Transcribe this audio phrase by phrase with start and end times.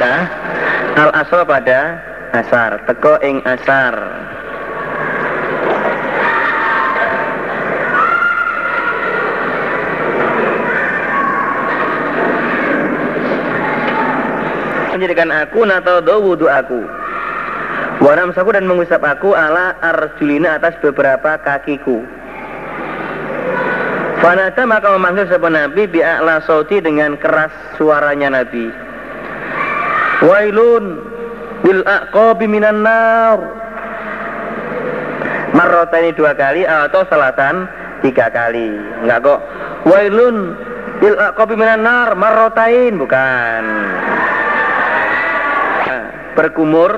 [0.00, 0.24] Mekah
[0.96, 2.00] al asro pada
[2.32, 2.80] asar.
[2.88, 3.92] Teko ing asar.
[14.96, 16.80] Menjadikan aku nato do wudhu aku.
[18.00, 22.00] Wanam saku dan mengusap aku ala arjulina atas beberapa kakiku.
[24.24, 28.88] Fanata maka memanggil sebuah Nabi bi'a'la sauti dengan keras suaranya Nabi
[30.20, 30.84] Wailun
[31.64, 33.38] bil aqabi minan nar.
[35.50, 37.66] Marrota ini dua kali atau selatan
[38.04, 38.70] tiga kali.
[39.04, 39.40] Enggak kok.
[39.88, 40.56] Wailun
[41.00, 43.64] bil aqabi minan nar marrotain Bukan.
[45.88, 46.04] Nah,
[46.36, 46.92] Berkumur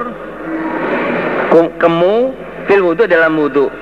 [1.53, 2.17] Kemu
[2.65, 3.82] Fil wudhu dalam wudhu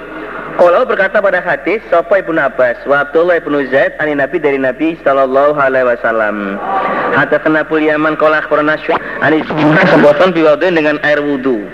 [0.60, 2.76] kalau berkata pada hadis Sopo ibn Abbas?
[2.84, 6.60] Wa Abdullah ibn Zaid Ani Nabi dari Nabi Sallallahu alaihi wasallam.
[7.16, 8.76] Hatta kenapul Yaman Kolah korona
[9.24, 9.40] Ani
[9.88, 11.64] sepotan biwadun dengan air wudhu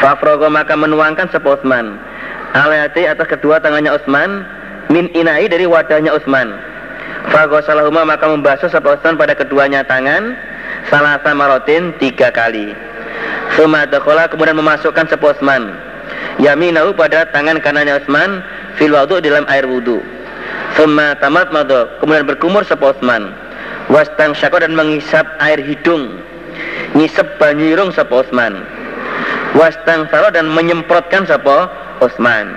[0.00, 2.00] Fafrogo maka menuangkan seposman
[2.56, 4.40] Alayati atas kedua tangannya Utsman
[4.88, 6.56] Min inai dari wadahnya Utsman
[7.28, 10.38] Fagosalahuma maka membasuh seposman pada keduanya tangan.
[10.88, 12.72] Salah samarotin tiga kali.
[13.58, 15.76] Sumadakola kemudian memasukkan seposman
[16.38, 18.42] yaminahu pada tangan kanannya Utsman
[18.78, 20.00] fil wudu dalam air wudu.
[20.78, 23.34] Summa tamat madu kemudian berkumur sapa Utsman.
[23.88, 26.20] Wastang syako dan menghisap air hidung.
[26.94, 28.62] Ngisep banyirung sapa Utsman.
[29.56, 31.72] Wastang saro dan menyemprotkan sapa
[32.04, 32.52] Utsman.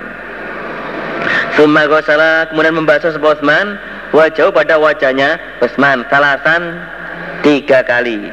[1.56, 3.80] Summa gosala kemudian membasuh sapa Utsman
[4.12, 6.78] wajah pada wajahnya Utsman salasan
[7.40, 8.28] tiga kali.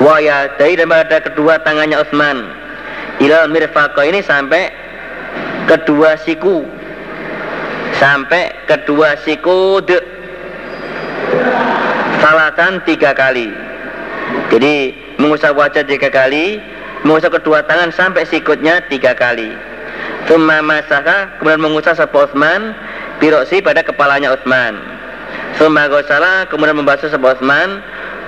[0.00, 2.55] Waya dari dan pada kedua tangannya Utsman
[3.20, 4.68] ilal mirfaqo ini sampai
[5.68, 6.64] kedua siku.
[7.96, 9.98] Sampai kedua siku de.
[12.20, 13.48] Salatan tiga kali.
[14.52, 16.60] Jadi mengusap wajah tiga kali
[17.06, 19.54] mengusap kedua tangan sampai sikutnya tiga kali.
[20.26, 22.74] Tumma masaka kemudian mengusap sebuah Utsman
[23.22, 24.76] biroksi pada kepalanya Utsman.
[25.56, 27.80] Tumma gosala kemudian membasuh sebuah Utsman.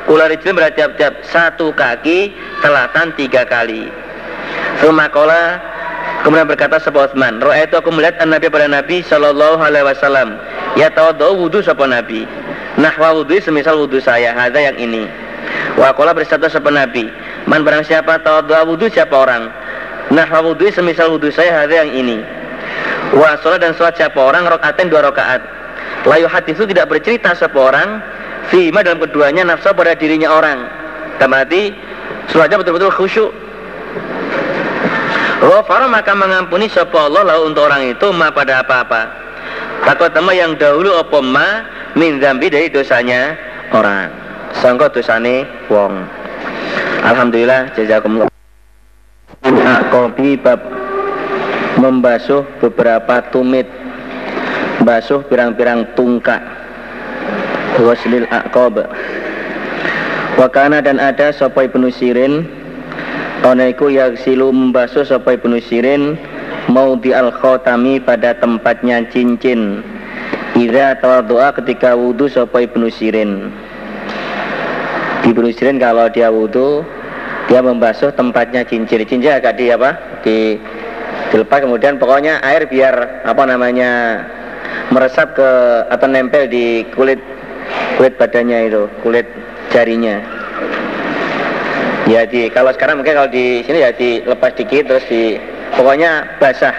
[0.08, 2.32] Kularijin bertiap-tiap satu kaki
[2.64, 4.07] selatan tiga kali
[4.78, 5.58] Sumakola
[6.22, 10.38] kemudian berkata sebuah Utsman, Roa itu aku melihat an Nabi pada Nabi Shallallahu Alaihi Wasallam.
[10.78, 12.22] Ya tahu wudhu sapa Nabi.
[12.78, 14.34] Nahwa wudhu semisal wudhu saya.
[14.38, 15.10] Ada yang ini.
[15.74, 17.10] Wakola bersabda sapa Nabi.
[17.50, 19.50] Man barang siapa tahu wudhu siapa orang.
[20.14, 21.66] Nahwa wudhu semisal wudhu saya.
[21.66, 22.18] Ada yang ini.
[23.18, 25.42] Wa sholat dan sholat siapa orang rokaatin dua rokaat.
[26.06, 27.98] Layu hati itu tidak bercerita siapa orang.
[28.52, 30.62] Fima dalam keduanya nafsu pada dirinya orang.
[31.18, 31.74] Tamati
[32.30, 33.30] sholatnya betul-betul khusyuk
[35.38, 39.02] Ghafara maka mengampuni sapa Allah lalu untuk orang itu ma pada apa-apa.
[39.86, 41.48] Takut tema yang dahulu apa ma
[41.94, 43.38] min zambi dari dosanya
[43.70, 44.10] orang.
[44.58, 46.02] Sangka dosane wong.
[47.06, 48.30] Alhamdulillah jazakumullah.
[49.94, 50.58] Kopi bab
[51.78, 53.70] membasuh beberapa tumit
[54.82, 56.42] basuh pirang-pirang tungkak
[57.78, 58.82] waslil aqab
[60.34, 62.46] wakana dan ada sopai penusirin
[63.46, 63.86] Ona iku
[64.18, 66.18] silu membasuh sapa Ibnu Sirin
[66.66, 69.78] mau di al khotami pada tempatnya cincin.
[70.58, 73.54] Ida doa ketika wudhu sapa Ibnu Sirin.
[75.22, 76.82] Ibnu Sirin kalau dia wudhu
[77.46, 79.06] dia membasuh tempatnya cincin.
[79.06, 80.18] Cincin agak di apa?
[80.26, 80.58] Di
[81.30, 84.24] dilepas kemudian pokoknya air biar apa namanya
[84.90, 85.50] meresap ke
[85.94, 87.22] atau nempel di kulit
[87.94, 89.30] kulit badannya itu, kulit
[89.70, 90.37] jarinya
[92.08, 95.36] ya di kalau sekarang mungkin kalau di sini ya dilepas dikit terus di
[95.76, 96.74] pokoknya basah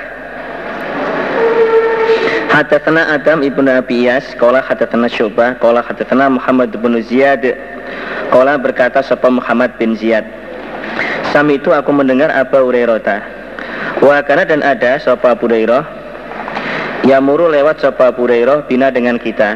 [2.49, 7.45] Hadatsana Adam ibnu Abi Iyas, qala hadatsana Syu'bah, qala hadatsana Muhammad bin Ziyad.
[8.33, 10.25] Qala berkata sapa Muhammad bin Ziyad.
[11.29, 13.21] Sami itu aku mendengar Abu Hurairah.
[14.01, 15.85] Wa kana dan ada sapa Abu Hurairah
[17.07, 18.27] Yamuru lewat sapa Abu
[18.65, 19.55] bina dengan kita.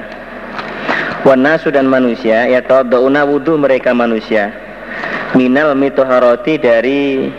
[1.28, 4.63] Wanasu dan manusia ya tawaddauna wudu mereka manusia
[5.34, 7.30] minal mitoharoti dari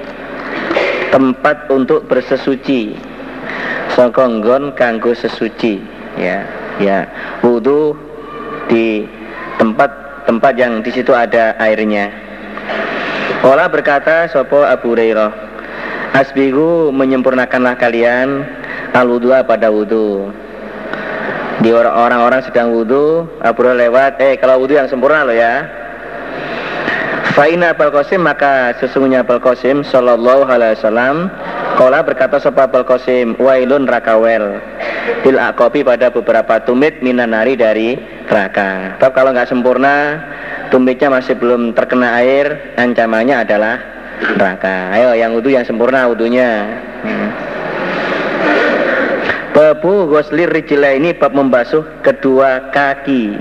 [1.15, 3.15] tempat untuk bersesuci.
[3.95, 5.79] Songkonggon kanggo sesuci
[6.19, 6.43] ya
[6.83, 7.07] ya.
[7.47, 7.95] Wudhu
[8.67, 9.07] di
[9.59, 9.91] tempat
[10.27, 12.11] tempat yang di situ ada airnya.
[13.45, 15.31] Ola berkata sopo Abu Hurairah
[16.17, 18.47] Asbigu menyempurnakanlah kalian
[18.95, 19.09] al
[19.45, 20.33] pada wudhu
[21.61, 25.84] di orang-orang sedang wudhu Abu Hurairah lewat eh kalau wudhu yang sempurna loh ya
[27.35, 31.35] Fa'ina Abul Qasim maka sesungguhnya Abul Qasim Sallallahu alaihi wasallam
[31.75, 34.63] Kola berkata sebab Abul Qasim Wailun rakawel
[35.27, 37.97] Bil akopi pada beberapa tumit minanari dari
[38.29, 38.97] neraka.
[39.01, 40.21] Tapi kalau nggak sempurna,
[40.69, 43.81] tumitnya masih belum terkena air, ancamannya adalah
[44.37, 44.93] neraka.
[44.97, 46.51] Ayo yang wudhu yang sempurna wudhunya.
[47.05, 47.29] Hmm.
[49.55, 53.39] Babu goslir rijila ini bab membasuh kedua kaki.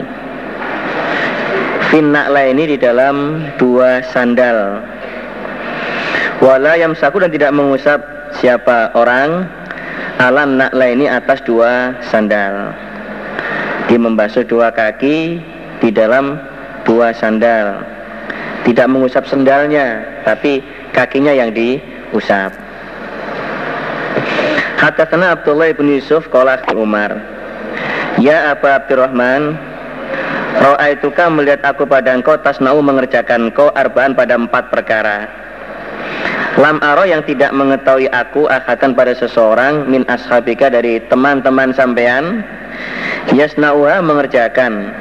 [1.94, 4.82] Finnakla ini di dalam dua sandal.
[6.42, 8.02] Wala yang saku dan tidak mengusap
[8.42, 9.46] siapa orang
[10.18, 12.74] alam nakla ini atas dua sandal.
[13.86, 15.38] Dia membasuh dua kaki
[15.86, 16.42] di dalam
[16.82, 17.86] dua sandal.
[18.66, 20.66] Tidak mengusap sandalnya, tapi
[20.98, 22.58] kakinya yang diusap.
[24.82, 27.22] Hadatsana Abdullah bin Yusuf qala Umar.
[28.18, 29.73] Ya Abu Abdurrahman,
[30.54, 35.26] Ra'aituka melihat aku pada engkau tasnau mengerjakan kau arbaan pada empat perkara.
[36.62, 42.46] Lam aro yang tidak mengetahui aku akan pada seseorang min ashabika dari teman-teman sampean
[43.34, 44.94] Yasna'uha mengerjakan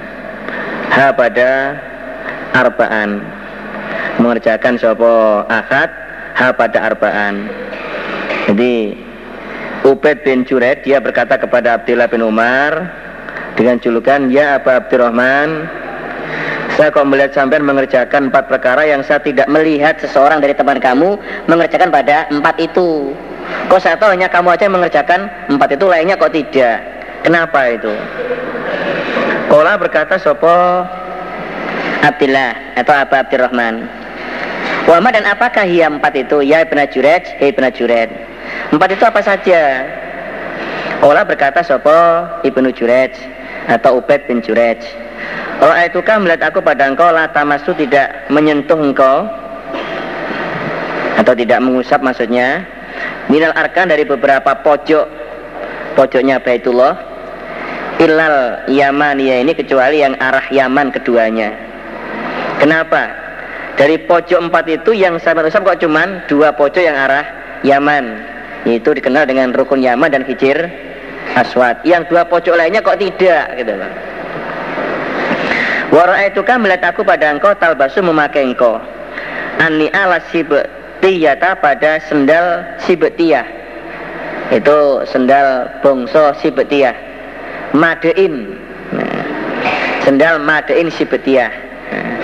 [0.92, 1.76] Ha pada
[2.56, 3.20] arbaan.
[4.20, 5.92] Mengerjakan sopo akad
[6.36, 7.48] Ha pada arbaan.
[8.48, 8.96] Jadi
[9.82, 13.01] Ubed bin Jured dia berkata kepada Abdullah bin Umar
[13.58, 15.68] dengan julukan Ya Abu Abdurrahman
[16.72, 21.20] saya kok melihat sampean mengerjakan empat perkara yang saya tidak melihat seseorang dari teman kamu
[21.44, 23.12] mengerjakan pada empat itu
[23.68, 25.20] kok saya tahu hanya kamu aja yang mengerjakan
[25.52, 26.80] empat itu lainnya kok tidak
[27.22, 27.94] Kenapa itu?
[29.46, 30.82] Kola berkata sopo
[32.02, 33.86] Abdillah atau Abu Abdurrahman.
[34.90, 36.42] Wama dan apakah ia empat itu?
[36.42, 38.10] Ya Ibn Jurej, ya Ibn Jurej.
[38.74, 39.86] Empat itu apa saja?
[40.98, 41.94] Kola berkata sopo
[42.42, 43.14] Ibnu Jurej
[43.68, 44.78] atau Ubed bin Jurej.
[45.62, 49.30] Oh itu kan melihat aku pada engkau lah tamasu tidak menyentuh engkau
[51.22, 52.66] atau tidak mengusap maksudnya
[53.30, 55.06] minal arkan dari beberapa pojok
[55.94, 56.98] pojoknya Baitullah
[58.02, 61.54] ilal Yamaniyah ini kecuali yang arah Yaman keduanya.
[62.58, 63.14] Kenapa?
[63.78, 67.24] Dari pojok empat itu yang sahabat usap kok cuman dua pojok yang arah
[67.62, 68.34] Yaman.
[68.66, 70.58] Itu dikenal dengan rukun Yaman dan hijir
[71.38, 71.80] aswad.
[71.86, 73.92] Yang dua pojok lainnya kok tidak gitu loh.
[75.92, 78.80] Wara itu kan melihat aku pada engkau talbasu memakai engkau.
[79.60, 83.44] Ani ala sibetiyata pada sendal sibetiyah.
[84.52, 87.12] Itu sendal bongso sibetiyah
[87.72, 88.52] Madein
[88.92, 89.24] nah,
[90.04, 91.48] sendal Madein Sibetia
[91.88, 92.16] nah,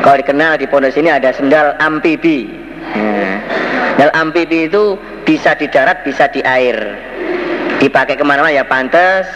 [0.00, 2.48] kalau dikenal di pondok sini ada sendal amfibi
[2.96, 3.36] nah,
[3.94, 4.96] sendal amfibi itu
[5.28, 6.96] bisa di darat bisa di air
[7.82, 9.26] dipakai ke mana-mana ya pantas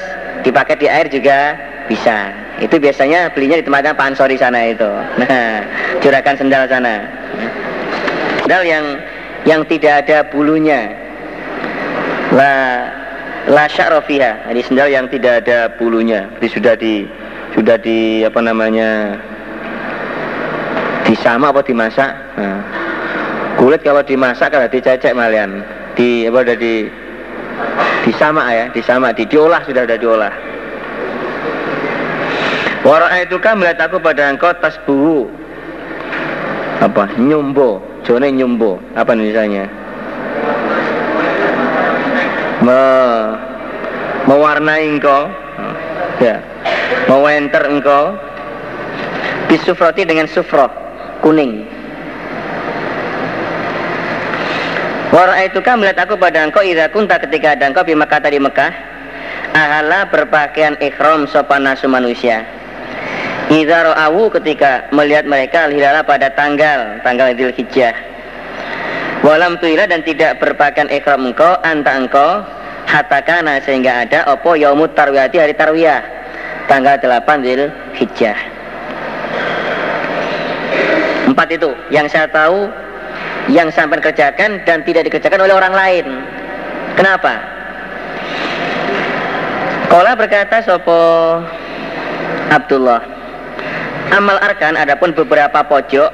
[0.47, 1.59] dipakai di air juga
[1.91, 2.31] bisa.
[2.63, 4.87] Itu biasanya belinya di tempatnya Pak Ansori sana itu.
[5.19, 5.67] Nah
[5.99, 7.03] juragan sendal sana.
[8.47, 8.85] Sendal yang
[9.43, 10.95] yang tidak ada bulunya.
[12.31, 12.91] Lah
[13.51, 16.31] la sya'rafiha ini sendal yang tidak ada bulunya.
[16.39, 16.95] Jadi sudah di
[17.59, 19.19] sudah di apa namanya
[21.07, 22.11] disama apa dimasak?
[22.37, 22.59] Nah,
[23.59, 25.63] kulit kalau dimasak kalau dicecek malian.
[25.97, 26.75] Di apa udah di
[28.07, 30.31] disama ya disama di diolah sudah ada diolah.
[32.87, 35.27] Wara itu kan melihat aku pada engkau tas buhu
[36.79, 37.11] apa?
[37.19, 39.67] Nyumbo jone nyumbo apa misalnya
[42.63, 42.81] me,
[44.31, 45.27] mewarnai engkau.
[46.23, 46.39] Ya.
[47.11, 48.15] Mewenter engkau.
[49.47, 50.67] Bisufroti dengan sufroh
[51.23, 51.67] kuning
[55.17, 58.37] Wara itu kan melihat aku pada engkau Ida kunta ketika ada engkau di Mekah tadi
[58.37, 58.69] Mekah.
[59.57, 62.45] Ahala berpakaian ikhram sopan nasu manusia.
[63.49, 67.97] Ida ro'awu ketika melihat mereka Hilala pada tanggal Tanggal Idul Hijjah.
[69.25, 72.45] Walam tuila dan tidak berpakaian ikhram engkau Anta engkau
[72.85, 76.05] hatakana sehingga ada opo yaumut tarwiyati hari tarwiyah
[76.69, 78.37] tanggal 8 Zil Hijjah.
[81.33, 81.73] Empat itu.
[81.89, 82.69] Yang saya tahu
[83.51, 86.07] yang sampai kerjakan dan tidak dikerjakan oleh orang lain.
[86.99, 87.35] Kenapa?
[89.87, 90.99] Kola berkata sopo
[92.51, 93.07] Abdullah
[94.15, 96.11] Amal arkan adapun beberapa pojok.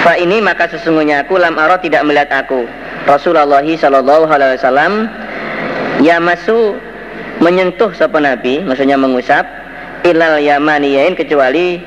[0.00, 2.64] Fa ini maka sesungguhnya aku lam aro tidak melihat aku.
[3.04, 4.92] Rasulullah Shallallahu Alaihi Wasallam
[6.00, 6.74] Ya masu
[7.38, 9.44] menyentuh sapa Nabi, maksudnya mengusap
[10.02, 11.78] ilal yamaniyain kecuali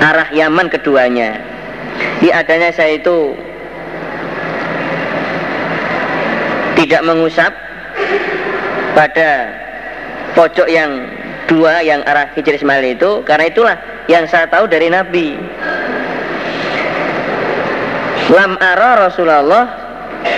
[0.00, 1.36] arah Yaman keduanya.
[2.18, 3.34] Di adanya saya itu
[6.78, 7.52] tidak mengusap
[8.94, 9.50] pada
[10.34, 11.10] pojok yang
[11.50, 13.76] dua yang arah Hijr Ismail itu karena itulah
[14.06, 15.34] yang saya tahu dari Nabi.
[18.28, 19.64] Lam ara Rasulullah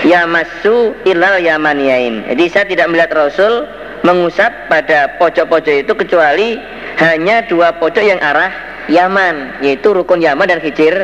[0.07, 2.29] yamasu ilal yamaniyain.
[2.31, 3.67] Jadi saya tidak melihat Rasul
[4.07, 6.57] mengusap pada pojok-pojok itu kecuali
[7.01, 8.53] hanya dua pojok yang arah
[8.89, 10.95] Yaman yaitu rukun Yaman dan Hijir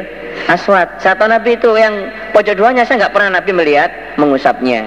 [0.47, 3.91] Aswad satu Nabi itu yang pojok duanya saya nggak pernah Nabi melihat
[4.21, 4.85] mengusapnya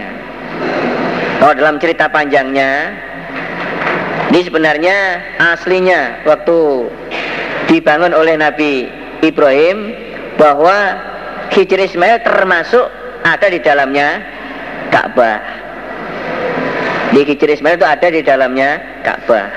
[1.40, 2.94] kalau dalam cerita panjangnya
[4.30, 4.98] ini sebenarnya
[5.42, 6.86] aslinya waktu
[7.66, 8.86] dibangun oleh Nabi
[9.26, 9.94] Ibrahim
[10.38, 10.98] bahwa
[11.50, 12.86] Hijir Ismail termasuk
[13.26, 14.22] ada di dalamnya
[14.94, 15.40] Ka'bah.
[17.10, 19.48] Di Hijir Ismail itu ada di dalamnya Ka'bah.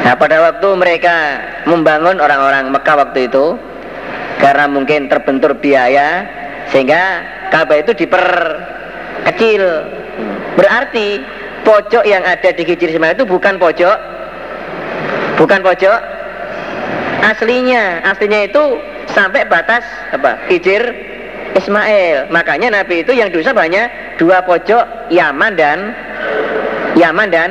[0.00, 1.14] Nah pada waktu mereka
[1.68, 3.60] membangun orang-orang Mekah waktu itu
[4.40, 6.24] karena mungkin terbentur biaya
[6.72, 9.62] sehingga Ka'bah itu diperkecil.
[10.56, 11.20] Berarti
[11.62, 13.96] pojok yang ada di Hijri Ismail itu bukan pojok
[15.36, 16.00] bukan pojok
[17.20, 18.00] aslinya.
[18.04, 18.80] Aslinya itu
[19.12, 20.40] sampai batas apa?
[20.48, 20.82] Hijir
[21.54, 22.32] Ismail.
[22.32, 25.92] Makanya Nabi itu yang dosa banyak dua pojok Yaman dan
[26.96, 27.50] Yaman dan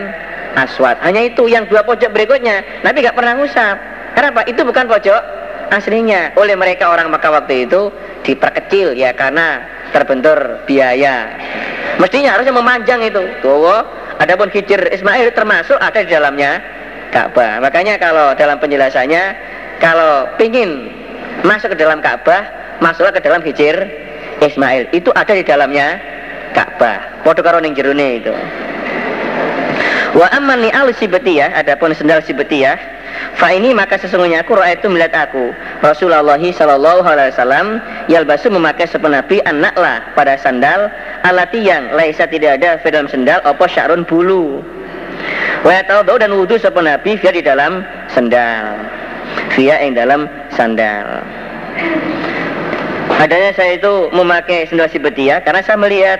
[0.57, 0.97] aswad.
[1.05, 3.77] Hanya itu yang dua pojok berikutnya Nabi gak pernah ngusap.
[4.17, 4.43] Kenapa?
[4.49, 5.38] Itu bukan pojok
[5.69, 6.33] aslinya.
[6.35, 7.93] Oleh mereka orang Mekah waktu itu
[8.25, 9.63] diperkecil ya karena
[9.95, 11.33] terbentur biaya.
[11.97, 13.21] Mestinya harusnya memanjang itu.
[13.41, 13.81] Tuh,
[14.21, 16.61] adapun hijir Ismail termasuk ada di dalamnya
[17.09, 17.57] Ka'bah.
[17.63, 19.23] Makanya kalau dalam penjelasannya
[19.81, 20.91] kalau pingin
[21.41, 22.45] masuk ke dalam Ka'bah,
[22.83, 23.75] masuklah ke dalam hijir
[24.43, 24.91] Ismail.
[24.93, 25.99] Itu ada di dalamnya
[26.53, 27.23] Ka'bah.
[27.23, 28.33] Podo karo ning itu.
[30.09, 32.98] Wa amman li al sibatiyah, adapun sendal sibatiyah,
[33.35, 37.79] fa ini maka sesungguhnya aku itu melihat aku Rasulullah sallallahu alaihi wasallam
[38.11, 40.91] yalbasu memakai sepenapi anaklah pada sandal
[41.23, 44.63] alati yang laisa tidak ada di dalam sandal apa syarun bulu.
[45.65, 48.79] Wa tahu dan wudu sepenapi via di dalam sandal.
[49.53, 50.25] Via yang dalam
[50.55, 51.23] sandal.
[53.19, 56.19] Adanya saya itu memakai sandal sibatiyah karena saya melihat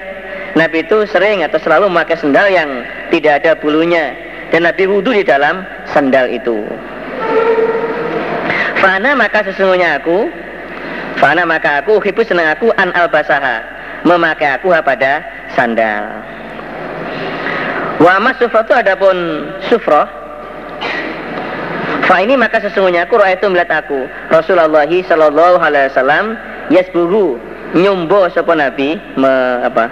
[0.58, 4.12] Nabi itu sering atau selalu memakai sendal yang tidak ada bulunya
[4.50, 6.66] dan Nabi wudhu di dalam sendal itu.
[8.80, 10.32] Fana maka sesungguhnya aku
[11.20, 13.60] Fana maka aku hibu senang aku an al basaha
[14.08, 15.20] memakai aku pada
[15.52, 16.24] sandal.
[18.00, 19.16] Wa mas sufrah itu adapun
[19.68, 20.08] sufrah
[22.08, 26.26] Fa ini maka sesungguhnya aku itu melihat aku Rasulullah sallallahu alaihi wasallam
[26.72, 27.38] yasbuhu
[27.78, 29.30] nyumbo sapa nabi me,
[29.62, 29.92] apa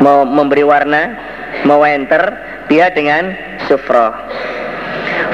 [0.00, 1.12] mau memberi warna
[1.64, 2.36] mau enter
[2.68, 3.34] dia dengan
[3.66, 4.12] sufro.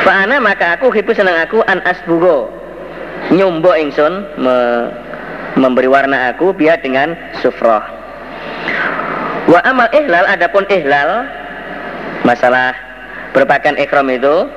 [0.04, 2.48] Fa'ana maka aku hibu senang aku an asbugo.
[3.32, 4.56] Nyumbo ingsun me,
[5.56, 7.80] memberi warna aku biar dengan sufro.
[9.44, 11.28] Wa amal ihlal adapun ihlal
[12.24, 12.72] masalah
[13.36, 14.48] berpakaian ikhram itu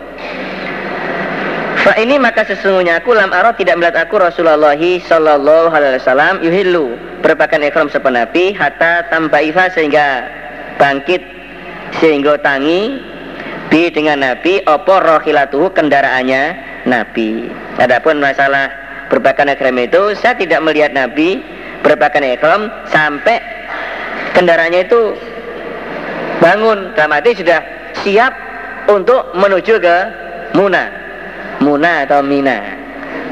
[1.88, 7.00] Fa ini maka sesungguhnya aku lam arah tidak melihat aku Rasulullah sallallahu alaihi wasallam yuhillu.
[7.24, 10.28] Berpakaian ikhram sepenapi hatta tambaifa sehingga
[10.76, 11.37] bangkit
[12.00, 12.96] sehingga tangi
[13.68, 16.68] bi dengan Nabi opo rohilatuhu kendaraannya?
[16.88, 17.52] Nabi.
[17.84, 18.72] Adapun masalah
[19.12, 21.44] berpakaian ikhram itu saya tidak melihat Nabi
[21.84, 23.44] berpakaian ikhram sampai
[24.32, 25.20] kendaraannya itu
[26.40, 26.96] bangun.
[26.96, 27.60] Dalam sudah
[28.02, 28.34] siap
[28.88, 29.98] untuk menuju ke
[30.56, 30.88] Muna.
[31.60, 32.64] Muna atau Mina.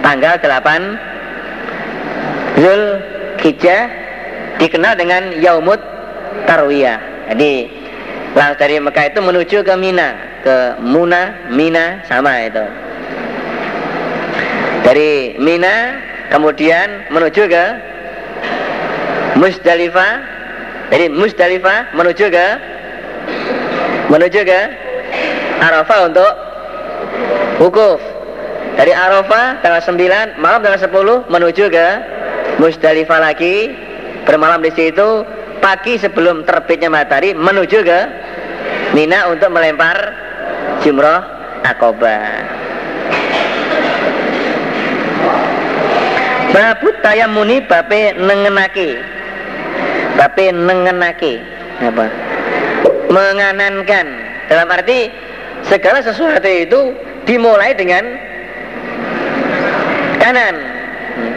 [0.03, 2.99] Tanggal 8 Zul
[3.41, 3.89] Hijjah
[4.59, 5.79] dikenal dengan Yaumut
[6.45, 6.99] Tarwiyah.
[7.33, 7.74] Jadi
[8.35, 10.09] langsung dari Mekah itu menuju ke Mina
[10.43, 12.65] ke Muna Mina sama itu.
[14.83, 17.65] Dari Mina kemudian menuju ke
[19.39, 20.13] Musdalifah
[20.91, 22.47] jadi Musdalifah menuju ke
[24.11, 24.61] menuju ke
[25.63, 26.31] Arafah untuk
[27.63, 28.03] wukuf.
[28.75, 31.87] Dari Arafah tanggal 9 malam tanggal 10 menuju ke
[32.59, 33.71] Musdalifah lagi.
[34.27, 35.23] Bermalam di situ
[35.65, 38.01] pagi sebelum terbitnya matahari menuju ke
[38.93, 39.97] Mina untuk melempar
[40.85, 41.19] jumroh
[41.65, 42.45] akobah.
[46.53, 46.95] Babut
[47.33, 48.95] muni bape nengenaki.
[50.15, 51.41] Bape nengenaki.
[51.81, 52.05] Apa?
[53.11, 54.07] Menganankan.
[54.47, 55.11] Dalam arti
[55.65, 56.95] segala sesuatu itu
[57.27, 58.05] dimulai dengan
[60.23, 60.55] kanan.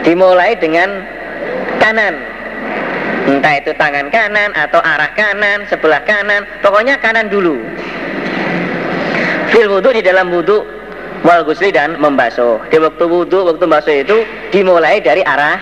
[0.07, 1.03] Dimulai dengan
[1.83, 2.38] kanan
[3.29, 7.61] entah itu tangan kanan atau arah kanan sebelah kanan pokoknya kanan dulu.
[9.53, 10.65] Fil wudhu di dalam wudhu
[11.21, 12.57] wal gusli dan membasuh.
[12.73, 14.17] Di waktu wudhu waktu membasuh itu
[14.49, 15.61] dimulai dari arah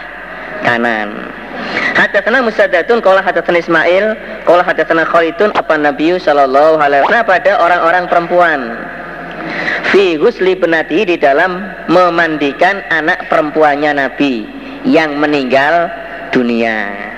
[0.63, 1.31] kanan.
[1.97, 4.05] Hadatsana Musaddatun qala hadatsana Ismail
[4.45, 8.59] qala hadatsana Khalidun apa Nabi sallallahu alaihi wasallam pada orang-orang perempuan.
[9.89, 14.45] Fi gusli benati di dalam memandikan anak perempuannya Nabi
[14.85, 15.89] yang meninggal
[16.29, 17.16] dunia.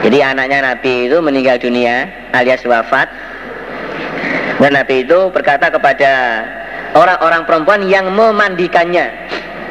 [0.00, 3.08] Jadi anaknya Nabi itu meninggal dunia alias wafat.
[4.60, 6.12] Dan Nabi itu berkata kepada
[6.96, 9.12] orang-orang perempuan yang memandikannya.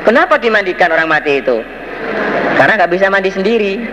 [0.05, 1.62] Kenapa dimandikan orang mati itu?
[2.57, 3.74] Karena nggak bisa mandi sendiri.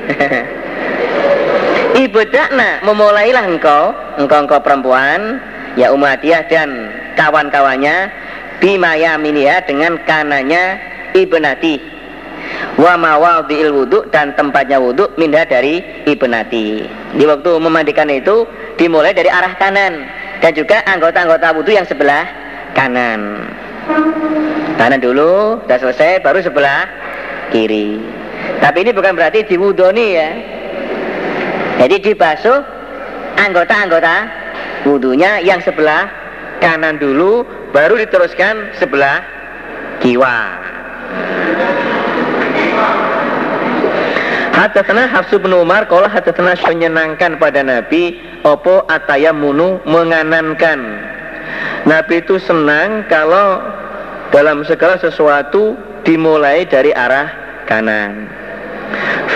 [2.05, 5.41] Ibadakna memulailah engkau, engkau engkau perempuan,
[5.81, 8.13] ya umatiyah dan kawan-kawannya
[8.61, 10.77] bimaya minia dengan kanannya
[11.17, 11.96] ibnati
[12.77, 16.85] wa mawadhi'il wudhu dan tempatnya wudhu minha dari ibnati.
[17.17, 18.45] Di waktu memandikan itu
[18.77, 20.05] dimulai dari arah kanan
[20.45, 22.29] dan juga anggota-anggota wudhu yang sebelah
[22.77, 23.49] kanan.
[24.77, 26.85] Kanan dulu, sudah selesai, baru sebelah
[27.49, 27.97] kiri.
[28.61, 30.31] Tapi ini bukan berarti diwudoni ya.
[31.81, 32.61] Jadi dibasuh
[33.41, 34.15] anggota-anggota
[34.85, 36.09] wudhunya yang sebelah
[36.61, 39.25] kanan dulu, baru diteruskan sebelah
[40.01, 40.37] kiwa.
[44.57, 50.79] Hadatana Hafsu bin Umar Kalau hadatana menyenangkan pada Nabi Opo atayamunu menganankan.
[51.83, 53.59] Nabi itu senang kalau
[54.31, 55.75] dalam segala sesuatu
[56.07, 57.27] dimulai dari arah
[57.67, 58.31] kanan.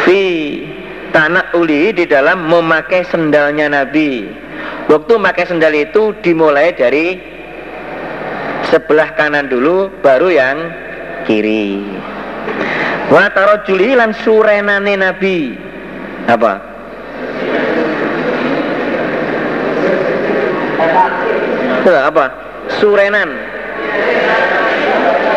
[0.07, 0.23] Fi
[1.11, 4.31] tanah uli di dalam memakai sendalnya Nabi.
[4.87, 7.19] Waktu memakai sendal itu dimulai dari
[8.71, 10.59] sebelah kanan dulu baru yang
[11.27, 11.83] kiri
[13.11, 15.59] Wa tarajuli lan surenane Nabi.
[16.31, 16.53] Apa?
[21.91, 22.25] Apa?
[22.79, 23.31] Surenan.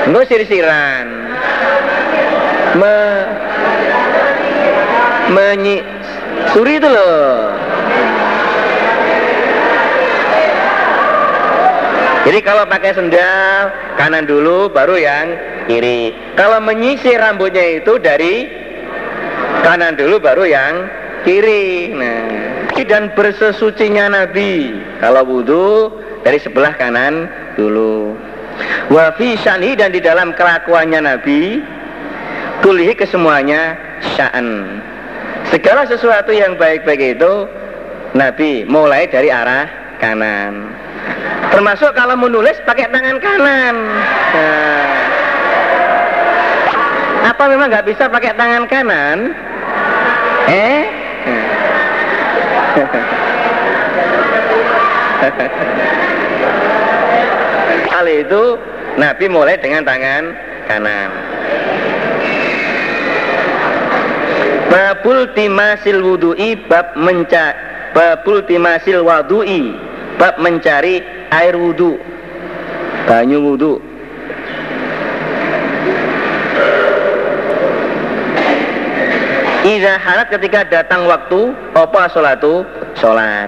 [0.05, 1.07] Enggak sir-siran.
[2.77, 2.97] Me
[5.33, 5.81] menyi
[6.53, 7.52] suri itu loh.
[12.23, 15.35] Jadi kalau pakai sendal kanan dulu baru yang
[15.67, 16.15] kiri.
[16.39, 18.47] Kalau menyisir rambutnya itu dari
[19.63, 20.87] kanan dulu baru yang
[21.27, 21.91] kiri.
[21.91, 22.43] Nah,
[22.83, 25.93] dan bersesucinya Nabi kalau wudhu
[26.25, 28.17] dari sebelah kanan dulu.
[28.91, 31.63] Wafi syani dan di dalam kelakuannya Nabi
[32.61, 33.75] tulihi kesemuanya
[34.15, 34.79] sya'an.
[35.51, 37.33] Segala sesuatu yang baik-baik itu
[38.15, 39.67] Nabi mulai dari arah
[39.99, 40.82] kanan.
[41.53, 43.75] Termasuk kalau menulis pakai tangan kanan.
[44.33, 44.89] Nah,
[47.29, 49.37] apa memang nggak bisa pakai tangan kanan?
[50.49, 50.81] Eh?
[57.93, 58.57] Hal itu
[58.97, 60.33] Nabi mulai dengan tangan
[60.65, 61.09] kanan.
[64.73, 67.53] Babul timasil wudu'i bab menca
[67.93, 69.77] babul timasil wadu'i
[70.17, 71.97] bab mencari air wudhu
[73.09, 73.81] banyu wudhu
[79.63, 82.67] Iza halat ketika datang waktu apa sholatu
[82.99, 83.47] sholat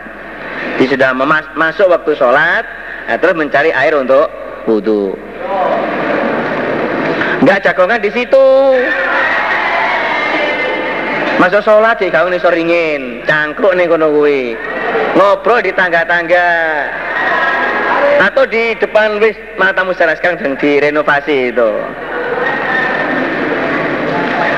[0.79, 1.11] Dia sudah
[1.59, 2.63] masuk waktu sholat
[3.11, 4.31] nah, Terus mencari air untuk
[4.63, 5.11] wudhu
[7.43, 8.47] Enggak jagongan di situ.
[11.35, 14.55] Masuk sholat sih kau nih soringin Cangkruk nih kono gue
[15.19, 16.47] Ngobrol di tangga-tangga
[18.15, 21.71] atau di depan wis mata musara sekarang sedang direnovasi itu.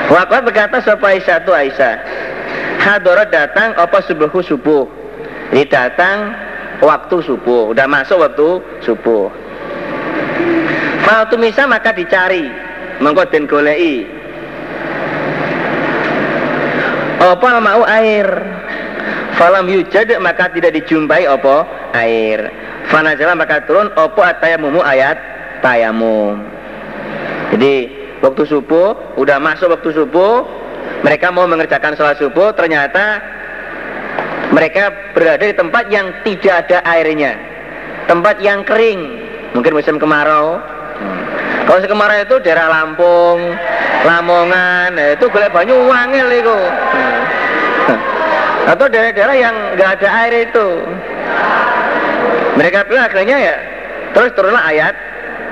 [0.07, 1.95] Waktu berkata siapa Aisyah itu Aisyah
[2.79, 4.87] Hadorot datang apa subuhku subuh?
[5.51, 6.31] Ini datang
[6.79, 9.27] waktu subuh Udah masuk waktu subuh.
[11.03, 12.47] Waktu misa maka dicari
[13.03, 14.07] Mengkoden golei
[17.19, 18.27] Apa mau air?
[19.35, 21.67] Falam yujad maka tidak dijumpai apa
[21.99, 22.47] air
[22.87, 25.19] Fanazala maka turun opo atayamumu ayat
[25.59, 26.39] tayamum.
[27.51, 27.91] Jadi
[28.23, 30.47] waktu subuh, udah masuk waktu subuh,
[31.03, 33.19] mereka mau mengerjakan sholat subuh, ternyata
[34.51, 37.35] mereka berada di tempat yang tidak ada airnya,
[38.07, 39.19] tempat yang kering,
[39.51, 40.59] mungkin musim kemarau.
[40.97, 41.21] Hmm.
[41.67, 43.39] Kalau musim kemarau itu daerah Lampung,
[44.07, 46.57] Lamongan, nah itu golek banyu wangil itu.
[47.87, 47.99] Hmm.
[48.67, 50.67] Atau daerah-daerah yang nggak ada air itu.
[52.57, 53.55] Mereka bilang akhirnya ya
[54.17, 54.95] terus turunlah ayat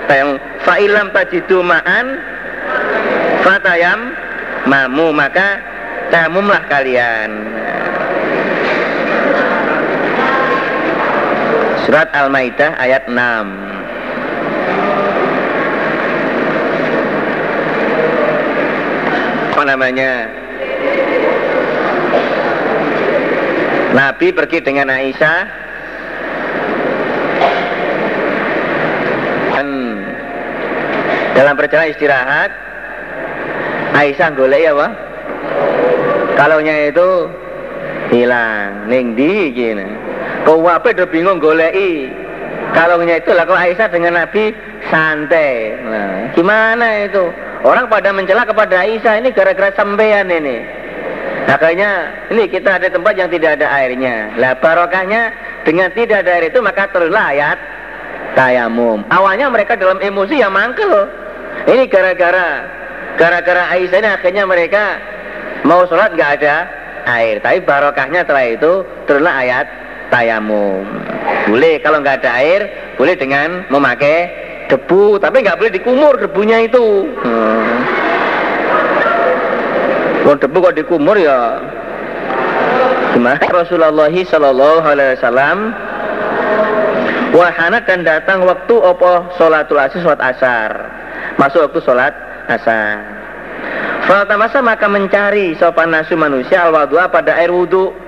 [0.10, 2.18] yang fa'ilam tajidu ma'an
[3.46, 4.18] fatayam
[4.66, 5.62] mamu maka
[6.10, 7.30] tamumlah kalian.
[11.86, 13.14] Surat Al-Maidah ayat 6
[19.54, 20.26] Apa namanya?
[23.94, 25.65] Nabi pergi dengan Aisyah
[31.36, 32.50] dalam perjalanan istirahat
[33.96, 34.92] Aisyah golek ya Pak
[36.40, 37.30] kalaunya itu
[38.10, 39.86] hilang ning di gini
[40.48, 42.10] kau apa udah bingung golei
[42.72, 44.52] kalungnya itu lah kok Aisyah dengan Nabi
[44.90, 45.74] santai.
[45.82, 47.24] Nah, gimana itu?
[47.66, 50.62] Orang pada mencela kepada Aisyah ini gara-gara sampean ini.
[51.46, 51.90] Makanya
[52.34, 54.34] ini kita ada tempat yang tidak ada airnya.
[54.38, 55.34] Lah barokahnya
[55.66, 57.58] dengan tidak ada air itu maka turunlah ayat
[58.38, 59.06] tayamum.
[59.10, 61.10] Awalnya mereka dalam emosi yang mangkel.
[61.64, 62.48] Ini gara-gara
[63.16, 65.00] gara-gara Aisyah ini akhirnya mereka
[65.64, 66.56] mau sholat nggak ada
[67.08, 67.40] air.
[67.40, 68.72] Tapi barokahnya setelah itu
[69.08, 69.66] turunlah ayat
[70.12, 70.84] tayamum.
[71.48, 72.62] Boleh kalau nggak ada air,
[73.00, 74.30] boleh dengan memakai
[74.68, 77.10] debu, tapi nggak boleh dikumur debunya itu.
[77.24, 77.76] Hmm.
[80.26, 81.62] Kalau debu kok dikumur ya
[83.14, 83.46] gimana?
[83.46, 85.58] Rasulullah Shallallahu Alaihi Wasallam
[87.36, 90.72] wahana dan datang waktu opo sholatul asar sholat asar
[91.38, 92.14] masuk waktu sholat
[92.50, 93.02] asar
[94.38, 96.74] masa maka mencari sopan nasu manusia al
[97.10, 98.06] pada air wudhu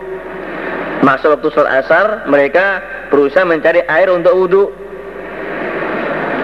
[1.05, 2.81] Masuk waktu sholat asar, mereka
[3.13, 4.63] berusaha mencari air untuk wudhu.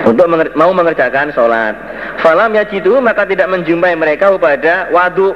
[0.03, 1.73] Untuk menger mau mengerjakan sholat.
[2.19, 5.33] Falam yajidu maka tidak menjumpai mereka pada wadu.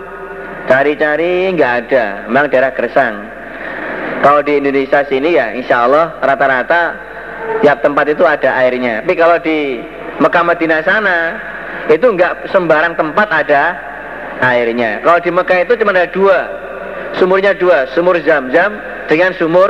[0.67, 3.15] Cari-cari nggak ada, memang daerah Gersang.
[4.19, 6.82] Kalau di Indonesia sini ya insya Allah rata-rata
[7.63, 9.08] tiap tempat itu ada airnya.
[9.08, 9.80] Tapi kalau di
[10.17, 11.17] Mekah Madinah sana
[11.93, 13.63] itu nggak sembarang tempat ada
[14.41, 15.01] airnya.
[15.06, 16.38] Kalau di Mekah itu cuma ada dua,
[17.17, 19.69] sumurnya dua, sumur Zam-Zam dengan sumur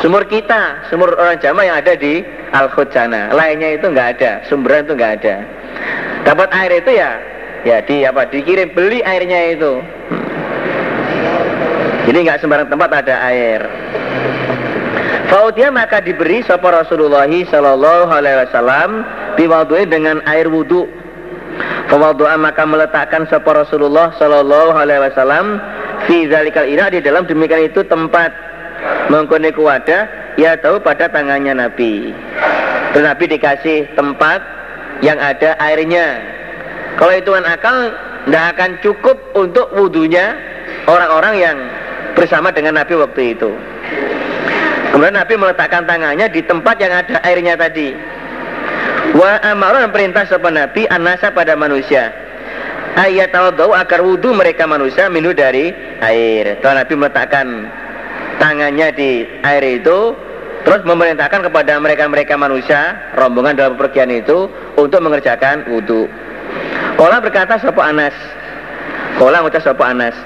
[0.00, 2.22] sumur kita, sumur orang jamaah yang ada di
[2.54, 3.34] Al sana.
[3.34, 5.36] Lainnya itu nggak ada, sumberan itu nggak ada.
[6.22, 7.10] Dapat air itu ya,
[7.66, 8.30] ya di apa?
[8.30, 9.82] Dikirim beli airnya itu.
[12.06, 13.60] Jadi nggak sembarang tempat ada air.
[15.26, 18.90] Faudia maka diberi sapa Rasulullah Sallallahu Alaihi Wasallam
[19.34, 20.86] biwadui dengan air wudhu.
[21.90, 25.58] Fawadu'a maka meletakkan sapa Rasulullah Sallallahu Alaihi Wasallam
[26.06, 28.30] fi zalikal ina di dalam demikian itu tempat.
[29.10, 32.14] Mengkoni wadah ya tahu pada tangannya Nabi.
[32.94, 34.42] Dan Nabi dikasih tempat
[35.02, 36.22] yang ada airnya.
[37.00, 37.92] Kalau hitungan akal
[38.26, 40.38] tidak akan cukup untuk wudhunya
[40.86, 41.56] orang-orang yang
[42.14, 43.50] bersama dengan Nabi waktu itu
[44.92, 47.96] kemudian Nabi meletakkan tangannya di tempat yang ada airnya tadi
[49.16, 52.26] wa amaran perintah sopan Nabi anasa pada manusia
[52.96, 55.70] ayat tawadau agar wudhu mereka manusia minum dari
[56.00, 56.58] air.
[56.64, 57.46] Tuhan Nabi meletakkan
[58.40, 59.10] tangannya di
[59.44, 60.16] air itu
[60.64, 66.08] terus memerintahkan kepada mereka-mereka manusia rombongan dalam pergian itu untuk mengerjakan wudhu.
[66.96, 68.16] Kola berkata sopo Anas.
[69.20, 70.16] Kola mengucap sopo Anas.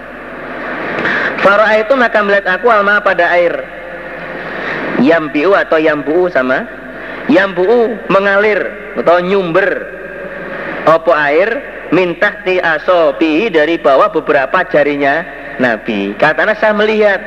[1.42, 3.52] Farah itu maka melihat aku alma pada air.
[5.00, 6.64] Yambiu atau yambu sama.
[7.32, 8.60] Yambu mengalir
[9.00, 9.68] atau nyumber.
[10.88, 11.48] Opo air
[11.92, 15.24] minta ti asobi dari bawah beberapa jarinya
[15.60, 16.16] Nabi.
[16.16, 17.20] Katanya saya melihat.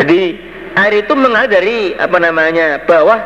[0.00, 0.36] Jadi
[0.74, 3.20] air itu mengalir dari apa namanya bawah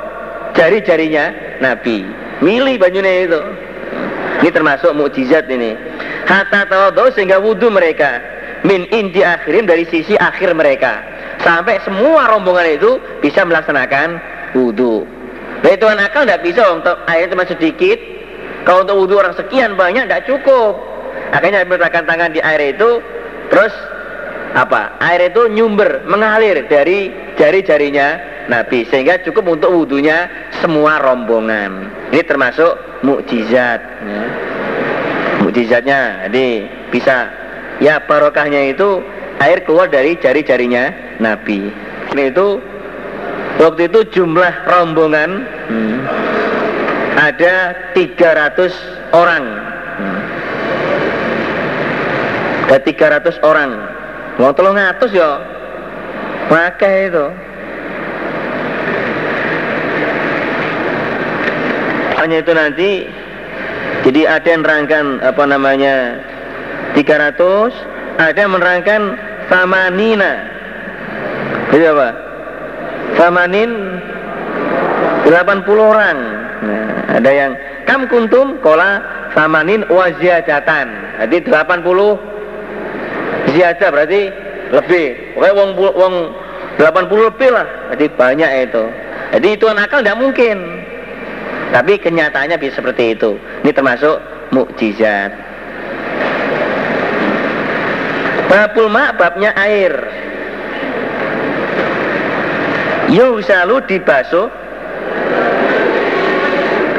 [0.55, 2.07] jari-jarinya Nabi.
[2.43, 3.41] Milih bajunya itu.
[4.39, 5.75] Ini termasuk mukjizat ini.
[6.31, 8.23] Hatta tawadhu sehingga wudhu mereka
[8.63, 14.19] min indi akhirim dari sisi akhir mereka sampai semua rombongan itu bisa melaksanakan
[14.55, 15.07] wudhu.
[15.63, 17.99] Dari Tuhan akal tidak bisa untuk air cuma sedikit
[18.63, 20.77] kalau untuk wudhu orang sekian banyak tidak cukup.
[21.33, 23.05] Akhirnya meletakkan tangan di air itu,
[23.53, 23.73] terus
[24.57, 24.97] apa?
[25.01, 30.29] Air itu nyumber, mengalir dari jari-jarinya Nabi sehingga cukup untuk wudhunya
[30.65, 31.93] semua rombongan.
[32.13, 33.81] Ini termasuk mukjizat.
[33.81, 34.23] Ya.
[35.45, 36.47] Mukjizatnya, jadi
[36.89, 37.29] bisa
[37.81, 39.05] ya barokahnya itu
[39.39, 41.71] air keluar dari jari-jarinya Nabi.
[42.15, 42.59] Ini itu
[43.59, 45.99] waktu itu jumlah rombongan hmm,
[47.19, 48.71] ada 300
[49.11, 49.45] orang
[49.99, 50.21] hmm.
[52.71, 53.71] ada 300 orang
[54.39, 55.43] mau tolong ngatus ya
[56.47, 57.27] maka itu
[62.23, 62.91] hanya itu nanti
[64.07, 65.95] jadi ada yang menerangkan apa namanya
[66.95, 67.75] 300
[68.19, 70.33] ada yang menerangkan samanina
[71.73, 72.09] jadi apa
[73.17, 73.71] samanin
[75.29, 76.17] 80 orang
[76.65, 76.89] nah,
[77.21, 77.53] ada yang
[77.89, 79.01] kam kuntum kola
[79.33, 80.87] samanin waziyadatan.
[81.25, 84.23] Jadi 80 ziyadah berarti
[84.75, 85.07] lebih.
[85.39, 86.15] Oke wong wong
[86.77, 87.67] 80 lebih lah.
[87.95, 88.85] Jadi banyak itu.
[89.39, 90.57] Jadi itu akal tidak mungkin.
[91.69, 93.37] Tapi kenyataannya bisa seperti itu.
[93.65, 94.17] Ini termasuk
[94.57, 95.48] mukjizat.
[98.49, 99.93] Babul ma babnya air.
[103.13, 104.49] Yuk selalu dibasuh.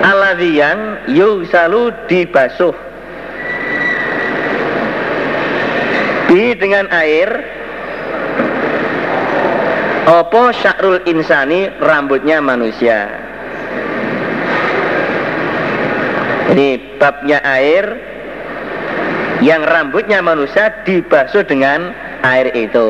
[0.05, 2.73] Alladhi yang yusalu dibasuh.
[6.29, 7.29] Bi dengan air.
[10.05, 11.69] Opo syakrul insani?
[11.81, 13.09] Rambutnya manusia.
[16.49, 18.08] Ini babnya air
[19.39, 22.89] yang rambutnya manusia dibasuh dengan air itu.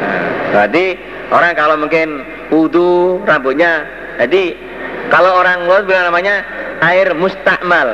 [0.00, 0.98] Nah, berarti
[1.30, 3.86] orang kalau mungkin wudhu rambutnya,
[4.18, 4.58] jadi
[5.10, 6.42] kalau orang luar bilang namanya
[6.82, 7.88] air mustakmal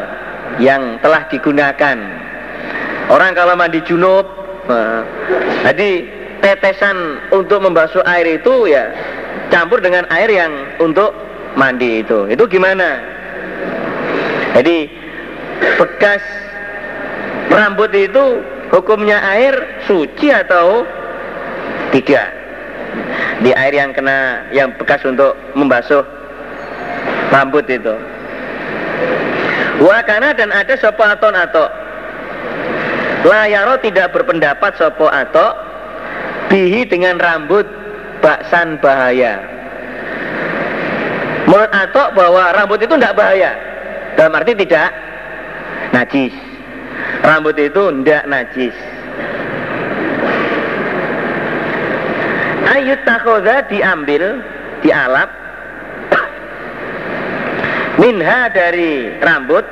[0.56, 1.96] yang telah digunakan.
[3.06, 4.24] Orang kalau mandi junub,
[4.66, 5.04] nah,
[5.68, 6.04] jadi
[6.40, 8.90] tetesan untuk membasuh air itu ya
[9.52, 11.12] campur dengan air yang untuk
[11.56, 12.28] mandi itu.
[12.32, 13.00] Itu gimana?
[14.56, 14.88] Jadi
[15.76, 16.22] bekas
[17.50, 18.42] rambut itu
[18.74, 19.54] hukumnya air
[19.86, 20.84] suci atau
[21.94, 22.28] tidak?
[23.44, 26.02] Di air yang kena yang bekas untuk membasuh
[27.30, 27.94] rambut itu.
[29.76, 31.28] Wakana dan ada sopo atau
[33.28, 35.52] layaro tidak berpendapat sopo atau
[36.48, 37.68] bihi dengan rambut
[38.24, 39.36] baksan bahaya.
[41.46, 43.52] Menurut Atok bahwa rambut itu tidak bahaya.
[44.16, 44.88] Dalam arti tidak
[45.92, 46.45] najis.
[47.24, 48.76] Rambut itu tidak najis.
[52.66, 54.42] Ayut takhoda diambil,
[54.84, 55.30] dialap.
[57.96, 59.64] Minha dari rambut.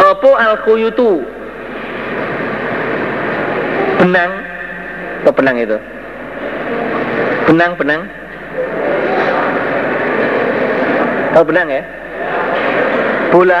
[0.00, 1.24] Opo al khuyutu
[4.00, 4.32] benang.
[5.24, 5.78] Apa benang itu?
[7.48, 8.02] Benang benang.
[11.30, 11.82] Tahu benang ya?
[13.30, 13.60] Bola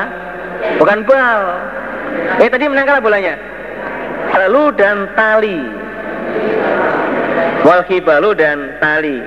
[0.80, 1.40] bukan bal
[2.40, 3.34] eh tadi menang kalah bolanya?
[4.30, 5.58] Lalu dan tali.
[7.60, 9.18] Wal balu dan tali.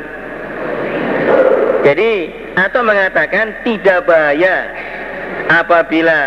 [1.83, 2.11] Jadi
[2.55, 4.71] atau mengatakan tidak bahaya
[5.51, 6.21] apabila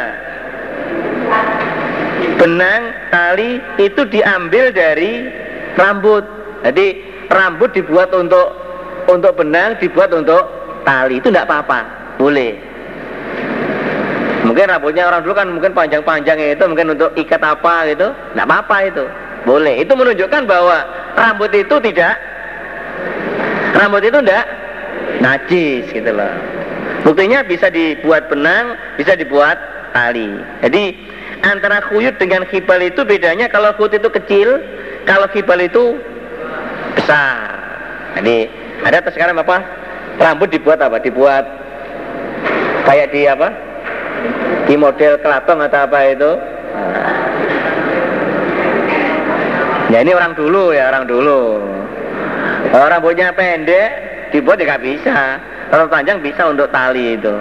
[2.36, 5.26] benang tali itu diambil dari
[5.80, 6.24] rambut.
[6.62, 6.86] Jadi
[7.32, 8.52] rambut dibuat untuk
[9.08, 10.44] untuk benang, dibuat untuk
[10.84, 11.18] tali.
[11.18, 11.80] Itu tidak apa-apa,
[12.20, 12.65] boleh.
[14.46, 18.76] Mungkin rambutnya orang dulu kan mungkin panjang-panjang itu mungkin untuk ikat apa gitu, tidak apa-apa
[18.86, 19.04] itu,
[19.42, 19.82] boleh.
[19.82, 20.86] Itu menunjukkan bahwa
[21.18, 22.14] rambut itu tidak
[23.74, 24.44] rambut itu tidak
[25.18, 26.30] najis gitu loh.
[27.02, 29.58] Buktinya bisa dibuat benang, bisa dibuat
[29.90, 30.38] tali.
[30.62, 30.94] Jadi
[31.42, 34.62] antara khuyut dengan khibal itu bedanya kalau khuyut itu kecil,
[35.10, 35.98] kalau khibal itu
[36.94, 37.50] besar.
[38.14, 38.46] Jadi
[38.86, 39.58] ada sekarang apa?
[40.22, 41.02] Rambut dibuat apa?
[41.02, 41.44] Dibuat
[42.86, 43.65] kayak di apa?
[44.66, 46.30] Di model kelabang atau apa itu?
[49.94, 51.62] Ya ini orang dulu ya orang dulu.
[52.74, 53.88] Kalau rambutnya pendek
[54.34, 55.38] dibuat ya nggak bisa.
[55.70, 57.34] Kalau panjang bisa untuk tali itu.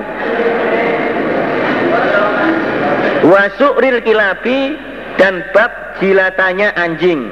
[3.26, 4.78] Wasukril kilabi
[5.18, 7.26] dan bab jilatannya anjing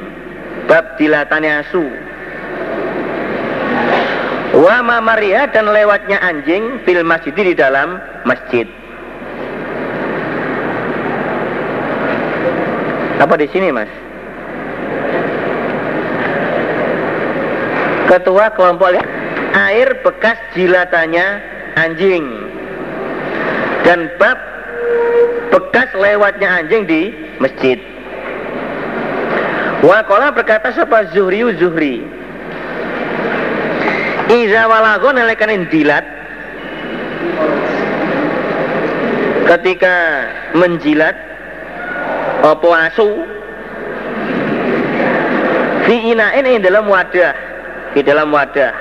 [0.66, 1.86] Bab jilatannya asu
[4.58, 8.66] Wa mamariha dan lewatnya anjing Fil masjid di dalam masjid
[13.22, 13.90] Apa di sini mas?
[18.10, 18.94] Ketua kelompok
[19.54, 21.42] air bekas jilatannya
[21.78, 22.26] anjing
[23.86, 24.38] dan bab
[25.54, 27.78] bekas lewatnya anjing di masjid.
[29.84, 32.06] Wakola berkata siapa Zuhri Zuhri.
[34.32, 36.08] Iza walago nalekanin dilat
[39.52, 39.96] ketika
[40.56, 41.33] menjilat
[42.44, 43.08] opo asu?
[45.88, 47.34] Fi inain ini dalam wadah.
[47.96, 48.74] Di dalam wadah.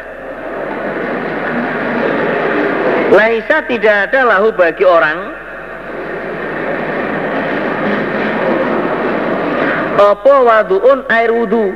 [3.12, 5.18] Laisa tidak ada lahu bagi orang.
[10.01, 11.70] Apa waduun air wudu?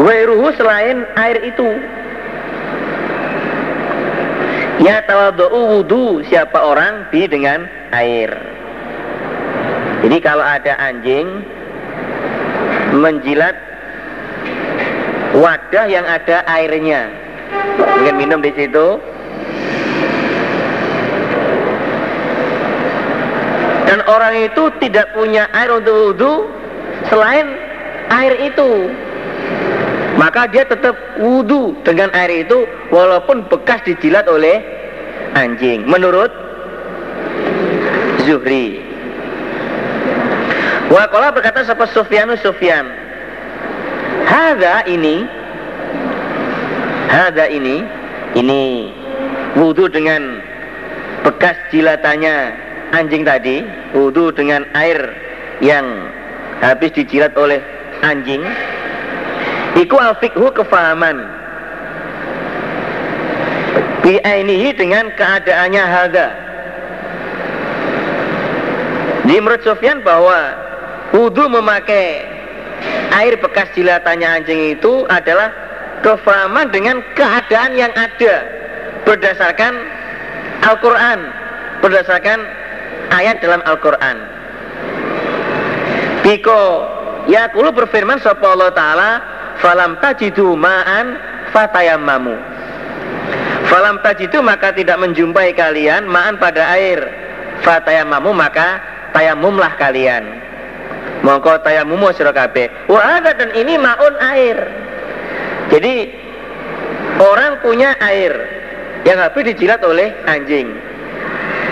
[0.00, 1.68] Wairuhu selain air itu
[4.80, 6.24] Ya tawadu'u wudu.
[6.24, 8.32] Siapa orang bi dengan air.
[10.00, 11.44] Jadi kalau ada anjing
[12.90, 13.54] Menjilat
[15.30, 17.06] Wadah yang ada airnya.
[17.78, 18.98] Mungkin minum di situ.
[23.86, 26.50] Dan orang itu tidak punya air untuk wudhu
[27.06, 27.46] selain
[28.10, 28.90] air itu.
[30.20, 34.60] Maka dia tetap wudhu dengan air itu walaupun bekas dijilat oleh
[35.32, 35.88] anjing.
[35.88, 36.28] Menurut
[38.28, 38.84] Zuhri.
[40.92, 42.84] Wakola berkata siapa Sufyanu Sufyan.
[44.28, 45.24] Hada ini
[47.08, 47.82] Hada ini
[48.36, 48.62] Ini
[49.58, 50.38] wudhu dengan
[51.26, 52.54] bekas jilatannya
[52.94, 55.16] anjing tadi wudhu dengan air
[55.58, 55.82] yang
[56.62, 57.58] habis dijilat oleh
[58.06, 58.44] anjing
[59.78, 61.22] iku al fikhu kefahaman.
[64.00, 66.28] Bi'ainihi dengan keadaannya hadza
[69.30, 70.56] di menurut Sofyan bahwa
[71.14, 72.24] wudhu memakai
[73.14, 75.52] air bekas jilatannya anjing itu adalah
[76.00, 78.34] kefahaman dengan keadaan yang ada
[79.04, 79.74] berdasarkan
[80.64, 81.18] Al-Quran
[81.78, 82.38] berdasarkan
[83.12, 84.16] ayat dalam Al-Quran.
[86.26, 86.62] Biko
[87.30, 89.10] ya kulu berfirman sapa Allah Ta'ala
[89.60, 91.16] falam tajidu ma'an
[91.52, 92.50] fatayamamu
[93.70, 96.98] falam tajidu maka tidak menjumpai kalian ma'an pada air.
[97.62, 98.82] Fatayamamu maka
[99.14, 100.26] tayamumlah kalian.
[101.22, 102.66] Mongko tayamumu sira kabeh.
[102.90, 104.58] Wa ada dan ini maun air.
[105.70, 106.10] Jadi
[107.22, 108.32] orang punya air
[109.06, 110.66] yang habis dijilat oleh anjing.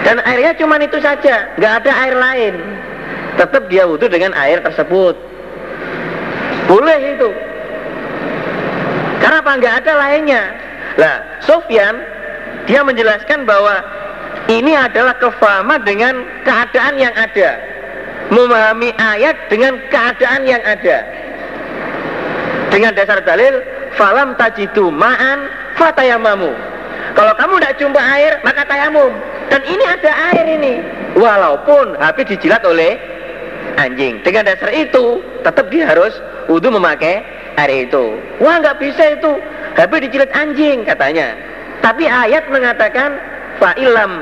[0.07, 2.55] Dan airnya cuma itu saja nggak ada air lain.
[3.41, 5.17] Tetap dia wudhu dengan air tersebut.
[6.69, 7.29] Boleh itu
[9.19, 10.43] karena apa nggak ada lainnya
[10.99, 11.95] lah Sofyan
[12.69, 13.81] dia menjelaskan bahwa
[14.49, 17.61] ini adalah kefahaman dengan keadaan yang ada.
[18.29, 21.05] Memahami ayat dengan keadaan yang ada.
[22.69, 23.65] Dengan dasar dalil,
[23.97, 25.49] falam tajidu ma'an
[25.81, 26.53] fatayamamu.
[27.17, 29.13] Kalau kamu tidak jumpa air, maka tayamum.
[29.49, 30.75] Dan ini ada air ini.
[31.17, 33.01] Walaupun habis dijilat oleh
[33.81, 34.21] anjing.
[34.21, 36.13] Dengan dasar itu, tetap dia harus
[36.53, 37.25] wudhu memakai
[37.59, 38.05] air itu.
[38.39, 39.33] Wah nggak bisa itu.
[39.75, 41.35] Habis dijilat anjing katanya.
[41.83, 43.19] Tapi ayat mengatakan
[43.59, 44.13] fa'ilam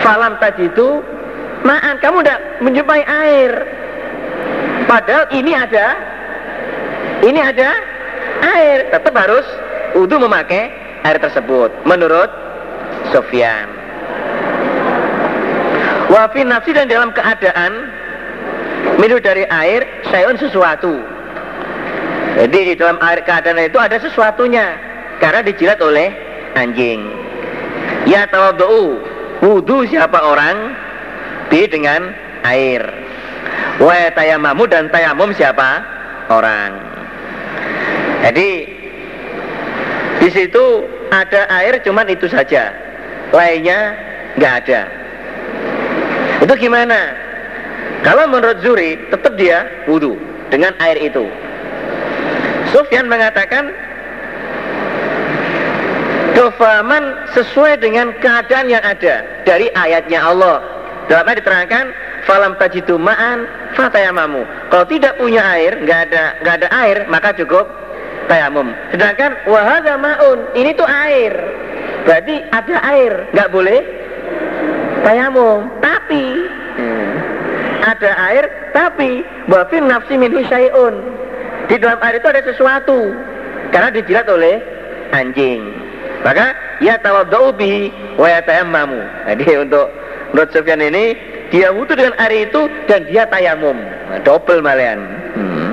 [0.00, 1.04] falam tajidu
[1.64, 3.52] ma'an kamu tidak menjumpai air
[4.88, 5.86] padahal ini ada
[7.20, 7.70] ini ada
[8.56, 9.44] air tetap harus
[9.92, 10.72] wudhu memakai
[11.04, 12.30] air tersebut menurut
[13.12, 13.68] Sofyan
[16.08, 17.72] wafi nafsi dan dalam keadaan
[18.96, 21.19] minum dari air sayun sesuatu
[22.38, 24.78] jadi di dalam air keadaan itu ada sesuatunya.
[25.18, 26.08] Karena dijilat oleh
[26.54, 27.02] anjing.
[28.08, 29.02] Ya tawadhu
[29.42, 30.72] wudhu siapa orang?
[31.50, 32.14] Bi dengan
[32.46, 32.80] air.
[33.82, 35.82] Wa tayamamu dan tayamum siapa?
[36.30, 36.72] Orang.
[38.22, 38.50] Jadi
[40.20, 42.70] di situ ada air cuman itu saja.
[43.34, 43.98] Lainnya
[44.38, 44.82] nggak ada.
[46.40, 47.12] Itu gimana?
[48.00, 50.16] Kalau menurut Zuri tetap dia wudhu
[50.48, 51.28] dengan air itu
[52.70, 53.74] Sufyan mengatakan
[56.34, 57.04] kefahaman
[57.36, 60.62] sesuai dengan keadaan yang ada dari ayatnya Allah.
[61.10, 61.84] Dalam ayat diterangkan,
[62.24, 64.46] falam tajidu ma'an fatayamamu.
[64.70, 67.66] Kalau tidak punya air, nggak ada nggak ada air, maka cukup
[68.30, 68.70] tayamum.
[68.94, 71.34] Sedangkan wahada ma'un, ini tuh air.
[72.06, 73.80] Berarti ada air, nggak boleh
[75.02, 75.66] tayamum.
[75.82, 76.24] Tapi
[76.78, 77.10] hmm,
[77.82, 80.94] ada air, tapi wafin nafsi minhu syai'un.
[81.70, 83.14] Di dalam air itu ada sesuatu
[83.70, 84.58] karena dijilat oleh
[85.14, 85.62] anjing.
[86.26, 86.50] Maka
[86.82, 88.98] ya tawaddu bihi wa yatayammamu.
[89.30, 89.86] Jadi untuk
[90.34, 91.14] menurut Sufyan ini
[91.54, 93.78] dia wudhu dengan air itu dan dia tayamum.
[93.78, 94.98] Nah, double malian.
[95.38, 95.70] Hmm.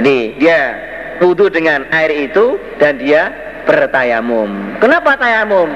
[0.00, 0.80] Jadi dia
[1.20, 3.30] wudhu dengan air itu dan dia
[3.68, 4.80] bertayamum.
[4.80, 5.68] Kenapa tayamum?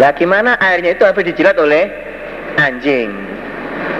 [0.00, 1.92] Lah gimana airnya itu habis dijilat oleh
[2.56, 3.12] anjing?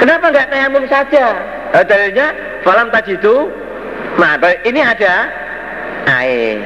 [0.01, 1.37] Kenapa nggak tayamum saja?
[1.73, 3.49] Nah, dalilnya falam tajidu.
[4.21, 4.37] Nah,
[4.69, 5.33] ini ada
[6.05, 6.61] air.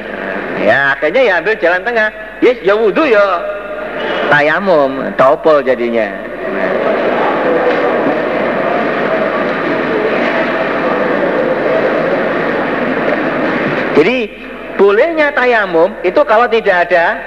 [0.59, 2.09] Ya akhirnya ya ambil jalan tengah.
[2.43, 3.23] Yes, ya wudhu ya
[4.27, 6.11] tayamum, topol jadinya.
[13.97, 14.29] Jadi
[14.77, 17.17] bolehnya tayamum itu kalau tidak ada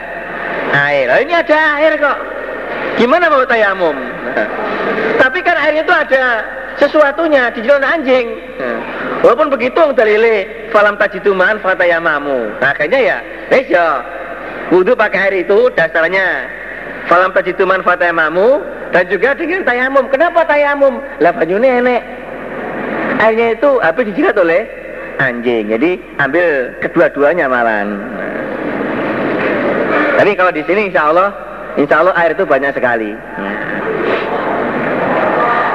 [0.71, 1.09] air.
[1.09, 2.19] Nah, ini ada air kok.
[3.01, 3.97] Gimana mau tayamum?
[5.17, 6.23] Tapi kan airnya itu ada
[6.79, 8.27] sesuatunya di jalan anjing.
[9.25, 12.57] Walaupun begitu dalile falam tajituman fatayamamu.
[12.63, 13.19] Nah, akhirnya ya,
[13.53, 14.01] wis ya
[14.71, 16.49] wudu pakai air itu dasarnya
[17.11, 18.63] falam tajituman fatayamamu
[18.95, 20.07] dan juga dengan tayamum.
[20.09, 21.03] Kenapa tayamum?
[21.21, 22.03] Lah banyune enek.
[23.21, 24.65] Airnya itu habis dijilat oleh
[25.21, 25.69] anjing.
[25.69, 27.87] Jadi ambil kedua-duanya malan.
[28.17, 28.41] Nah.
[30.17, 31.29] Tapi kalau di sini insya Allah,
[31.77, 33.13] insya Allah air itu banyak sekali.
[33.13, 33.70] Nah.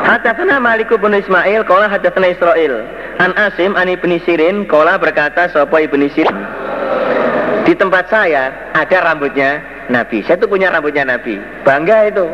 [0.05, 2.85] Hadatsana Malik bin Ismail qala hadatsana Israil.
[3.17, 6.37] An Asim an Ibni Sirin Kola berkata Sopo Ibni Sirin?
[7.65, 10.21] Di tempat saya ada rambutnya Nabi.
[10.29, 11.41] Saya tuh punya rambutnya Nabi.
[11.65, 12.29] Bangga itu.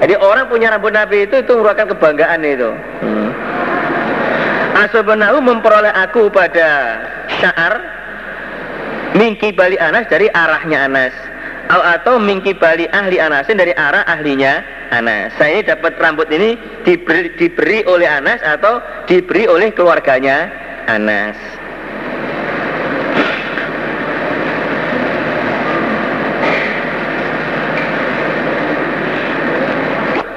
[0.00, 2.72] Jadi orang punya rambut Nabi itu Itu merupakan kebanggaan itu.
[3.04, 3.28] Hmm.
[4.80, 6.96] Asobenahu memperoleh aku pada
[7.36, 7.74] Sya'ar
[9.12, 11.12] Mingki bali Anas dari arahnya Anas
[11.70, 14.58] atau mingki bali ahli Anasin dari arah ahlinya
[14.90, 15.30] Anas.
[15.38, 20.50] Saya ini dapat rambut ini diberi, diberi oleh Anas atau diberi oleh keluarganya
[20.90, 21.38] Anas.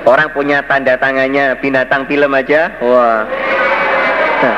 [0.04, 3.26] Orang punya tanda tangannya binatang film aja, wah.
[4.44, 4.58] Nah.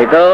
[0.00, 0.26] Itu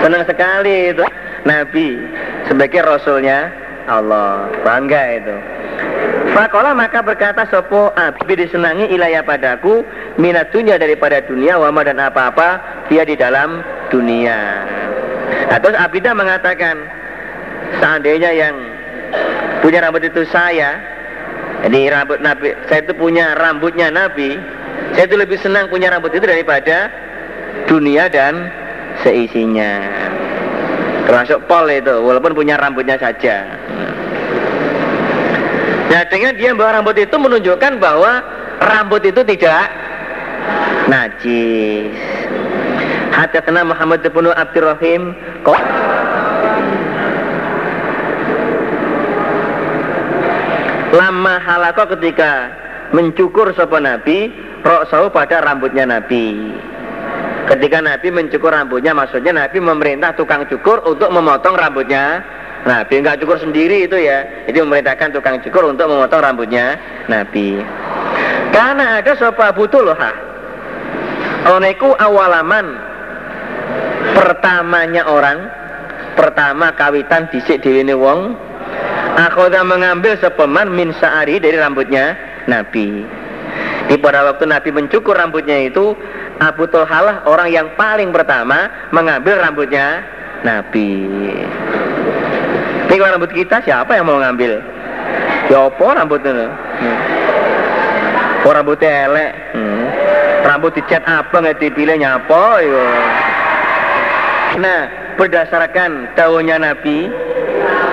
[0.00, 1.02] senang sekali itu
[1.48, 1.96] Nabi
[2.44, 3.48] sebagai Rasulnya
[3.88, 5.36] Allah bangga itu.
[6.36, 9.80] Fakola maka berkata sopo Abi disenangi ilayah padaku
[10.20, 12.60] minat dunia daripada dunia wama dan apa-apa
[12.92, 14.36] dia di dalam dunia.
[15.48, 16.76] Nah, terus Abidah mengatakan
[17.80, 18.54] seandainya yang
[19.64, 20.76] punya rambut itu saya
[21.64, 24.38] jadi rambut Nabi, saya itu punya rambutnya Nabi.
[24.94, 26.86] Saya itu lebih senang punya rambut itu daripada
[27.66, 28.46] dunia dan
[29.02, 29.82] seisinya.
[31.08, 33.48] Termasuk Paul itu, walaupun punya rambutnya saja.
[35.88, 38.20] Nah dengan dia bawa rambut itu menunjukkan bahwa
[38.60, 39.72] rambut itu tidak
[40.84, 41.96] najis.
[43.16, 45.16] Hadatsana Muhammad bin Abdurrahim
[50.92, 52.52] lama halako ketika
[52.92, 54.28] mencukur sopan Nabi
[54.60, 56.52] roksahu pada rambutnya Nabi
[57.48, 62.22] ketika Nabi mencukur rambutnya maksudnya Nabi memerintah tukang cukur untuk memotong rambutnya.
[62.58, 64.46] Nabi nggak cukur sendiri itu ya.
[64.50, 66.76] Jadi memerintahkan tukang cukur untuk memotong rambutnya
[67.08, 67.62] Nabi.
[68.52, 69.96] Karena ada sopa butuh loh
[71.48, 72.66] Oneku awalaman.
[74.12, 75.38] Pertamanya orang
[76.18, 78.34] pertama kawitan disik diwini wong
[79.18, 82.14] Akhoda mengambil sepeman min sa'ari dari rambutnya
[82.46, 83.17] Nabi.
[83.88, 85.96] Di pada waktu Nabi mencukur rambutnya itu,
[86.38, 90.04] Abu Tulhalah orang yang paling pertama mengambil rambutnya
[90.44, 91.08] Nabi.
[92.88, 94.60] Ini kalau rambut kita siapa yang mau ngambil?
[95.48, 96.46] Ya apa rambut itu?
[96.48, 96.98] Hmm.
[98.44, 99.32] Oh rambutnya elek.
[99.56, 99.84] Hmm.
[100.44, 102.44] Rambut dicat apa nggak dipilih nyapa?
[102.64, 102.84] Yo.
[104.60, 104.80] Nah,
[105.16, 107.08] berdasarkan daunnya Nabi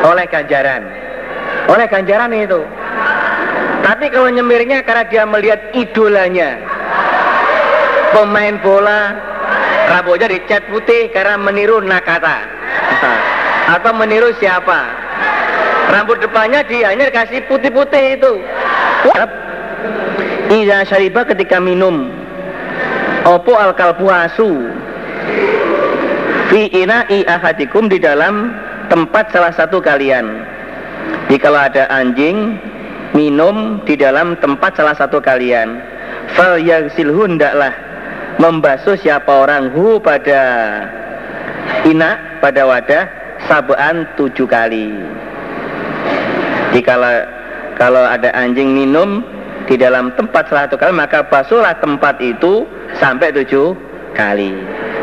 [0.04, 1.06] oleh ganjaran
[1.70, 2.62] oleh ganjaran itu.
[3.86, 6.58] Tapi kalau nyemirnya karena dia melihat idolanya,
[8.18, 9.14] pemain bola,
[9.94, 12.50] rambutnya dicat putih karena meniru Nakata,
[13.78, 14.90] atau meniru siapa?
[15.94, 18.34] Rambut depannya dia hanya kasih putih-putih itu.
[20.46, 22.10] Iza syariba ketika minum
[23.26, 24.70] Opo al kalpuasu
[26.54, 28.54] Fi ina'i ahadikum di dalam
[28.94, 30.46] tempat salah satu kalian
[31.42, 32.58] kalau ada anjing
[33.16, 35.80] minum di dalam tempat salah satu kalian,
[36.36, 37.72] fal yaghsilhu ndaklah
[38.38, 40.43] membasuh siapa orang hu pada
[41.88, 43.03] ina pada wadah
[43.47, 44.91] sabuan tujuh kali.
[46.76, 46.99] Jika
[47.80, 49.24] kalau ada anjing minum
[49.66, 52.68] di dalam tempat salah satu kali maka basuhlah tempat itu
[52.99, 53.72] sampai tujuh
[54.11, 54.51] kali.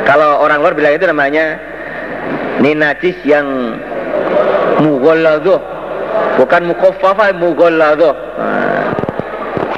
[0.05, 1.57] Kalau orang luar bilang itu namanya
[2.61, 3.81] ini najis yang
[4.85, 5.59] mughalladuh
[6.43, 8.87] bukan mukhaffafah mughalladah nah,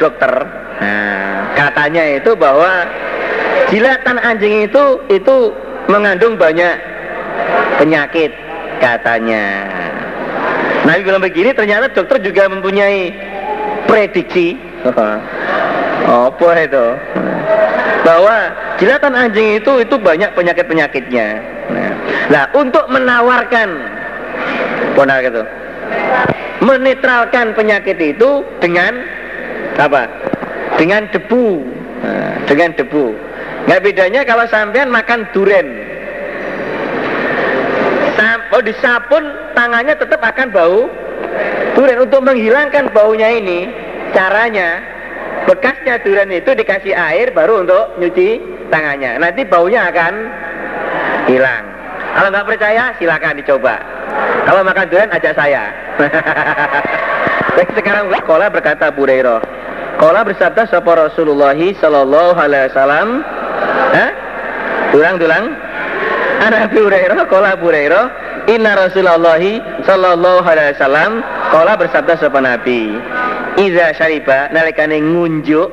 [0.00, 0.32] dokter.
[0.80, 2.88] Nah, katanya itu bahwa
[3.68, 5.52] jilatan anjing itu itu
[5.92, 6.80] mengandung banyak
[7.76, 8.32] penyakit
[8.80, 9.68] katanya.
[10.88, 13.12] Nabi bilang begini ternyata dokter juga mempunyai
[13.84, 14.56] prediksi.
[16.04, 16.86] Apa itu?
[18.04, 21.28] Bahwa jilatan anjing itu itu banyak penyakit penyakitnya
[21.68, 21.92] nah,
[22.32, 23.68] nah untuk menawarkan.
[24.94, 25.42] Benar gitu
[26.62, 28.94] menetralkan penyakit itu dengan
[29.80, 30.06] apa?
[30.78, 31.46] Dengan debu.
[32.04, 33.16] Nah, dengan debu.
[33.64, 35.94] Nggak bedanya kalau sampean makan duren.
[38.54, 39.26] Oh disapun
[39.58, 40.86] tangannya tetap akan bau
[41.74, 43.66] duren untuk menghilangkan baunya ini
[44.14, 44.78] caranya
[45.50, 48.38] bekasnya duren itu dikasih air baru untuk nyuci
[48.70, 50.14] tangannya nanti baunya akan
[51.26, 51.66] hilang
[52.14, 53.74] kalau nggak percaya silakan dicoba
[54.44, 55.72] kalau makan durian ajak saya.
[57.54, 59.38] Baik sekarang Kola berkata Burairo.
[59.96, 63.22] Kola bersabda sapa Rasulullah sallallahu alaihi wasallam.
[63.94, 64.10] Hah?
[64.92, 65.54] Ulang-ulang.
[66.44, 68.10] Ana Abi Hurairah Kola Burairo.
[68.50, 69.40] Inna Rasulullah
[69.86, 72.98] sallallahu alaihi wasallam Kola bersabda sapa Nabi.
[73.56, 75.70] Iza syariba nalikane ngunjuk.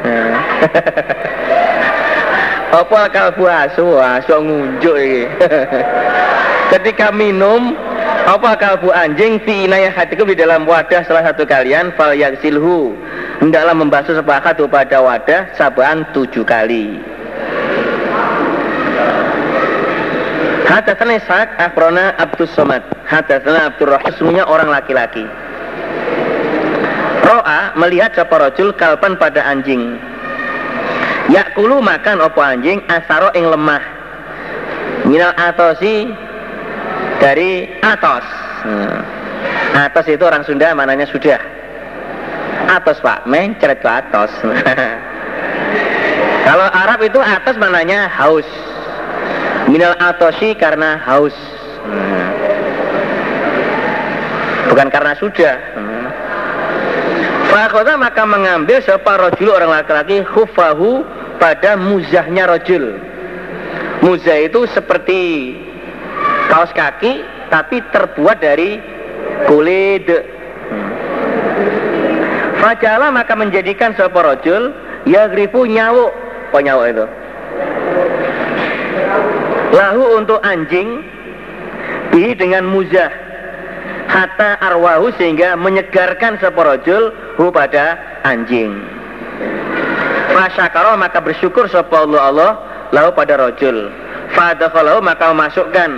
[2.70, 5.22] Apa kalbu asu asu ngunjuk iki.
[6.70, 7.74] Ketika minum
[8.30, 12.94] apa kalbu anjing fi inayah hatiku di dalam wadah salah satu kalian fal silhu
[13.42, 17.02] hendaklah membasuh sepakat pada wadah saban tujuh kali
[20.70, 22.86] Hadatsana Ishaq akhbarana Abdus Somad.
[23.02, 25.26] Hadatsana Abdur Rahman semuanya orang laki-laki.
[27.26, 29.98] Ro'a melihat sapa rajul kalpan pada anjing.
[31.26, 33.82] Yakulu makan opo anjing asaro ing lemah.
[35.10, 36.06] Minal atosi
[37.20, 38.24] dari atos.
[38.64, 38.98] Hmm.
[39.76, 41.38] Atos itu orang Sunda mananya sudah.
[42.72, 44.32] Atos pak, mencret ke atos.
[46.48, 48.48] Kalau Arab itu atos mananya haus.
[49.68, 51.36] Minal atosi karena haus.
[51.86, 52.28] Hmm.
[54.72, 55.56] Bukan karena sudah.
[55.76, 56.06] Hmm.
[57.50, 61.02] Fakota maka mengambil siapa rojul orang laki-laki hufahu
[61.42, 62.98] pada muzahnya rojul.
[64.00, 65.20] Muzah itu seperti
[66.50, 68.82] kaos kaki tapi terbuat dari
[69.46, 70.10] kulit.
[72.60, 74.74] Fajala maka menjadikan siapa rojul
[75.08, 76.12] ya grifu nyawuk.
[76.52, 77.06] Oh nyawuk itu.
[79.70, 81.06] Lahu untuk anjing
[82.10, 83.10] Bi dengan muzah
[84.10, 87.94] Hatta arwahu sehingga menyegarkan seporojul Hu pada
[88.26, 88.74] anjing
[90.34, 92.52] Fasyakaroh maka bersyukur Sopo Allah Allah
[92.90, 93.94] Lahu pada rojul
[94.34, 95.90] Fadakhalahu maka memasukkan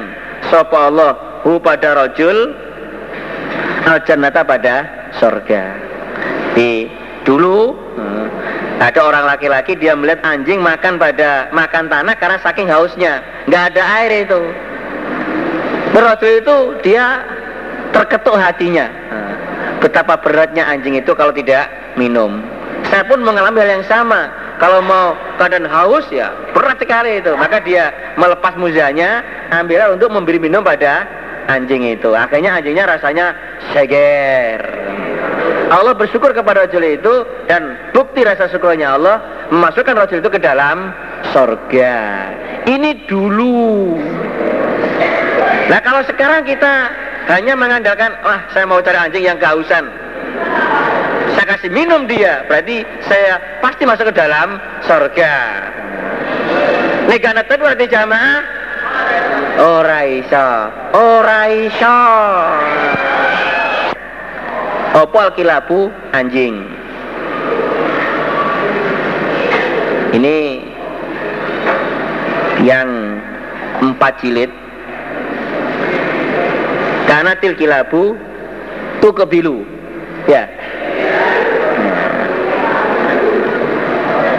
[0.50, 2.54] Sopo Allah Hu pada rojul
[3.86, 5.74] Al jannata pada sorga
[6.54, 6.86] Di
[7.22, 8.26] dulu hmm,
[8.82, 13.82] ada orang laki-laki dia melihat anjing makan pada makan tanah karena saking hausnya, nggak ada
[14.02, 14.42] air itu.
[15.94, 17.22] Berarti itu dia
[17.94, 18.90] terketuk hatinya.
[18.90, 19.34] Nah,
[19.78, 22.42] betapa beratnya anjing itu kalau tidak minum.
[22.90, 24.34] Saya pun mengalami hal yang sama.
[24.62, 27.34] Kalau mau keadaan haus ya berat sekali itu.
[27.34, 31.02] Maka dia melepas muzanya, ambil untuk memberi minum pada
[31.50, 32.14] anjing itu.
[32.14, 33.34] Akhirnya anjingnya rasanya
[33.74, 34.62] seger.
[35.66, 37.14] Allah bersyukur kepada rajul itu
[37.50, 40.94] dan bukti rasa syukurnya Allah memasukkan rajul itu ke dalam
[41.34, 42.30] sorga.
[42.62, 43.98] Ini dulu.
[45.66, 46.92] Nah kalau sekarang kita
[47.34, 49.90] hanya mengandalkan, wah saya mau cari anjing yang kehausan.
[51.42, 55.34] Saya kasih minum dia, berarti saya pasti masuk ke dalam sorga.
[57.10, 58.46] Negana itu berarti jamaah
[59.58, 60.48] Ora iso,
[60.94, 61.98] ora iso.
[65.02, 66.62] Opal kilabu anjing.
[70.14, 70.62] Ini
[72.62, 73.18] yang
[73.82, 74.54] empat jilid.
[77.10, 78.14] Karena til kilabu
[79.02, 79.66] tu kebilu.
[80.30, 80.46] Ya.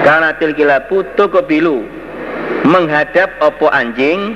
[0.04, 1.88] Karena til kilabu tu kebilu.
[2.64, 4.36] Menghadap opo anjing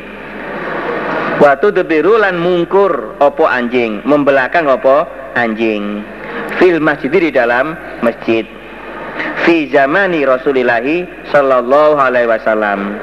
[1.38, 5.06] Waktu debiru lan mungkur opo anjing, membelakang opo
[5.38, 6.02] anjing.
[6.58, 8.42] Fil masjid di dalam masjid.
[9.46, 12.98] Fi zamani Rasulillahi sallallahu alaihi wasallam.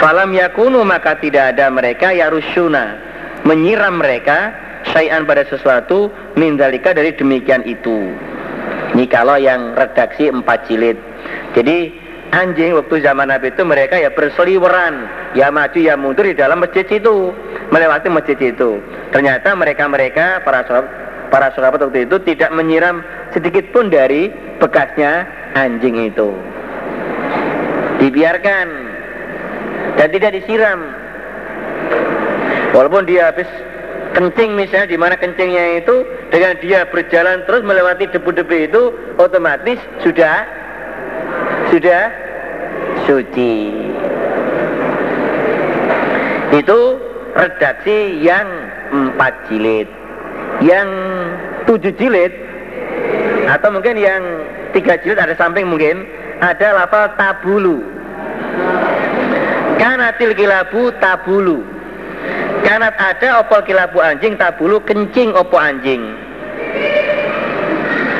[0.00, 2.96] Falam yakunu maka tidak ada mereka ya rusuna
[3.44, 4.56] menyiram mereka
[4.88, 6.08] syai'an pada sesuatu
[6.40, 8.16] mindalika dari demikian itu.
[8.96, 10.96] Ini kalau yang redaksi empat jilid.
[11.58, 11.90] Jadi
[12.30, 16.86] anjing waktu zaman Nabi itu mereka ya berseliweran, ya maju ya mundur di dalam masjid
[16.86, 17.34] itu,
[17.74, 18.78] melewati masjid itu.
[19.10, 20.90] Ternyata mereka-mereka para sahabat
[21.34, 23.02] para sahabat waktu itu tidak menyiram
[23.34, 24.30] sedikit pun dari
[24.62, 25.26] bekasnya
[25.58, 26.30] anjing itu.
[27.98, 28.66] Dibiarkan
[29.98, 30.94] dan tidak disiram.
[32.70, 33.50] Walaupun dia habis
[34.14, 38.82] kencing misalnya di mana kencingnya itu dengan dia berjalan terus melewati debu-debu itu
[39.18, 40.46] otomatis sudah
[41.70, 42.04] sudah
[43.04, 43.54] suci.
[46.52, 46.78] Itu
[47.36, 48.46] redaksi yang
[48.92, 49.88] empat jilid.
[50.64, 50.88] Yang
[51.68, 52.32] tujuh jilid
[53.48, 54.22] atau mungkin yang
[54.72, 56.08] tiga jilid ada samping mungkin
[56.40, 57.84] ada lafal tabulu.
[59.78, 61.62] Kanatil kilabu tabulu.
[62.66, 66.02] Kanat ada opol kilabu anjing tabulu kencing opo anjing.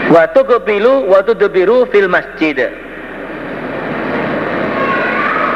[0.09, 2.57] Waktu kepilu, waktu debiru fil masjid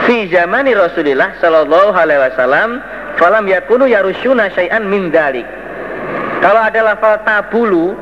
[0.06, 2.82] fi zamani Rasulillah sallallahu alaihi wasallam
[3.16, 5.46] falam yakunu yarusyuna syai'an min dalik.
[6.42, 7.94] Kalau ada lafal tabulu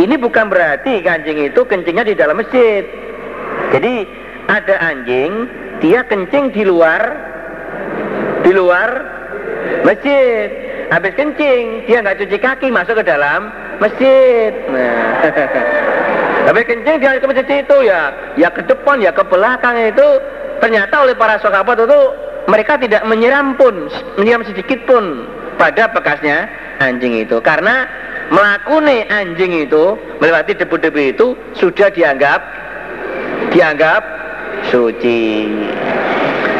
[0.00, 2.82] ini bukan berarti anjing itu kencingnya di dalam masjid.
[3.70, 4.04] Jadi
[4.50, 5.46] ada anjing
[5.78, 7.14] dia kencing di luar
[8.42, 8.90] di luar
[9.86, 10.50] masjid.
[10.90, 14.50] Habis kencing dia nggak cuci kaki masuk ke dalam masjid.
[14.68, 15.22] Nah.
[16.50, 20.08] Habis kencing dia ke masjid itu ya ya ke depan ya ke belakang itu
[20.62, 22.00] Ternyata oleh para sahabat itu
[22.46, 25.26] mereka tidak menyiram pun, menyiram sedikit pun
[25.58, 26.46] pada bekasnya
[26.78, 27.42] anjing itu.
[27.42, 27.90] Karena
[28.30, 31.26] melakuni anjing itu melewati debu-debu itu
[31.58, 32.40] sudah dianggap
[33.50, 34.02] dianggap
[34.70, 35.50] suci.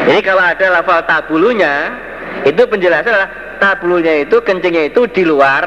[0.03, 1.95] Jadi kalau ada lafal tabulunya
[2.43, 3.29] Itu penjelasan adalah
[3.63, 5.63] tablunya itu kencingnya itu di luar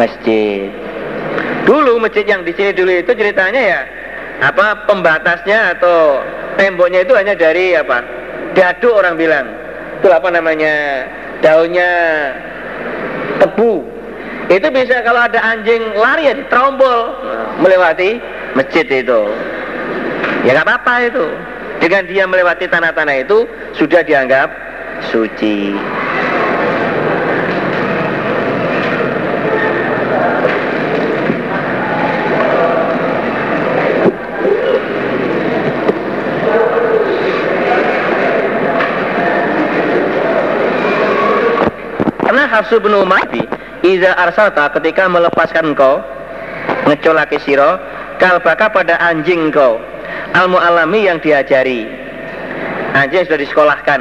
[0.00, 0.72] masjid.
[1.68, 3.80] Dulu masjid yang di sini dulu itu ceritanya ya
[4.38, 6.22] apa pembatasnya atau
[6.54, 8.02] temboknya itu hanya dari apa?
[8.54, 9.46] Dadu orang bilang.
[9.98, 11.06] Itu apa namanya?
[11.42, 11.90] Daunnya
[13.42, 13.82] tebu.
[14.48, 17.12] Itu bisa kalau ada anjing lari ya terombol
[17.60, 18.16] melewati
[18.56, 19.20] masjid itu.
[20.46, 21.26] Ya nggak apa-apa itu.
[21.78, 23.46] Dengan dia melewati tanah-tanah itu
[23.78, 24.50] sudah dianggap
[25.14, 25.78] suci
[42.58, 43.22] Hafsu bin Umar
[43.86, 46.02] Iza arsalta ketika melepaskan engkau
[46.90, 47.78] Ngecolaki siro
[48.18, 49.78] Kalbaka pada anjing engkau
[50.34, 51.88] Al mu'alami yang diajari.
[52.92, 54.00] Anjing sudah disekolahkan.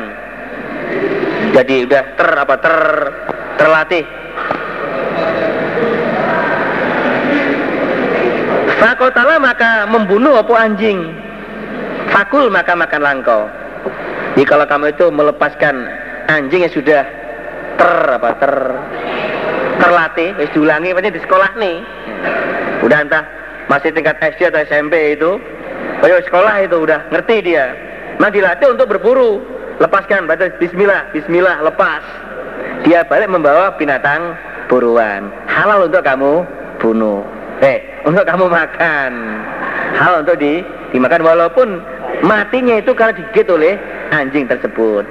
[1.55, 2.75] Jadi udah ter apa ter
[3.59, 4.03] terlatih.
[8.77, 10.99] Fakotala maka membunuh apa anjing.
[12.07, 13.51] Fakul maka makan langkau
[14.31, 15.75] Jadi kalau kamu itu melepaskan
[16.31, 17.03] anjing yang sudah
[17.77, 18.53] ter apa ter?
[19.77, 20.29] Terlatih.
[20.41, 21.77] Wis diulangi pasti di sekolah nih?
[22.83, 23.23] Udah entah.
[23.69, 25.37] Masih tingkat SD atau SMP itu.
[26.01, 27.07] Ayo sekolah itu udah.
[27.13, 27.77] Ngerti dia.
[28.17, 29.39] Nah dilatih untuk berburu.
[29.77, 31.13] Lepaskan baca bismillah.
[31.13, 32.01] Bismillah lepas.
[32.83, 34.33] Dia balik membawa binatang
[34.67, 35.29] buruan.
[35.45, 36.41] Halal untuk kamu
[36.81, 37.21] bunuh.
[37.61, 39.11] Eh untuk kamu makan.
[39.97, 41.67] Halal untuk di dimakan walaupun
[42.23, 43.73] matinya itu karena digigit oleh
[44.15, 45.03] anjing tersebut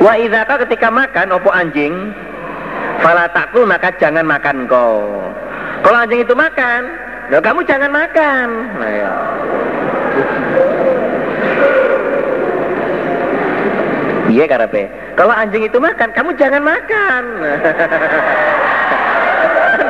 [0.00, 1.92] Wa idzaka ketika makan opo anjing
[3.02, 5.02] fala takul maka jangan makan kau.
[5.82, 6.80] Kalau anjing itu makan,
[7.28, 8.46] ya kamu jangan makan.
[8.78, 9.12] Nah, ya.
[14.32, 14.88] Iya karepe.
[15.18, 17.22] Kalau anjing itu makan, kamu jangan makan.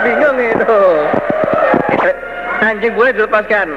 [0.02, 0.82] Bingung itu.
[2.58, 3.68] Anjing boleh dilepaskan.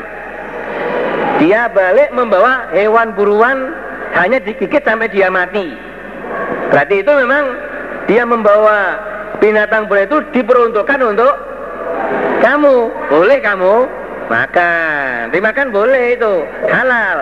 [1.38, 3.76] Dia balik membawa hewan buruan
[4.16, 5.76] hanya digigit sampai dia mati.
[6.70, 7.44] Berarti itu memang
[8.06, 8.98] dia membawa
[9.42, 11.34] binatang buas itu diperuntukkan untuk
[12.42, 12.76] kamu.
[13.10, 13.76] Boleh kamu
[14.30, 15.34] makan.
[15.34, 16.34] Dimakan boleh itu,
[16.70, 17.18] halal.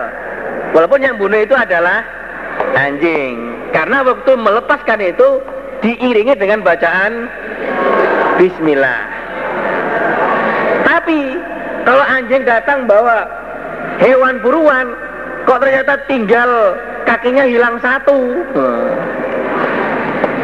[0.72, 2.04] Walaupun yang bunuh itu adalah
[2.76, 3.56] anjing.
[3.72, 5.28] Karena waktu melepaskan itu
[5.82, 7.28] diiringi dengan bacaan
[8.40, 9.00] bismillah.
[10.84, 11.20] Tapi
[11.84, 13.28] kalau anjing datang bawa
[14.00, 14.94] hewan buruan,
[15.44, 16.50] kok ternyata tinggal
[17.04, 18.18] kakinya hilang satu.
[18.56, 19.24] Hmm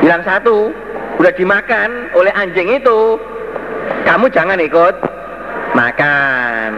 [0.00, 0.72] bilang satu
[1.20, 3.20] udah dimakan oleh anjing itu.
[4.08, 4.96] Kamu jangan ikut
[5.76, 6.70] makan.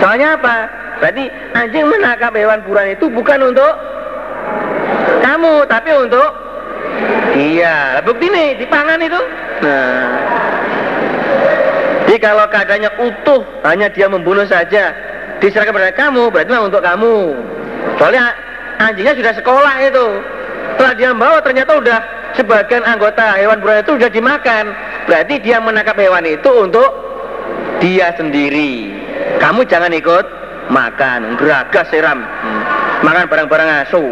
[0.00, 0.56] Soalnya apa?
[0.98, 1.24] Berarti
[1.54, 3.74] anjing menangkap hewan buruan itu bukan untuk
[5.22, 6.30] kamu tapi untuk
[7.36, 9.20] iya bukti nih dipangan itu.
[9.62, 10.10] Nah.
[12.06, 14.92] Jadi kalau keadaannya utuh hanya dia membunuh saja
[15.40, 17.14] diserahkan kepada kamu berarti memang untuk kamu.
[17.96, 18.36] Soalnya
[18.78, 20.06] anjingnya sudah sekolah itu.
[20.76, 21.98] Setelah dia membawa ternyata udah
[22.36, 24.64] sebagian anggota hewan buruan itu sudah dimakan.
[25.08, 26.90] Berarti dia menangkap hewan itu untuk
[27.82, 28.94] dia sendiri.
[29.42, 30.26] Kamu jangan ikut
[30.70, 32.22] makan, geragas seram.
[32.22, 32.62] Hmm.
[33.02, 34.04] Makan barang-barang asu.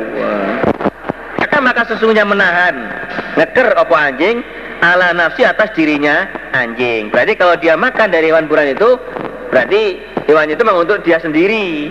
[1.39, 2.75] Maka maka sesungguhnya menahan
[3.39, 4.43] ngeker opo anjing
[4.83, 7.09] ala nafsi atas dirinya anjing.
[7.14, 8.99] Berarti kalau dia makan dari hewan buruan itu
[9.55, 11.91] berarti hewan itu memang untuk dia sendiri.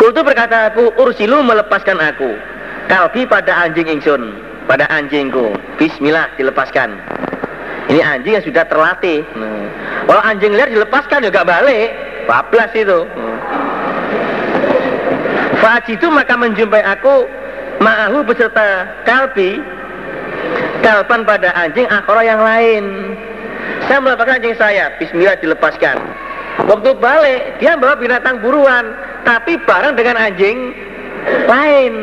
[0.00, 2.55] Kultu berkata aku ursilu melepaskan aku
[2.86, 4.34] kalbi pada anjing ingsun
[4.66, 5.54] pada anjingku.
[5.78, 6.98] Bismillah dilepaskan.
[7.86, 9.22] Ini anjing yang sudah terlatih.
[9.38, 9.70] Nah.
[10.10, 11.94] kalau anjing liar dilepaskan juga balik.
[12.26, 13.06] Bablas itu.
[13.06, 13.38] Nah.
[15.86, 17.30] itu maka menjumpai aku
[17.78, 19.62] ma'ahu beserta kalbi
[20.82, 23.14] kalpan pada anjing akhara yang lain.
[23.86, 24.90] Saya melepaskan anjing saya.
[24.98, 26.02] Bismillah dilepaskan.
[26.66, 30.74] Waktu balik dia bawa binatang buruan tapi bareng dengan anjing
[31.46, 31.94] lain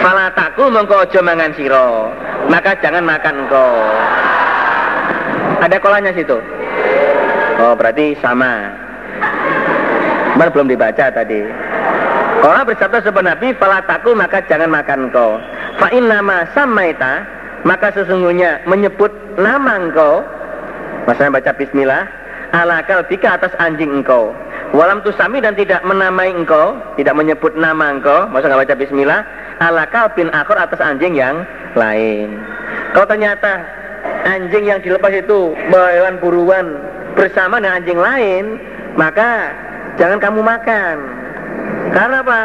[0.00, 2.08] Fala takul mengko aja mangan siro
[2.48, 3.72] Maka jangan makan engkau.
[5.62, 6.40] Ada kolanya situ.
[7.62, 8.72] Oh, berarti sama.
[10.34, 11.46] Cuman belum dibaca tadi.
[12.42, 15.38] Kalau bersabda sebenarnya Nabi, fala takul maka jangan makan engkau.
[15.78, 17.22] Fa nama samaita,
[17.62, 20.26] maka sesungguhnya menyebut nama engkau.
[21.06, 22.02] Maksudnya baca bismillah,
[22.50, 24.34] ala kalbika atas anjing engkau.
[24.74, 29.20] Walam tusami dan tidak menamai engkau, tidak menyebut nama engkau, maksudnya baca bismillah,
[29.60, 31.44] ala kalbin akor atas anjing yang
[31.76, 32.40] lain.
[32.96, 33.66] Kalau ternyata
[34.24, 36.80] anjing yang dilepas itu hewan buruan
[37.18, 38.44] bersama dengan anjing lain,
[38.96, 39.52] maka
[40.00, 40.96] jangan kamu makan.
[41.92, 42.40] Karena apa?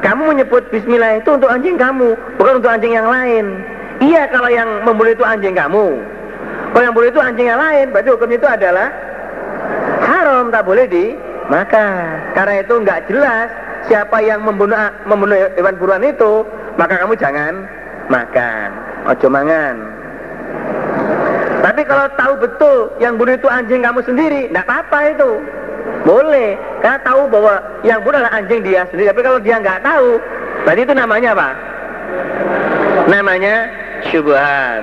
[0.00, 3.60] kamu menyebut bismillah itu untuk anjing kamu, bukan untuk anjing yang lain.
[4.00, 6.00] Iya kalau yang membunuh itu anjing kamu.
[6.72, 8.88] Kalau yang membunuh itu anjing yang lain, berarti hukumnya itu adalah
[10.08, 12.32] haram, tak boleh dimakan.
[12.32, 13.48] Karena itu nggak jelas
[13.88, 14.76] siapa yang membunuh
[15.06, 16.44] membunuh hewan buruan itu,
[16.76, 17.64] maka kamu jangan
[18.10, 18.68] makan.
[19.08, 19.76] Ojo mangan.
[21.60, 25.30] Tapi kalau tahu betul yang bunuh itu anjing kamu sendiri, tidak apa-apa itu.
[26.08, 29.12] Boleh, karena tahu bahwa yang bunuh adalah anjing dia sendiri.
[29.12, 30.16] Tapi kalau dia nggak tahu,
[30.64, 31.48] berarti itu namanya apa?
[33.12, 33.54] Namanya
[34.08, 34.82] syubhat.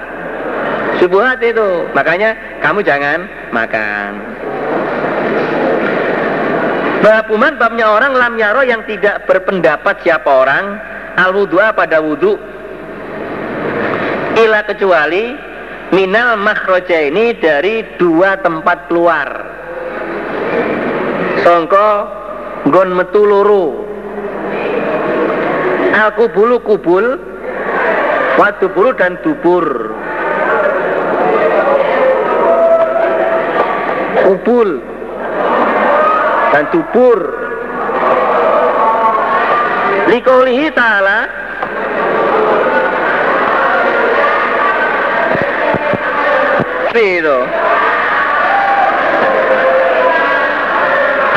[1.01, 4.36] Syubhat itu, makanya kamu jangan makan.
[7.07, 10.75] Babuman babnya orang lam yaro yang tidak berpendapat siapa orang
[11.15, 12.35] al wudhu'a pada wudhu.
[14.35, 15.31] Ila kecuali
[15.95, 19.23] minal makhroja ini dari dua tempat keluar.
[21.47, 21.87] Songko
[22.75, 23.87] gon metu loro
[25.95, 27.23] al kubulu kubul
[28.35, 29.95] wa duburu dan dubur.
[34.27, 34.96] Kubul
[36.53, 37.19] dan dubur
[40.07, 41.47] likaulihi ta'ala
[46.97, 47.39] itu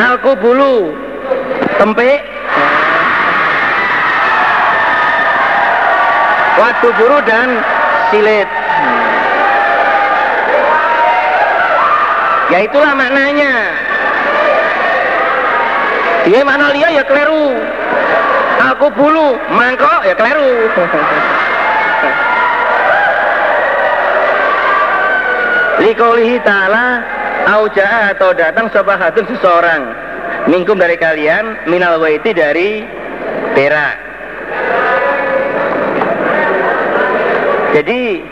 [0.01, 0.97] Alku bulu.
[1.77, 2.25] Tempe
[6.57, 7.61] Wadu buru dan
[8.13, 8.49] silit.
[12.53, 13.73] Ya itulah maknanya
[16.31, 17.59] Dia mana liya ya keliru.
[18.70, 20.70] Aku bulu mangkok ya keliru.
[25.83, 27.03] Likaulihi ta'ala
[27.51, 29.83] Auja atau datang sobahatun seseorang.
[30.47, 32.87] Mingkum dari kalian Minal waiti dari
[33.59, 33.99] perak.
[37.74, 38.22] Jadi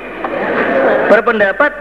[1.11, 1.72] Berpendapat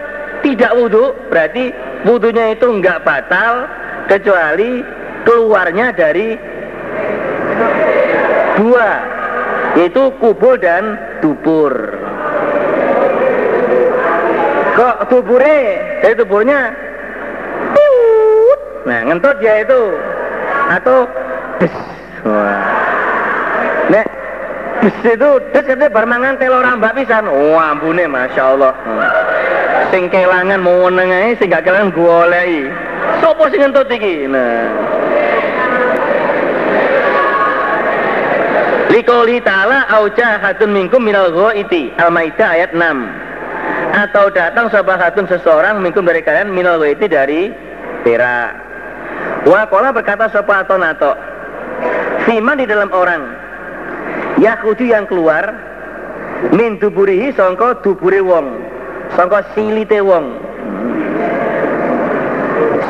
[0.42, 1.70] Tidak wudhu Berarti
[2.02, 3.70] wudhunya itu enggak batal
[4.10, 4.97] Kecuali
[5.28, 6.40] keluarnya dari
[8.56, 8.90] Dua
[9.76, 11.70] Yaitu kubur dan dubur.
[14.74, 15.58] Kok tubure
[16.02, 16.72] dari tuburnya
[18.88, 19.82] nah ngentut dia itu.
[20.72, 21.04] Atau
[21.60, 21.74] des.
[22.24, 22.58] Wah.
[23.92, 24.06] Nek
[24.80, 27.28] des itu des itu bermangan telo rambak pisan.
[27.28, 28.72] Wah ampune masya Allah.
[29.92, 32.66] Sing kelangan mau nengai sing gak kelangan golei
[33.20, 34.26] sopo sing ngentut iki?
[34.26, 34.68] Nah
[39.08, 42.84] Likoli ta'ala hatun minkum minal ghaiti Al-Maidah ayat 6
[44.04, 47.48] atau datang sahabatun seseorang minkum dari kalian minal waiti dari
[48.04, 48.52] perak.
[49.48, 51.16] Wa kola berkata sopa atau nato.
[52.28, 53.32] Fiman di dalam orang.
[54.44, 55.56] Yakudu yang keluar.
[56.52, 58.60] Min duburihi songko duburi wong.
[59.16, 60.36] Songko silite wong.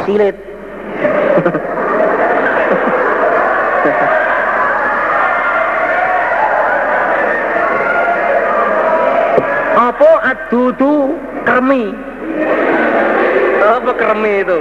[0.02, 0.37] Silit.
[10.68, 11.16] Adudu
[11.48, 11.96] kermi.
[13.64, 14.58] Apa kermi itu?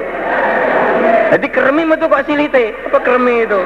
[1.35, 2.65] Jadi kermi itu kok silite?
[2.87, 3.59] Apa kermi itu?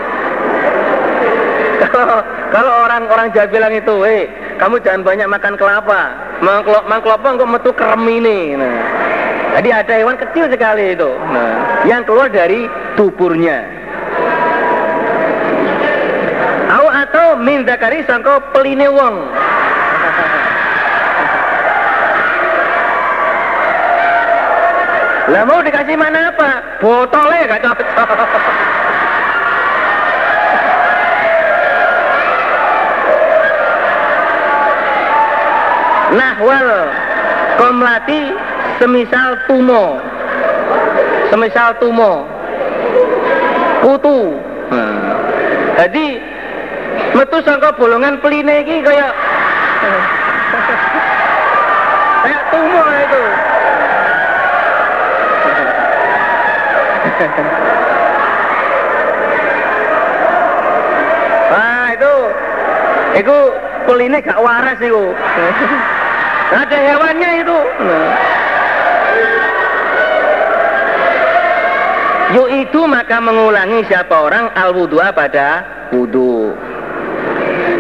[2.51, 4.25] Kalau orang-orang Jawa bilang itu eh
[4.57, 6.01] kamu jangan banyak makan kelapa.
[6.41, 8.77] Makan kelapa kok metu kermi nih nah.
[9.61, 11.11] jadi ada hewan kecil sekali itu.
[11.29, 12.65] Nah, yang keluar dari
[12.97, 13.81] tuburnya
[17.11, 19.15] atau min zakari sangko peline wong
[25.29, 26.81] Lah mau dikasih mana apa?
[26.81, 28.09] Botolnya gak cocok.
[36.17, 36.69] Nahwal
[37.61, 38.33] komlati
[38.81, 40.01] semisal tumo.
[41.29, 42.25] Semisal tumo.
[43.85, 44.41] Kutu.
[44.73, 45.13] Hmm.
[45.77, 46.17] Jadi
[47.13, 49.13] metu sangka bolongan peline iki kayak
[52.25, 53.23] kayak tumo itu.
[61.51, 62.13] Wah itu,
[63.21, 63.37] itu
[63.85, 65.03] kuline gak waras itu.
[66.61, 67.59] Ada hewannya itu.
[72.31, 76.55] Yuk itu maka mengulangi siapa orang al wudhu'a pada wudhu.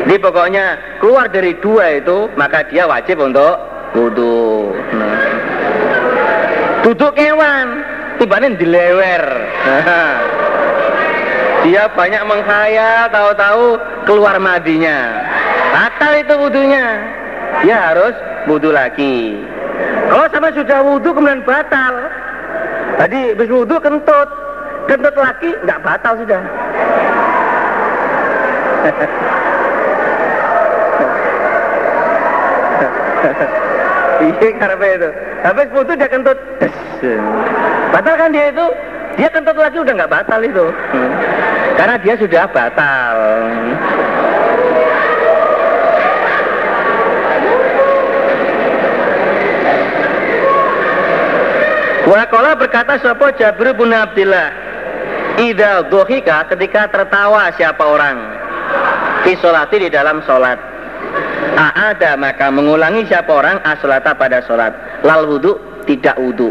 [0.03, 0.65] Jadi pokoknya
[0.99, 3.55] keluar dari dua itu maka dia wajib untuk
[3.95, 4.75] wudhu.
[4.91, 5.23] Nah.
[6.81, 7.80] Duduk kewan,
[8.21, 9.25] tibanin dilewer.
[11.65, 15.25] dia banyak menghayal tahu-tahu keluar madinya.
[15.73, 16.85] Batal itu wudhunya
[17.65, 18.13] dia harus
[18.45, 19.41] wudhu lagi.
[20.05, 21.97] Kalau sama sudah wudhu kemudian batal.
[23.01, 24.29] Tadi habis wudhu kentut.
[24.85, 26.41] Kentut lagi nggak batal sudah
[34.21, 35.09] Iya karena itu.
[35.41, 36.37] Habis wudhu dia kentut.
[37.89, 38.67] Batal kan dia itu?
[39.17, 40.65] Dia kentut lagi udah nggak batal itu.
[41.75, 43.15] Karena dia sudah batal.
[52.11, 54.51] Wakola berkata sopo Jabir bin Abdillah
[55.39, 58.19] Ida dohika ketika tertawa siapa orang
[59.23, 60.70] Fisolati di dalam sholat
[61.61, 64.73] Aada maka mengulangi siapa orang asolata pada sholat.
[65.05, 66.49] Lal wudhu tidak wudhu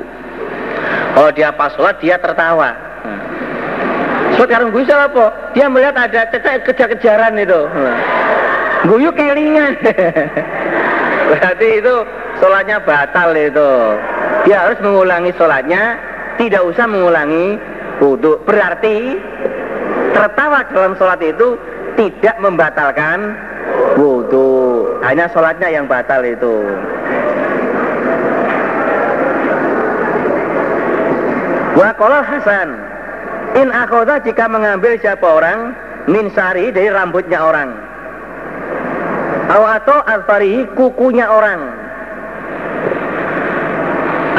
[1.18, 2.70] Kalau dia pas sholat dia tertawa.
[4.38, 5.50] Sholat karung guyu apa?
[5.58, 6.30] Dia melihat ada
[6.62, 7.60] kejar-kejaran itu.
[8.86, 9.74] Guyu kelingan.
[11.34, 11.94] Berarti itu
[12.38, 13.70] sholatnya batal itu.
[14.46, 15.98] Dia harus mengulangi sholatnya
[16.38, 17.60] tidak usah mengulangi
[18.00, 19.20] wudhu berarti
[20.16, 21.60] tertawa dalam sholat itu
[22.00, 23.36] tidak membatalkan
[24.00, 24.48] wudhu
[25.04, 26.64] hanya sholatnya yang batal itu
[31.76, 32.68] Wakola Hasan
[33.56, 35.76] In akhoda jika mengambil siapa orang
[36.08, 37.70] Min sari dari rambutnya orang
[39.48, 41.80] Atau alfarihi kukunya orang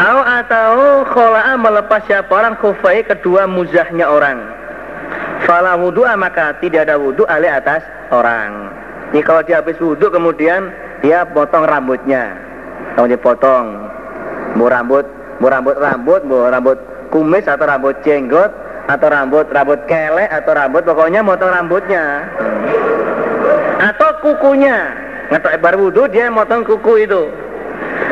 [0.02, 4.42] Au atau khola'a melepas siapa orang kufai kedua muzahnya orang.
[5.46, 8.81] Fala wudhu'a maka tidak ada wudhu alih atas orang.
[9.12, 10.72] Ini kalau dia habis wudhu kemudian
[11.04, 12.36] dia potong rambutnya.
[12.96, 13.92] Kemudian potong.
[14.56, 15.04] Mau rambut,
[15.40, 16.78] mau rambut rambut, mau rambut
[17.12, 18.52] kumis atau rambut jenggot
[18.88, 22.28] atau rambut rambut kelek atau rambut pokoknya motong rambutnya.
[23.80, 24.96] Atau kukunya.
[25.32, 27.24] Ngetok bar wudhu dia motong kuku itu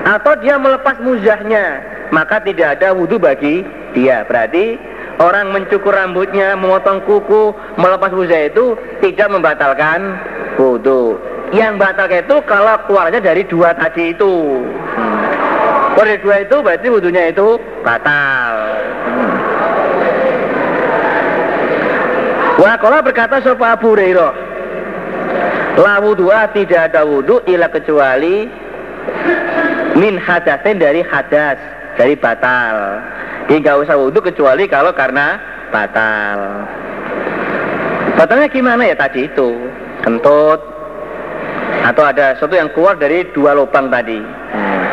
[0.06, 3.62] atau dia melepas muzahnya maka tidak ada wudhu bagi
[3.94, 4.80] dia berarti
[5.20, 8.74] orang mencukur rambutnya memotong kuku melepas muzah itu
[9.04, 10.18] tidak membatalkan
[10.60, 11.16] wudhu
[11.50, 14.34] yang batal itu kalau keluarnya dari dua tadi itu.
[14.94, 15.18] Hmm.
[15.98, 18.54] kalau dari dua itu berarti wudhunya itu batal.
[19.10, 19.34] Hmm.
[22.60, 24.34] Wakola berkata sopa Abu Hurairah?
[25.80, 28.46] La wudhu'a tidak ada wudhu ila kecuali
[29.98, 31.58] min hadasin dari hadas
[31.98, 33.02] dari batal.
[33.50, 35.42] Jadi nggak usah wudhu kecuali kalau karena
[35.74, 36.68] batal.
[38.20, 39.56] Batalnya gimana ya tadi itu
[40.06, 40.62] kentut
[41.86, 44.84] atau ada sesuatu yang keluar dari dua lubang tadi hmm.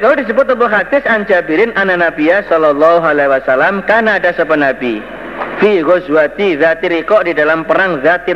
[0.00, 5.02] kalau disebut sebuah hadis an Jabirin anna Nabiya sallallahu alaihi wasallam karena ada sebuah nabi
[5.58, 8.32] fi ghazwati zati di dalam perang zati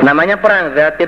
[0.00, 1.04] namanya perang zati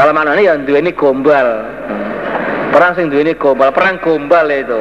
[0.00, 1.66] kalau mana ini yang dua ini gombal.
[2.70, 4.80] Perang sing dua ini gombal, perang gombal itu.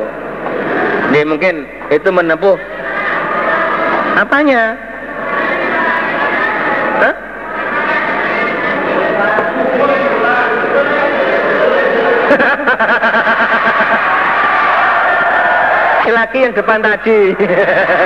[1.12, 2.56] Dia mungkin itu menempuh
[4.18, 4.78] apanya?
[7.00, 7.16] Hah?
[16.20, 17.32] laki yang depan tadi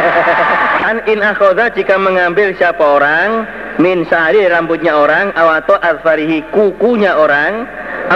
[0.89, 3.47] an in akhoda jika mengambil siapa orang
[3.81, 7.65] min sari rambutnya orang atau alfarihi kukunya orang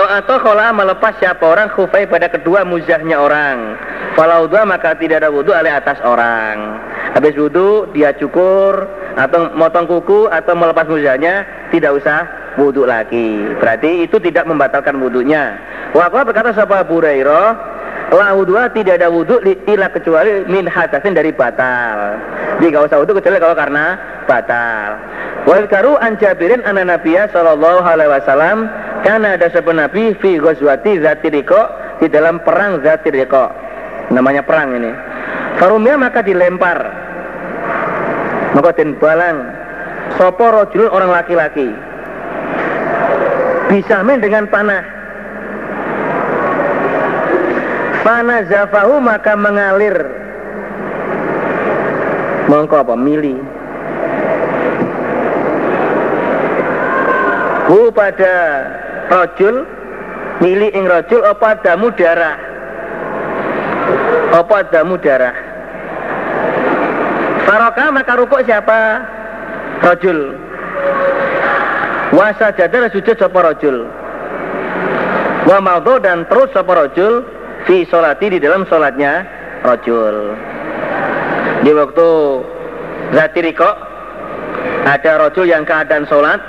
[0.04, 3.80] atau kalau melepas siapa orang khufai pada kedua muzahnya orang.
[4.14, 6.78] Kalau dua maka tidak ada wudhu oleh atas orang.
[7.16, 8.86] Habis wudhu dia cukur
[9.18, 12.28] atau motong kuku atau melepas muzahnya tidak usah
[12.60, 13.48] wudhu lagi.
[13.58, 15.58] Berarti itu tidak membatalkan wudhunya
[15.95, 17.76] Wakwa berkata sahabat Burairah
[18.08, 22.16] La wudhu'a tidak ada wudhu ila kecuali min hadasin dari batal.
[22.55, 24.89] Jadi nggak usah wudhu kecuali kalau karena batal.
[25.43, 28.72] Wal karu an Jabirin anna Nabiya sallallahu alaihi wasallam
[29.03, 31.62] karena ada sebuah Nabi fi ghazwati Zatiriko
[31.99, 33.51] di dalam perang Zatiriko.
[34.16, 34.91] Namanya perang ini.
[35.60, 36.80] Farumnya maka dilempar.
[38.55, 38.72] Maka
[39.03, 39.38] balang
[40.16, 41.70] sopo rojulun orang laki-laki.
[43.68, 44.97] Bisa main dengan panah
[48.08, 49.99] Fana zafahu maka mengalir.
[52.47, 52.95] Mongko apa?
[52.95, 53.36] Mili?
[57.68, 58.36] Hu pada
[59.12, 59.68] rojul
[60.39, 62.39] Mili ing rojul apa damu darah?
[64.39, 65.36] Apa damu darah?
[67.43, 69.03] Faroka maka rukuk siapa?
[69.84, 70.32] Rojul.
[72.16, 73.84] Wasa jadar sujud sapa rojul.
[75.43, 75.60] Wa
[75.99, 77.36] dan terus sapa rojul
[77.68, 79.28] fi solati di dalam solatnya
[79.68, 80.34] rojul.
[81.68, 82.09] Di waktu
[83.11, 83.70] Zatiriko
[84.88, 86.39] ada rojul yang keadaan sholat,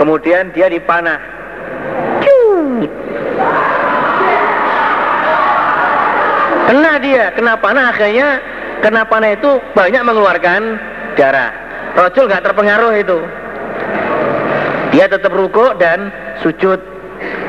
[0.00, 1.20] kemudian dia dipanah.
[6.64, 8.40] Kena dia, kena panah akhirnya
[8.80, 10.80] kena panah itu banyak mengeluarkan
[11.14, 11.52] darah.
[11.94, 13.18] Rojul nggak terpengaruh itu.
[14.96, 16.08] Dia tetap ruko dan
[16.40, 16.80] sujud.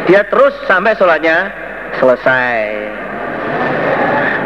[0.05, 1.49] Dia terus sampai sholatnya
[1.97, 3.05] selesai.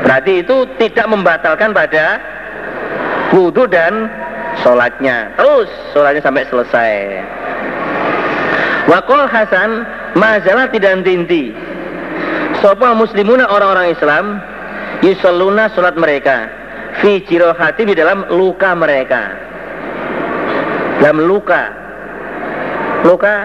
[0.04, 2.20] Berarti itu tidak membatalkan pada
[3.36, 4.08] wudhu dan
[4.64, 5.34] sholatnya.
[5.36, 6.93] Terus sholatnya sampai selesai.
[8.89, 9.86] Wakol Hasan
[10.18, 11.54] majalah tidak tinti.
[12.60, 14.26] Sopo muslimuna orang-orang Islam
[15.06, 16.52] yusalluna sholat mereka
[17.00, 19.32] fi jirohati di dalam luka mereka
[21.00, 21.72] dalam luka
[23.08, 23.36] luka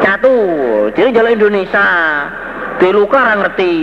[0.00, 0.36] catu
[0.96, 1.84] jadi jalan Indonesia
[2.80, 3.74] di luka orang ngerti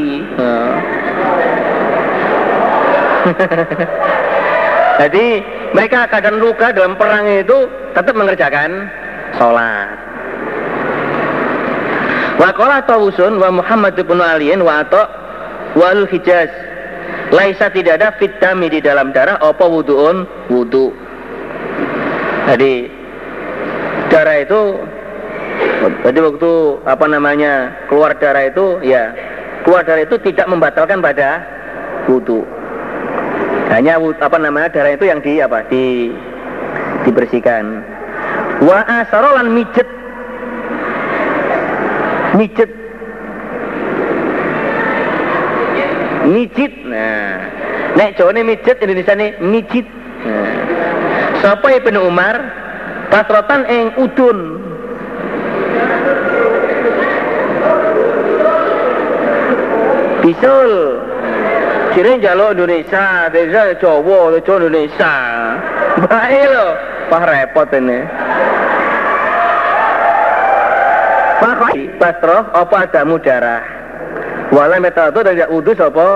[5.05, 5.25] jadi
[5.77, 8.89] mereka keadaan luka dalam perang itu tetap mengerjakan
[9.37, 10.07] sholat
[12.37, 15.09] Wa qala Tawusun wa Muhammad bin Aliin wa Atta
[15.73, 16.53] wal Hijaz.
[17.33, 20.93] Laisa tidak ada fitami di dalam darah apa wuduun wudu.
[22.47, 22.87] Jadi
[24.13, 24.61] darah itu
[26.03, 26.51] jadi waktu
[26.85, 29.13] apa namanya keluar darah itu ya
[29.63, 31.43] keluar darah itu tidak membatalkan pada
[32.07, 32.43] wudu.
[33.67, 36.15] Hanya apa namanya darah itu yang di apa di
[37.03, 37.83] dibersihkan.
[38.63, 39.87] Wa asarolan mijet
[42.37, 42.71] mijet
[46.27, 47.39] mijit nah
[47.95, 49.87] nek jawane mijet Indonesia ini mijit
[50.27, 50.53] nah.
[51.41, 52.35] sapa Ibnu Umar
[53.09, 54.37] pasrotan ing udun
[60.27, 60.99] bisul
[61.95, 65.13] Kira jaluk Indonesia, desa Jawa, desa Indonesia.
[65.97, 66.67] Baik lo,
[67.09, 68.05] wah repot ini.
[71.41, 73.65] Fakoi basroh apa adamu darah.
[74.53, 76.07] Wala metode dan tidak udus apa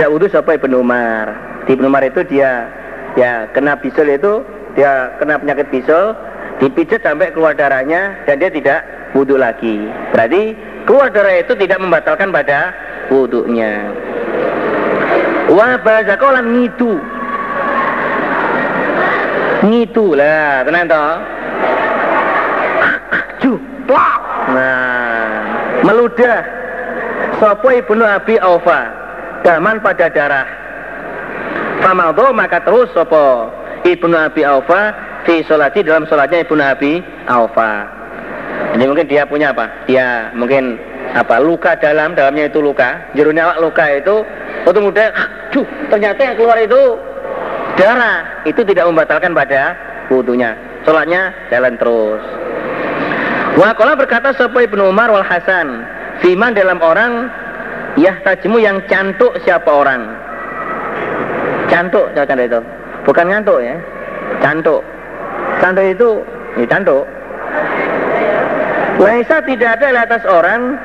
[0.00, 1.36] ya udus apa Ibnu Umar.
[1.68, 2.72] Di Ibnu Umar itu dia
[3.20, 4.40] ya kena bisul itu
[4.80, 6.16] dia kena penyakit bisul
[6.56, 8.80] dipijat sampai keluar darahnya dan dia tidak
[9.12, 9.92] wudhu lagi.
[10.16, 12.72] Berarti keluar darah itu tidak membatalkan pada
[13.08, 13.90] wudhunya.
[15.52, 16.98] Wa bazakolan ngitu.
[19.62, 21.12] Ngitu lah, tenang toh
[23.86, 24.20] plak.
[24.52, 25.30] Nah,
[25.86, 26.40] meludah
[27.38, 28.80] sapa ibnu Abi Aufa
[29.46, 30.48] daman pada darah.
[31.82, 33.50] Famadho maka terus sapa
[33.86, 34.94] ibnu Abi Aufa
[35.26, 38.01] fi sholati dalam sholatnya ibnu Abi Aufa.
[38.72, 39.68] Ini mungkin dia punya apa?
[39.84, 40.80] Dia mungkin
[41.12, 44.24] apa luka dalam dalamnya itu luka jerunya awak luka itu
[44.64, 45.04] waktu muda
[45.52, 46.96] cuh ternyata yang keluar itu
[47.76, 49.76] darah itu tidak membatalkan pada
[50.08, 50.56] wudhunya
[50.88, 52.22] sholatnya jalan terus
[53.52, 55.84] Wakola berkata sapa Ibnu Umar wal Hasan,
[56.24, 57.28] Fiman dalam orang
[58.00, 60.08] Yah tajmu yang cantuk siapa orang?
[61.68, 62.60] Cantuk, jangan itu.
[63.04, 63.76] Bukan ngantuk ya.
[64.40, 64.80] Cantuk.
[65.60, 66.08] Cantuk itu,
[66.56, 67.04] ini cantuk.
[69.02, 70.78] Laisa tidak ada di atas orang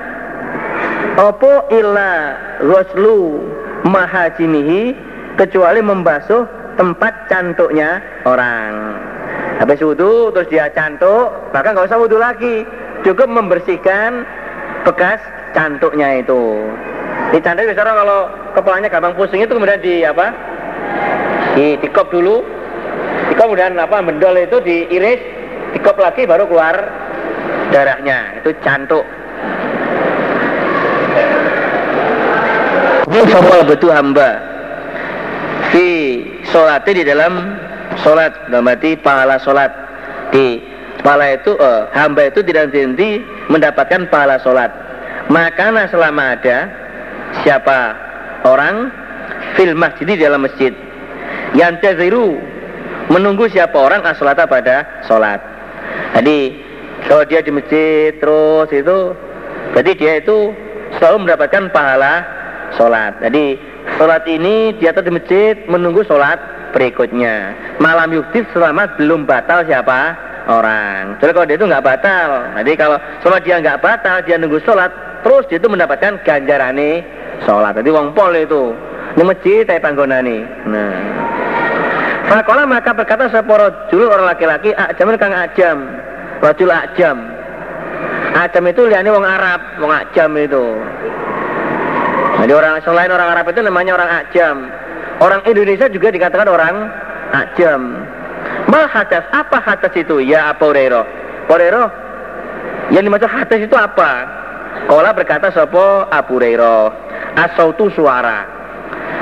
[1.17, 3.41] Opo illa roslu
[3.85, 4.93] mahajimihi
[5.33, 6.45] kecuali membasuh
[6.77, 9.01] tempat cantuknya orang.
[9.57, 12.61] Habis wudhu terus dia cantuk, bahkan nggak usah wudhu lagi,
[13.01, 14.29] cukup membersihkan
[14.85, 15.17] bekas
[15.57, 16.69] cantuknya itu.
[17.33, 18.19] Di cantuk biasanya kalau
[18.53, 20.37] kepalanya gampang pusing itu kemudian di apa?
[21.57, 22.45] Di dikop dulu,
[23.33, 24.05] dikop kemudian apa?
[24.05, 25.21] Mendol itu diiris,
[25.73, 27.06] dikop lagi baru keluar
[27.77, 28.41] darahnya.
[28.41, 29.05] Itu cantuk.
[33.07, 34.41] Ini betul hamba.
[35.69, 35.87] Di
[36.49, 37.33] sholatnya di dalam
[38.01, 39.71] sholat berarti pahala sholat
[40.33, 40.61] di
[41.01, 43.21] pahala itu uh, hamba itu tidak berhenti
[43.51, 44.69] mendapatkan pahala sholat
[45.27, 46.57] makanya selama ada
[47.43, 47.79] siapa
[48.47, 48.91] orang
[49.59, 50.71] fil masjid di dalam masjid
[51.55, 52.37] yang taziru
[53.11, 55.39] menunggu siapa orang asolata pada sholat
[56.15, 56.66] jadi
[57.07, 59.15] kalau dia di masjid terus itu.
[59.75, 60.51] Jadi dia itu
[60.99, 62.23] selalu mendapatkan pahala
[62.75, 63.15] sholat.
[63.23, 63.55] Jadi
[63.95, 66.37] sholat ini dia di masjid menunggu sholat
[66.75, 67.55] berikutnya.
[67.79, 70.27] Malam yuktif selamat belum batal siapa?
[70.47, 71.19] Orang.
[71.19, 74.95] Jadi kalau dia itu nggak batal jadi kalau selama dia nggak batal dia nunggu sholat
[75.19, 77.03] terus dia itu mendapatkan ganjarane
[77.43, 77.75] sholat.
[77.75, 78.71] Jadi wong pol itu
[79.19, 80.95] ini masjid tapi panggonani nah.
[82.31, 85.77] Fakola maka berkata seporo julu orang laki-laki ajam kang ajam
[86.43, 87.17] rajul ajam
[88.37, 90.65] ajam itu liane wong Arab wong ajam itu
[92.37, 94.69] Jadi orang selain orang Arab itu namanya orang Ajam.
[95.17, 96.85] Orang Indonesia juga dikatakan orang
[97.33, 97.81] Ajam.
[98.69, 100.21] Mal hadas, apa hadas itu?
[100.23, 101.05] Ya Abu Hurairah.
[101.49, 101.87] Hurairah,
[102.93, 104.11] yang dimaksud hadas itu apa?
[104.87, 106.93] Kola berkata sopo Abu Hurairah.
[107.35, 108.45] Asautu suara.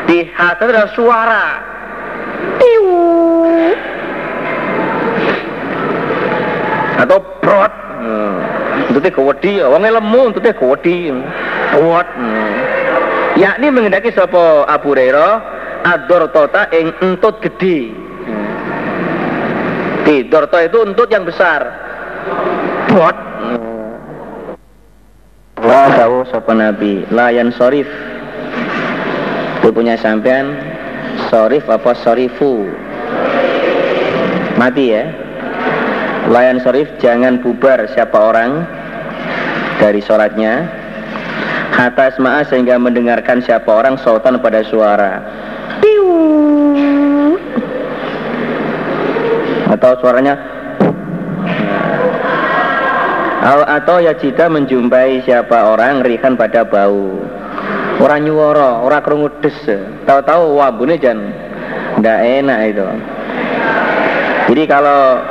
[0.06, 1.46] Di hadas adalah suara.
[2.60, 3.05] Tiu.
[6.96, 7.74] Atau prot.
[8.00, 8.38] Hmm.
[8.92, 11.12] Itu teh kewedi, wongnya lemu, teh kewedi.
[11.76, 12.08] Prot.
[12.16, 12.54] Hmm.
[13.36, 15.34] Yakni mengendaki sopo Abu Hurairah
[15.84, 17.92] ador tota ing entut gede.
[20.06, 21.62] Di dorto itu entut yang besar.
[22.88, 23.18] Prot.
[25.66, 27.90] Wah, tahu sopo Nabi, layan sorif.
[29.60, 30.56] Itu punya sampean
[31.28, 32.70] sorif apa sorifu?
[34.56, 35.25] Mati ya.
[36.26, 38.66] Layan sorif jangan bubar siapa orang
[39.78, 40.66] dari sholatnya.
[41.76, 45.22] Hatta asma'a sehingga mendengarkan siapa orang sautan pada suara.
[45.84, 47.38] Piu.
[49.70, 50.34] Atau suaranya.
[53.46, 57.22] Atau ya jika menjumpai siapa orang rihan pada bau.
[58.02, 59.54] Orang nyuwara orang kerungu des.
[60.10, 61.22] Tahu-tahu wabune jan
[62.02, 62.88] ndak enak itu.
[64.50, 65.22] Jadi kalau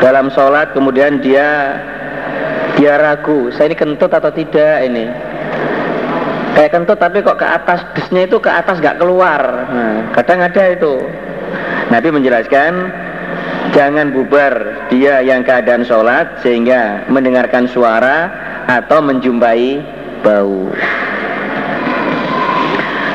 [0.00, 1.76] dalam sholat kemudian dia
[2.78, 5.10] dia ragu saya ini kentut atau tidak ini?
[6.52, 9.40] Kayak kentut tapi kok ke atas desnya itu ke atas gak keluar.
[9.72, 11.00] Nah, kadang ada itu.
[11.88, 12.72] Nabi menjelaskan
[13.72, 18.28] jangan bubar dia yang keadaan sholat sehingga mendengarkan suara
[18.68, 19.80] atau menjumpai
[20.20, 20.68] bau.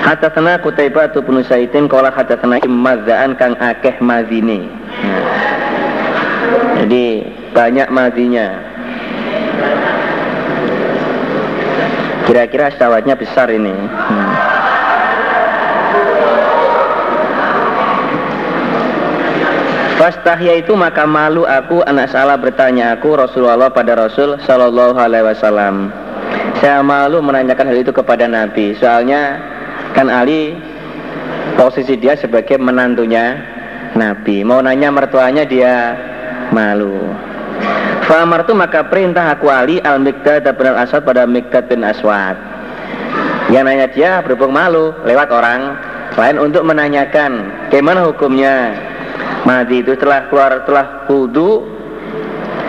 [0.08, 4.72] Hadatsana Qutaibah bin Saidin qala hadatsana immadzaan kang akeh mazine.
[6.84, 7.06] Jadi
[7.56, 8.48] banyak mazinya.
[12.28, 13.72] Kira-kira syawatnya besar ini.
[13.74, 14.32] Hmm.
[19.98, 25.90] Fastahya itu maka malu aku anak salah bertanya aku Rasulullah pada Rasul Shallallahu Alaihi Wasallam.
[26.62, 28.78] Saya malu menanyakan hal itu kepada Nabi.
[28.78, 29.42] Soalnya
[29.98, 30.54] kan Ali
[31.58, 33.42] posisi dia sebagai menantunya
[33.98, 34.46] Nabi.
[34.46, 35.98] Mau nanya mertuanya dia
[36.52, 36.96] malu.
[38.08, 42.40] Famar itu maka perintah aku Ali al Mikdad bin al Aswad pada Mikdad bin Aswad.
[43.52, 45.76] Yang nanya dia berhubung malu lewat orang
[46.18, 48.74] lain untuk menanyakan bagaimana hukumnya
[49.46, 51.62] madi itu setelah keluar setelah wudhu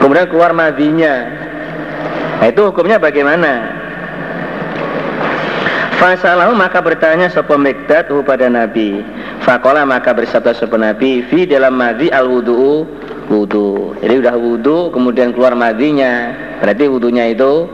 [0.05, 1.27] kemudian keluar madinya
[2.39, 3.79] nah, itu hukumnya bagaimana
[5.99, 9.03] Fasalahu maka bertanya sopo Mikdad pada Nabi.
[9.43, 12.87] Fakola maka bersabda sopo Nabi fi dalam madi al wudu
[13.29, 13.95] wudu.
[14.01, 17.69] Jadi udah wudu kemudian keluar madinya, berarti wudunya itu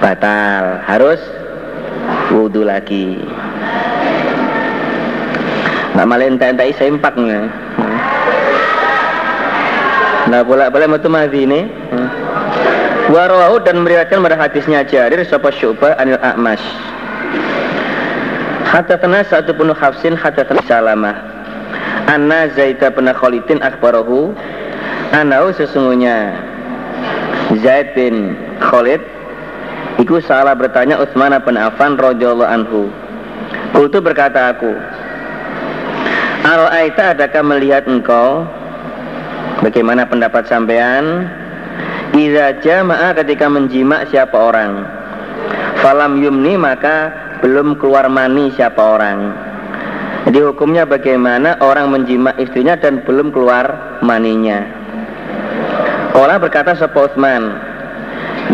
[0.00, 1.20] batal, harus
[2.32, 3.20] wudu lagi.
[5.94, 7.46] Nggak malah entai-entai sempak nggak.
[10.24, 11.68] Nah bolak boleh metu madi ini.
[13.04, 16.58] Warawahu dan meriwayatkan pada hadisnya Jarir sapa Syu'bah anil A'mas.
[18.64, 21.14] Hadatana satu penuh hafsin hadatana salamah.
[22.08, 24.32] Anna Zaid bin Khalidin akhbarahu
[25.14, 26.34] Anau sesungguhnya
[27.62, 28.98] Zaid bin Khalid
[29.94, 32.90] Iku salah bertanya Utsman bin Affan radhiyallahu anhu.
[33.70, 34.74] Kultu berkata aku,
[36.42, 38.42] Al-Aita adakah melihat engkau?
[39.62, 41.30] Bagaimana pendapat sampean?
[42.10, 44.82] Iza jama'a ketika menjima siapa orang.
[45.78, 49.30] Falam yumni maka belum keluar mani siapa orang.
[50.26, 54.83] Jadi hukumnya bagaimana orang menjima istrinya dan belum keluar maninya
[56.14, 57.58] Olah berkata sepa Utsman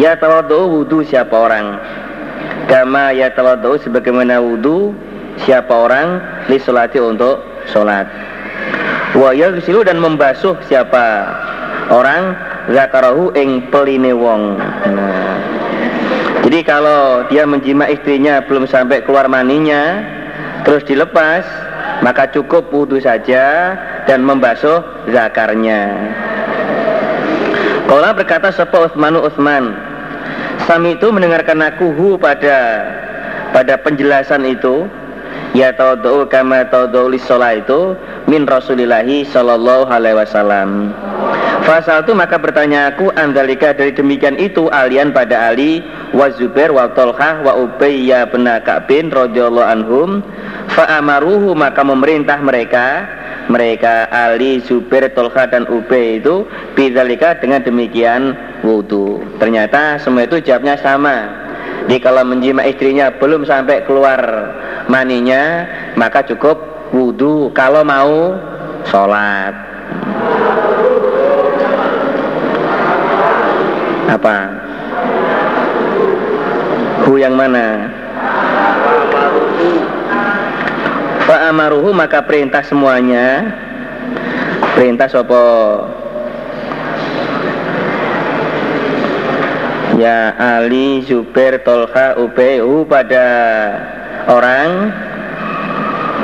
[0.00, 1.76] Ya tawadu wudu siapa orang?
[2.66, 4.96] Kama ya tawadu sebagaimana wudu
[5.44, 6.56] siapa orang Li
[7.00, 8.08] untuk sholat
[9.14, 11.26] wa yaghsilu dan membasuh siapa
[11.90, 12.38] orang
[12.70, 14.54] zakarahu ing peline wong.
[14.94, 15.34] Nah.
[16.46, 20.00] Jadi kalau dia menjima istrinya belum sampai keluar maninya
[20.64, 21.44] terus dilepas
[22.00, 23.76] maka cukup wudhu saja
[24.08, 24.80] dan membasuh
[25.12, 25.92] zakarnya
[27.90, 29.74] Kala berkata sepa Utsmanu Utsman?
[30.70, 32.86] Sami itu mendengarkan aku hu pada
[33.50, 34.86] pada penjelasan itu
[35.56, 37.94] ya taudhu kama taudhu sholat itu
[38.30, 40.94] min rasulillahi sallallahu alaihi wasallam
[41.60, 45.84] Fasal itu maka bertanya aku andalika dari demikian itu alian pada Ali
[46.16, 50.24] wa Zubair wa Tolhah wa Ubayyah bin Ka'bin radhiyallahu anhum
[50.72, 53.04] fa amaruhu maka memerintah mereka
[53.50, 56.46] mereka Ali, Zubair, Tolha dan Ubay itu
[56.78, 59.18] bidzalika dengan demikian wudhu.
[59.42, 61.49] Ternyata semua itu jawabnya sama
[61.90, 64.22] Jadi kalau menjima istrinya belum sampai keluar
[64.86, 65.66] maninya,
[65.98, 66.62] maka cukup
[66.94, 68.38] wudhu kalau mau
[68.86, 69.50] sholat.
[74.06, 74.38] Apa?
[77.10, 77.90] Hu yang mana?
[81.26, 83.50] Fa'amaruhu maka perintah semuanya
[84.78, 85.42] Perintah sopo
[90.00, 93.26] Ya Ali, Zubair, Tolha, Ubay,hu pada
[94.32, 94.96] orang.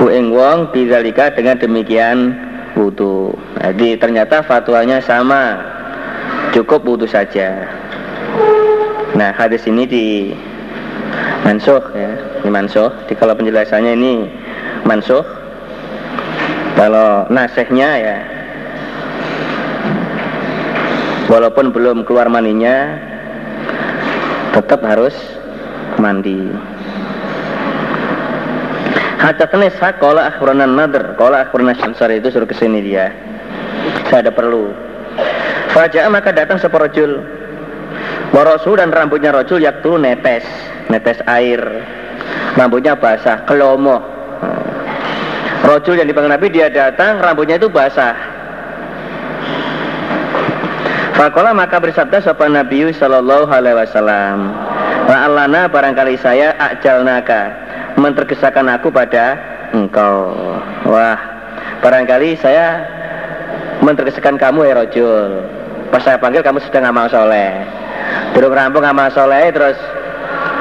[0.00, 2.36] Bu wong bizalika dengan demikian
[2.72, 5.60] wudhu Jadi ternyata fatwanya sama.
[6.56, 7.68] Cukup wudhu saja.
[9.12, 10.06] Nah hadis ini di
[11.44, 12.12] mansuh ya
[12.44, 14.28] Di mansuh Di kalau penjelasannya ini
[14.84, 15.24] mansuh
[16.76, 18.16] Kalau nasihnya ya
[21.32, 23.15] Walaupun belum keluar maninya
[24.56, 25.12] tetap harus
[26.00, 26.48] mandi.
[29.20, 33.12] Hadatsana Ishaq qala akhbarana Nadr qala akhbarana Syamsar itu suruh ke sini dia.
[34.08, 34.72] Saya ada perlu.
[35.76, 37.20] Faja'a maka datang seporojul
[38.32, 40.44] Warasul dan rambutnya rojul yaktu netes
[40.92, 41.60] Netes air
[42.56, 44.00] Rambutnya basah, kelomo
[45.64, 48.35] Rojul yang dipanggil Nabi dia datang rambutnya itu basah
[51.16, 54.52] Fakola maka bersabda sopan Nabi Sallallahu Alaihi Wasallam.
[55.08, 57.56] La'allana barangkali saya ajalnaka
[57.96, 59.40] mentergesakan aku pada
[59.72, 60.36] engkau.
[60.84, 61.16] Wah,
[61.80, 62.84] barangkali saya
[63.80, 65.40] mentergesakan kamu ya rojul.
[65.88, 67.64] Pas saya panggil kamu sedang ngamal soleh.
[68.36, 69.80] Belum rampung ngamal soleh terus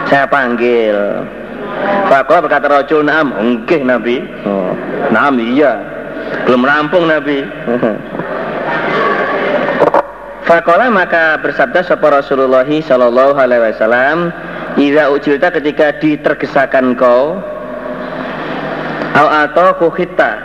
[0.07, 0.95] saya panggil.
[2.07, 4.23] Fakola berkata rojul naam, enggih Nabi.
[4.48, 4.72] Oh,
[5.11, 5.84] naam iya.
[6.48, 7.44] Belum rampung Nabi.
[10.46, 14.30] Fakola maka bersabda sapa Rasulullah Shallallahu Alaihi Wasallam,
[14.78, 17.42] Iza ujilta ketika ditergesakan kau,
[19.18, 20.38] al atau kuhita.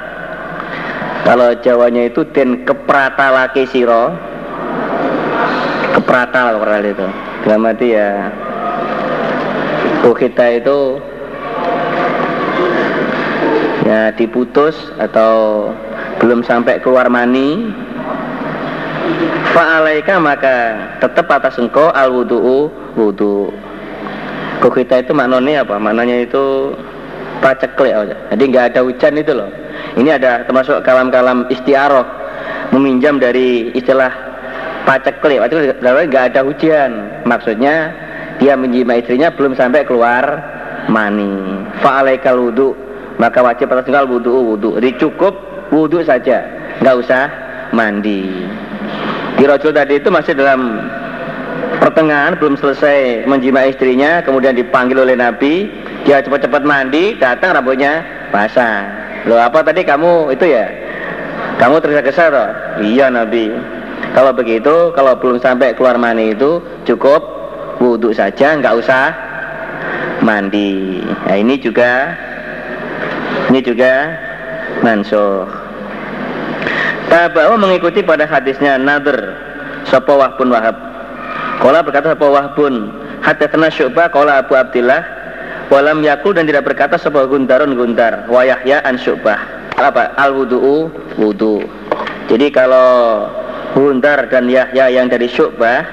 [1.28, 4.16] Kalau Jawanya itu den keprata laki siro,
[6.00, 7.08] keprata lah itu.
[7.44, 8.32] Dalam arti ya,
[10.00, 10.96] kuhita itu
[13.84, 15.68] ya diputus atau
[16.24, 17.68] belum sampai keluar mani
[19.50, 20.54] Fa'alaika maka
[21.02, 23.50] tetap atas engkau al wudu'u wudu.
[24.60, 25.80] kita itu maknanya apa?
[25.80, 26.76] Maknanya itu
[27.42, 28.14] paceklik aja.
[28.30, 29.50] Jadi nggak ada hujan itu loh.
[29.98, 32.06] Ini ada termasuk kalam-kalam istiaroh
[32.70, 34.12] meminjam dari istilah
[34.86, 35.42] paceklik.
[35.50, 36.90] Itu nggak ada hujan.
[37.26, 37.90] Maksudnya
[38.38, 40.24] dia menjima istrinya belum sampai keluar
[40.86, 41.66] mani.
[41.82, 42.76] Fa'alaika wudu
[43.18, 44.70] maka wajib atas engkau wudu wudu.
[44.78, 45.34] Jadi cukup
[45.74, 46.46] wudu saja,
[46.78, 47.24] nggak usah
[47.74, 48.46] mandi.
[49.40, 50.84] Di rojul tadi itu masih dalam
[51.80, 55.64] pertengahan belum selesai menjima istrinya kemudian dipanggil oleh Nabi.
[56.04, 58.84] Dia cepat-cepat mandi datang rambutnya basah.
[59.24, 60.68] Lo apa tadi kamu itu ya?
[61.56, 62.48] Kamu tergesa-gesa toh?
[62.84, 63.48] Iya Nabi.
[64.12, 67.24] Kalau begitu kalau belum sampai keluar mani itu cukup
[67.80, 69.16] wudhu saja nggak usah
[70.20, 71.00] mandi.
[71.00, 72.12] Nah ini juga
[73.48, 74.20] ini juga
[74.84, 75.59] mansuh
[77.10, 79.18] Tabahu mengikuti pada hadisnya Nadir.
[79.90, 80.76] Sapa pun Wahab.
[81.58, 82.88] Kola berkata Sapa Wahbun
[83.20, 85.02] Hadatsana Syu'bah Kola Abu Abdillah
[85.68, 89.40] Walam yakul dan tidak berkata Sapa Gundarun Gundar Wa Yahya an Syu'bah.
[89.76, 90.14] Apa?
[90.20, 90.88] Al wudu'u
[91.18, 91.64] wudu.
[92.30, 93.26] Jadi kalau
[93.74, 95.84] Gundar dan Yahya yang dari Syu'bah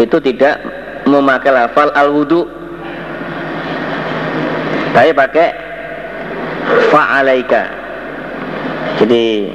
[0.00, 0.60] Itu tidak
[1.06, 2.48] memakai lafal al wudu
[4.92, 5.48] Tapi pakai
[6.64, 7.62] Fa'alaika.
[9.02, 9.52] Jadi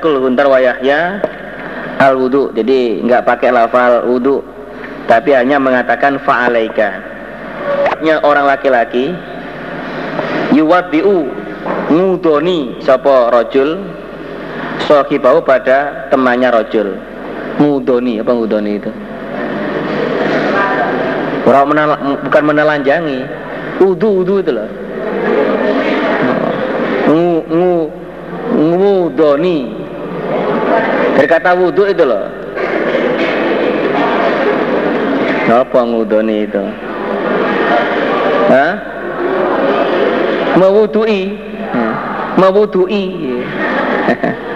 [0.00, 1.20] Kul Guntar wa Yahya
[2.00, 2.50] al wudu.
[2.56, 4.40] Jadi nggak pakai lafal wudu,
[5.04, 6.88] tapi hanya mengatakan fa'alaika.
[8.00, 9.12] Nya orang laki-laki
[10.56, 11.28] yuwaddiu
[11.92, 13.84] ngudoni sapa rajul
[15.20, 16.96] bau pada temannya rajul.
[17.60, 18.90] Ngudoni apa ngudoni itu?
[21.44, 21.94] Orang menal,
[22.24, 23.20] bukan menelanjangi.
[23.80, 24.68] Wudu wudu itu loh.
[27.10, 27.74] Ngu, ngu,
[28.54, 29.79] ngudoni
[31.16, 32.26] dari kata wudhu itu loh.
[35.50, 36.62] Apa ngudoni itu?
[38.50, 38.72] Hah?
[40.54, 41.34] Mewudui.
[41.74, 41.92] Hmm.
[42.38, 43.04] Mewudui.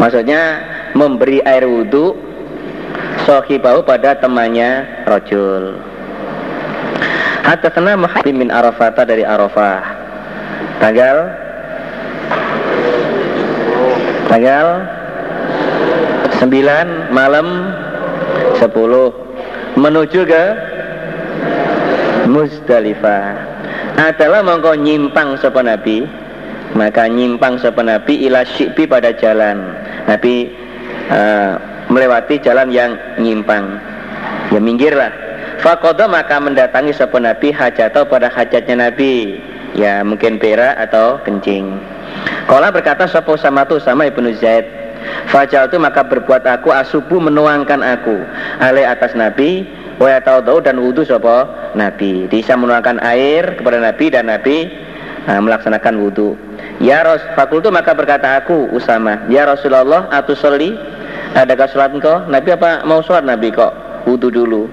[0.00, 0.42] Maksudnya
[0.96, 2.16] memberi air wudhu
[3.28, 5.76] sohibahu pada temannya rojul.
[7.44, 7.96] Hatta sana
[8.32, 9.80] min Arafata dari Arafah.
[10.80, 11.16] Tanggal
[14.30, 14.66] tanggal
[16.40, 17.68] Sembilan malam
[18.56, 19.12] sepuluh.
[19.76, 20.44] Menuju ke
[22.32, 23.36] Musdalifah
[24.00, 26.08] adalah mongko nyimpang sapa nabi.
[26.72, 29.76] Maka nyimpang sapa nabi ila syibi pada jalan.
[30.08, 30.48] Nabi
[31.12, 31.60] uh,
[31.92, 33.76] melewati jalan yang nyimpang.
[34.48, 35.12] Ya minggirlah.
[35.60, 39.36] Fakodo maka mendatangi sapa nabi hajatau pada hajatnya nabi.
[39.76, 41.68] Ya mungkin berak atau kencing
[42.48, 44.80] Kala berkata sapa sama tu sama Ibnu Zaid
[45.30, 48.16] Fajal itu maka berbuat aku asubu menuangkan aku
[48.60, 49.64] alai atas Nabi
[49.96, 52.28] wa tahu dan wudhu sapa Nabi.
[52.28, 54.68] Bisa menuangkan air kepada Nabi dan Nabi
[55.24, 56.36] nah, melaksanakan wudhu.
[56.80, 60.76] Ya Ros, fakultu maka berkata aku Usama, ya Rasulullah atu soli
[61.36, 62.24] adakah sholat engkau?
[62.28, 63.72] Nabi apa mau sholat Nabi kok
[64.08, 64.64] wudhu dulu.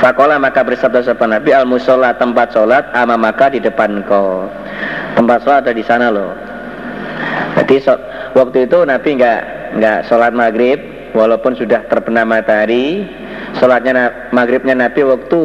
[0.00, 4.48] Fakola maka bersabda sapa Nabi al musola tempat sholat ama maka di depan kau.
[5.18, 6.43] Tempat sholat ada di sana loh.
[7.54, 7.94] Jadi so,
[8.34, 9.40] waktu itu Nabi nggak
[9.78, 10.78] nggak sholat maghrib
[11.14, 13.06] walaupun sudah terbenam matahari.
[13.54, 15.40] Sholatnya maghribnya Nabi waktu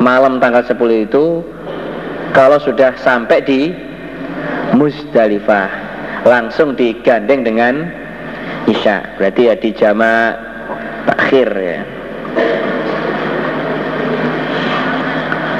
[0.00, 1.40] malam tanggal 10 itu
[2.32, 3.60] kalau sudah sampai di
[4.72, 5.68] Musdalifah
[6.24, 7.92] langsung digandeng dengan
[8.70, 10.38] Isya berarti ya di jama
[11.04, 11.80] takhir ya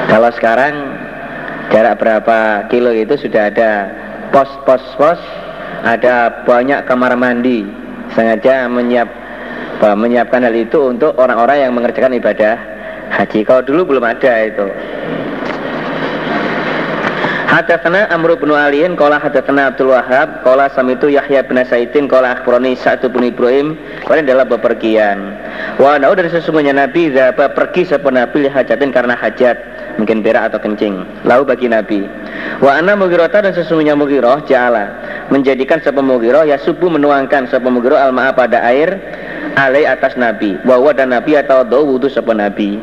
[0.07, 0.73] kalau sekarang
[1.69, 3.71] jarak berapa kilo itu sudah ada
[4.31, 5.19] pos-pos-pos
[5.83, 7.67] ada banyak kamar mandi.
[8.15, 9.09] Sengaja menyiap
[9.83, 12.55] menyiapkan hal itu untuk orang-orang yang mengerjakan ibadah
[13.11, 13.43] haji.
[13.43, 14.67] Kalau dulu belum ada itu.
[17.53, 22.73] Hadatsana Amr bin Aliin qala hadatsana Abdul Wahab qala samitu Yahya bin Sa'idin qala akhbarani
[22.73, 23.77] Sa'd bin Ibrahim
[24.09, 25.37] kalian dalam bepergian.
[25.77, 29.53] Wa nau dari sesungguhnya Nabi zaba pergi sapa Nabi hajatin karena hajat
[30.01, 31.05] mungkin berak atau kencing.
[31.29, 32.01] Lalu bagi Nabi.
[32.57, 37.97] Wa anna mugirata dan sesungguhnya mugiroh ja'ala menjadikan sapa mugiroh ya subuh menuangkan sapa mugiroh
[37.97, 38.93] al pada air
[39.57, 40.61] alai atas Nabi.
[40.61, 42.77] Wa dan Nabi atau do wudhu sapa Nabi.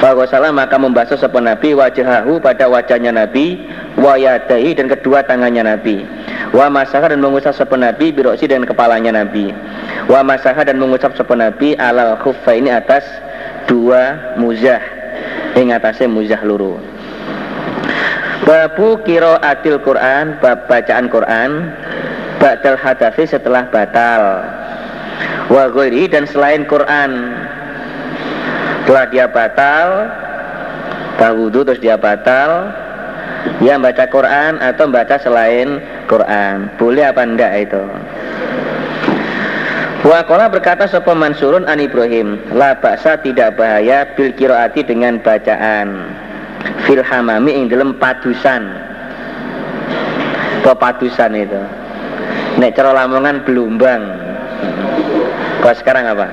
[0.00, 3.60] Fagosala maka membasuh sapa Nabi wajahahu pada wajahnya Nabi
[4.00, 6.08] wa yadaihi dan kedua tangannya Nabi.
[6.56, 9.52] Wa masaha dan mengusap sapa Nabi biroksi dan kepalanya Nabi.
[10.08, 13.04] Wa masaha dan mengusap sapa Nabi alal khuffa ini atas
[13.68, 14.80] dua muzah.
[15.52, 16.80] Ing atasnya muzah luru
[18.44, 21.50] babu kiro adil Quran bab bacaan Quran
[22.40, 24.42] ba'dal hadafi setelah batal.
[25.52, 25.68] Wa
[26.08, 27.12] dan selain Quran.
[28.90, 29.88] Setelah dia batal
[31.28, 32.74] wudhu terus dia batal
[33.62, 35.80] Ya baca Quran atau baca selain
[36.10, 36.68] Quran.
[36.76, 37.82] Boleh apa enggak itu?
[40.00, 46.08] Wakola berkata sopo Mansurun an Ibrahim La baksa tidak bahaya bil kiroati dengan bacaan
[46.84, 48.62] Fil hamami ing dalam padusan
[50.64, 51.60] Padusan itu
[52.56, 54.02] Nek cara lamongan belumbang
[55.60, 56.28] Kalau sekarang apa?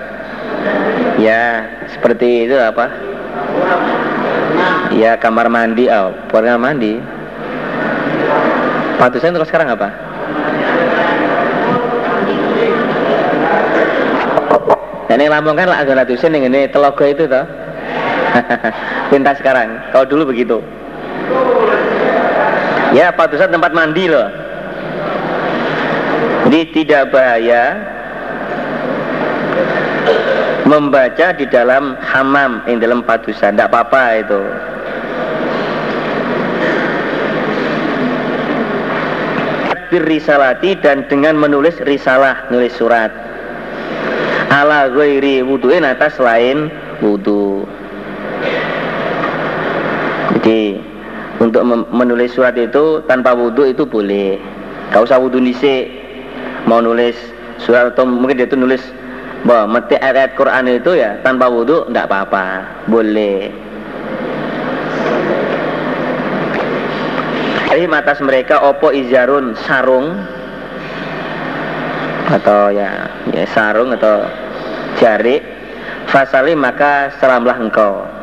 [1.18, 2.94] Ya seperti itu apa?
[4.94, 7.02] Ya kamar mandi, oh, kamar mandi.
[8.98, 9.90] Patusan terus sekarang apa?
[15.08, 17.46] Ini Lampung kan lah agak tusen yang ini telogo itu toh.
[19.12, 19.80] Pintas sekarang.
[19.92, 20.62] Kalau dulu begitu.
[22.96, 24.28] Ya, patusan tempat mandi loh.
[26.48, 27.76] Jadi tidak bahaya
[30.68, 34.42] membaca di dalam hamam yang dalam padusan tidak apa-apa itu
[39.98, 43.10] risalati dan dengan menulis risalah nulis surat
[44.52, 46.68] ala ghairi wudu'in atas lain
[47.00, 47.64] wudu
[50.38, 50.78] jadi
[51.42, 54.38] untuk menulis surat itu tanpa wudu itu boleh.
[54.94, 55.90] Gak usah wudu nisik.
[56.70, 57.18] Mau nulis
[57.58, 58.84] surat atau mungkin dia itu nulis
[59.42, 62.46] bahwa metik ayat Quran itu ya tanpa wudhu tidak apa-apa.
[62.86, 63.50] Boleh.
[67.74, 70.22] Jadi atas mereka opo izarun sarung.
[72.30, 74.22] Atau ya, ya sarung atau
[75.02, 75.42] jari.
[76.08, 78.17] Fasali maka selamlah engkau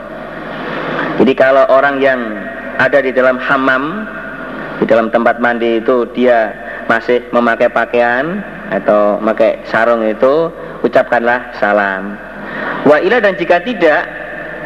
[1.21, 2.21] jadi kalau orang yang
[2.83, 4.03] ada di dalam hamam
[4.83, 6.51] di dalam tempat mandi itu dia
[6.91, 8.43] masih memakai pakaian
[8.75, 10.51] atau memakai sarung itu
[10.83, 12.19] ucapkanlah salam.
[12.83, 14.03] Wa ila dan jika tidak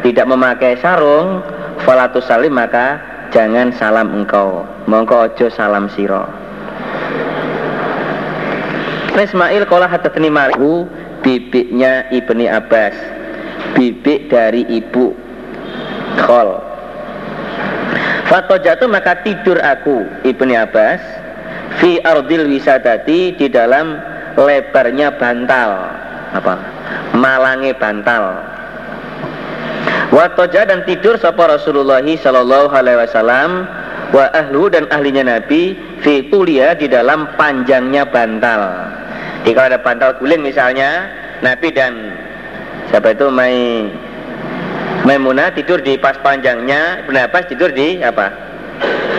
[0.01, 1.45] tidak memakai sarung
[1.85, 2.97] falatus salim maka
[3.29, 4.65] jangan salam engkau.
[4.89, 6.25] Mongko ojo salam siro.
[9.19, 10.87] Ismail kola hadatni marihu
[11.19, 12.95] bibiknya Ibni Abbas
[13.75, 15.11] bibik dari ibu
[18.29, 21.01] Fato jatuh maka tidur aku Ibni Abbas
[21.81, 23.97] fi ardil wisadati di dalam
[24.37, 25.71] lebarnya bantal.
[26.37, 26.55] Apa?
[27.17, 28.37] Malangi bantal.
[30.09, 33.69] Watoja dan tidur sapa Rasulullah Sallallahu Alaihi Wasallam
[34.09, 38.89] wa ahlu dan ahlinya Nabi fi tulia di dalam panjangnya bantal.
[39.45, 41.09] Kalau ada bantal guling misalnya,
[41.45, 42.13] Nabi dan
[42.89, 43.85] siapa itu Mai
[45.09, 48.29] Maimunah tidur di pas panjangnya, Ibn Abbas tidur di apa?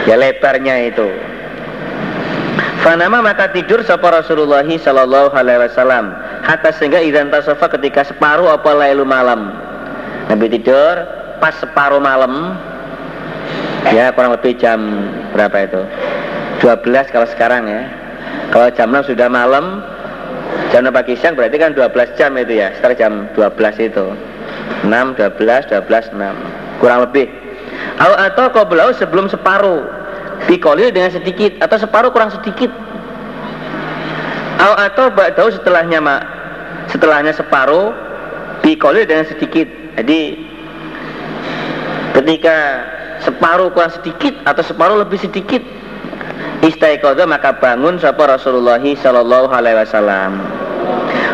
[0.07, 1.11] Ya lebarnya itu.
[2.87, 6.15] Fanama maka tidur sapa Rasulullah sallallahu alaihi wasallam.
[6.47, 9.51] Hatta sehingga idan tasofa ketika separuh apa lailu malam.
[10.31, 10.95] Nabi tidur
[11.43, 12.55] pas separuh malam.
[13.91, 14.79] Ya kurang lebih jam
[15.35, 15.83] berapa itu?
[16.63, 17.83] 12 kalau sekarang ya.
[18.55, 19.83] Kalau jam 6 sudah malam
[20.71, 24.07] jam 6 pagi siang berarti kan 12 jam itu ya sekitar jam 12 itu
[24.85, 27.29] 6, 12, 12, 6 kurang lebih.
[28.01, 30.01] Atau kau belau sebelum separuh.
[30.49, 32.73] Bikoli dengan sedikit atau separuh kurang sedikit.
[34.61, 36.21] Atau ba'dau setelahnya mak
[36.89, 37.93] setelahnya separuh
[38.65, 39.69] Bikoli dengan sedikit.
[40.01, 40.41] Jadi
[42.17, 42.57] ketika
[43.21, 45.61] separuh kurang sedikit atau separuh lebih sedikit
[46.65, 50.41] istiqodah maka bangun sapa Rasulullah sallallahu alaihi wasallam.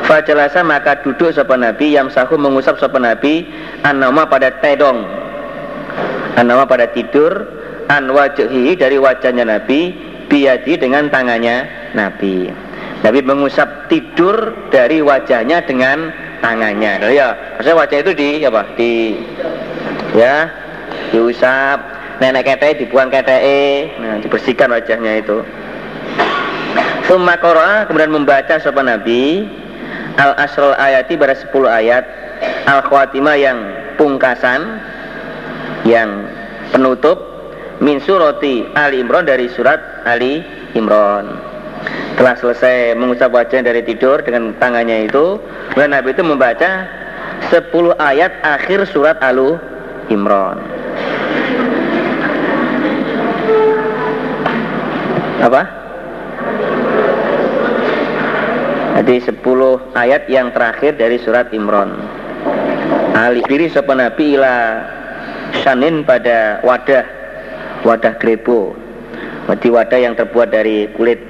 [0.06, 3.42] Fajalasa maka duduk sapa Nabi yang sahu mengusap sapa Nabi
[3.82, 5.02] anama pada tedong
[6.38, 7.42] anama pada tidur
[7.90, 9.90] an wajhi dari wajahnya Nabi
[10.30, 12.50] biadi dengan tangannya Nabi.
[13.02, 16.10] Nabi mengusap tidur dari wajahnya dengan
[16.42, 17.02] tangannya.
[17.02, 17.28] Nah, ya,
[17.58, 18.62] maksudnya wajah itu di apa?
[18.74, 18.92] Di
[20.16, 20.50] ya,
[21.12, 21.78] diusap,
[22.18, 23.38] nenek kete dibuang kete,
[24.00, 25.44] nah dibersihkan wajahnya itu.
[27.06, 29.46] Summa kemudian membaca sopan Nabi
[30.16, 32.04] al asrul ayati pada 10 ayat.
[32.68, 33.58] Al khawatimah yang
[34.00, 34.80] pungkasan
[35.86, 36.28] yang
[36.72, 37.36] penutup.
[37.76, 39.76] Min surati Ali Imran dari surat
[40.08, 40.40] Ali
[40.72, 41.28] Imran.
[42.16, 45.36] Telah selesai mengusap wajah dari tidur dengan tangannya itu
[45.76, 46.88] kemudian Nabi itu membaca
[47.52, 47.68] 10
[48.00, 49.60] ayat akhir surat Alu
[50.08, 50.56] Imran.
[55.44, 55.85] Apa?
[58.96, 59.44] Jadi 10
[59.92, 61.92] ayat yang terakhir dari surat Imran.
[63.12, 64.80] Ali diri sopan Nabi ila
[65.60, 67.04] sanin pada wadah
[67.84, 68.72] wadah grebo
[69.60, 71.20] di wadah yang terbuat dari kulit.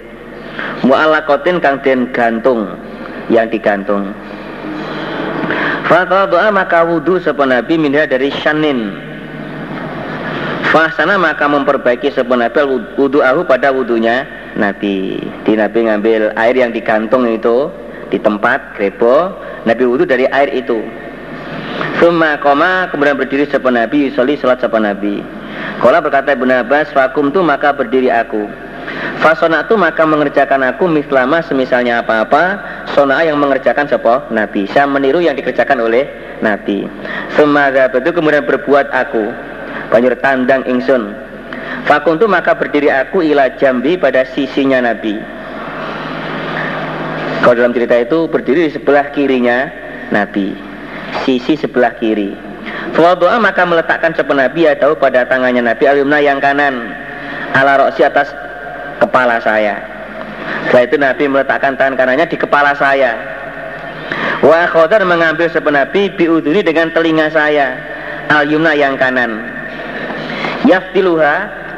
[0.87, 2.71] Mu'alakotin kang den gantung
[3.35, 4.15] yang digantung.
[5.91, 8.95] Doa maka wudhu sepen Nabi minha dari syanin.
[10.71, 12.63] Fahsana maka memperbaiki sepen Nabi
[12.95, 15.21] wudhu ahu pada wudhunya Nabi.
[15.45, 17.69] Di Nabi ngambil air yang digantung itu
[18.07, 19.35] Di tempat grebo
[19.67, 20.79] Nabi wudhu dari air itu.
[21.99, 25.27] Suma koma kemudian berdiri sepen Nabi Yusoli salat sepen Nabi.
[25.83, 28.47] Kala berkata Ibn Abbas Fakum tu maka berdiri aku.
[29.19, 32.63] Fasona itu maka mengerjakan aku mislama semisalnya apa-apa
[32.95, 34.31] Sona yang mengerjakan siapa?
[34.31, 34.71] Nabi.
[34.71, 36.07] Saya meniru yang dikerjakan oleh
[36.39, 36.87] Nabi.
[37.35, 39.35] Semoga itu kemudian berbuat aku.
[39.91, 41.26] Banyak tandang ingsun
[41.87, 45.19] Fakuntu maka berdiri aku ila jambi pada sisinya Nabi
[47.43, 49.71] Kalau dalam cerita itu berdiri di sebelah kirinya
[50.11, 50.55] Nabi
[51.23, 52.47] Sisi sebelah kiri
[52.97, 56.91] doa maka meletakkan sepen Nabi atau pada tangannya Nabi alimna yang kanan
[57.57, 58.33] ala roksi atas
[59.01, 59.81] kepala saya.
[60.69, 63.17] Setelah itu Nabi meletakkan tangan kanannya di kepala saya.
[64.45, 67.77] Wa khodar mengambil sepenapi biuduni dengan telinga saya.
[68.29, 69.56] Al yang kanan.
[70.67, 71.35] Yaftiluha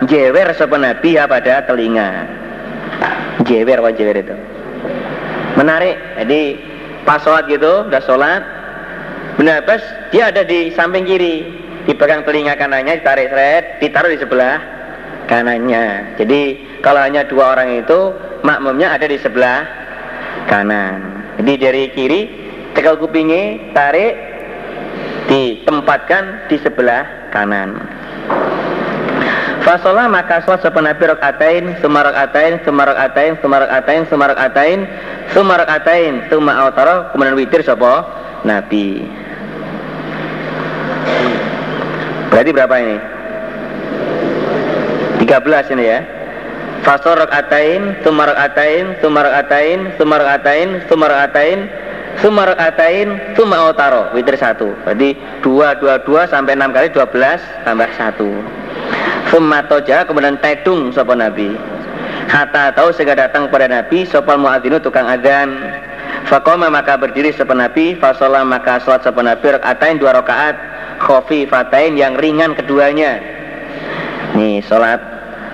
[0.09, 2.25] jewer sepenapi ya pada telinga.
[3.45, 4.37] Jewer apa jewer itu?
[5.61, 5.97] Menarik.
[6.25, 6.43] Jadi
[7.05, 8.43] pas sholat gitu, udah sholat.
[9.37, 11.45] Benar pas dia ada di samping kiri.
[11.85, 14.61] Dipegang telinga kanannya, ditarik seret, ditaruh di sebelah
[15.25, 16.17] kanannya.
[16.21, 16.41] Jadi
[16.85, 18.13] kalau hanya dua orang itu
[18.45, 19.65] makmumnya ada di sebelah
[20.53, 21.25] kanan.
[21.41, 22.21] Jadi dari kiri
[22.77, 24.17] tegal kupingnya tarik
[25.33, 27.81] ditempatkan di sebelah kanan.
[29.67, 34.79] Fasolah maka sholat sepen Nabi atain, sumarak atain, sumarak atain, sumarak atain, sumarak atain,
[35.35, 38.07] sumarak atain, suma autaro, kemudian witir sopo
[38.47, 39.03] Nabi.
[42.31, 42.97] Berarti berapa ini?
[45.27, 46.01] 13 ini ya.
[46.87, 51.59] Fasor atain, sumar atain, sumar atain, sumar atain, sumar atain,
[52.23, 54.71] sumar atain, summa otaro, witir satu.
[54.87, 58.58] Jadi dua, dua, dua sampai enam kali dua belas tambah satu.
[59.29, 61.53] Summa toja kemudian tedung sopan Nabi.
[62.29, 65.53] Hatta tahu sehingga datang kepada Nabi sopal muadzinu tukang adzan.
[66.29, 70.57] Fakoma maka berdiri sopan Nabi, fasolah maka sholat sopan Nabi atain dua rakaat,
[71.05, 73.21] khofi fatain yang ringan keduanya.
[74.37, 75.01] Nih sholat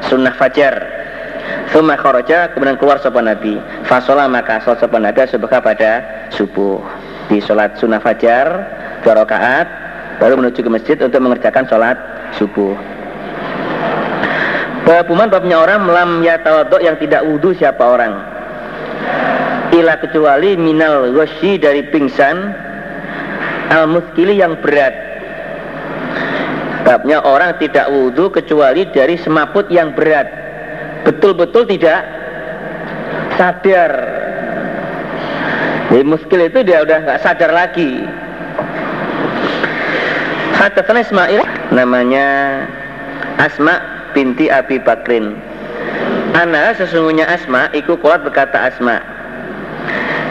[0.07, 1.05] sunnah fajar
[1.73, 3.59] Thumma kharaja kemudian keluar sapa Nabi.
[3.85, 5.93] Fasolah maka salat sapa Nabi subuh pada
[6.31, 6.81] subuh.
[7.27, 8.47] Di salat sunnah fajar
[9.03, 9.67] dua rakaat
[10.23, 11.99] baru menuju ke masjid untuk mengerjakan salat
[12.37, 12.79] subuh.
[14.85, 18.15] Babuman babnya orang melam yatawadok yang tidak wudhu siapa orang.
[19.73, 22.53] Ila kecuali minal goshi dari pingsan
[23.73, 24.93] Al muskili yang berat.
[26.85, 30.29] Babnya orang tidak wudhu kecuali dari semaput yang berat.
[31.09, 32.05] Betul-betul tidak
[33.41, 33.93] sadar.
[35.89, 38.05] Jadi muskil itu dia udah nggak sadar lagi.
[40.61, 41.43] Hadatsana Ismail
[41.73, 42.27] namanya
[43.37, 45.35] Asma binti Abi Bakrin
[46.35, 48.99] Ana sesungguhnya Asma Iku kuat berkata Asma.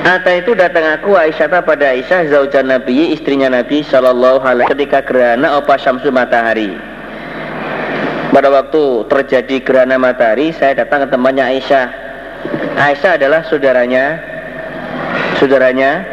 [0.04, 5.56] Ata itu datang aku Aisyah pada Aisyah Zaujan Nabi istrinya Nabi Shallallahu alaihi ketika gerhana
[5.56, 6.76] opa syamsu matahari.
[8.36, 11.88] Pada waktu terjadi gerhana matahari saya datang ke temannya Aisyah.
[12.84, 14.20] Aisyah adalah saudaranya
[15.40, 16.04] saudaranya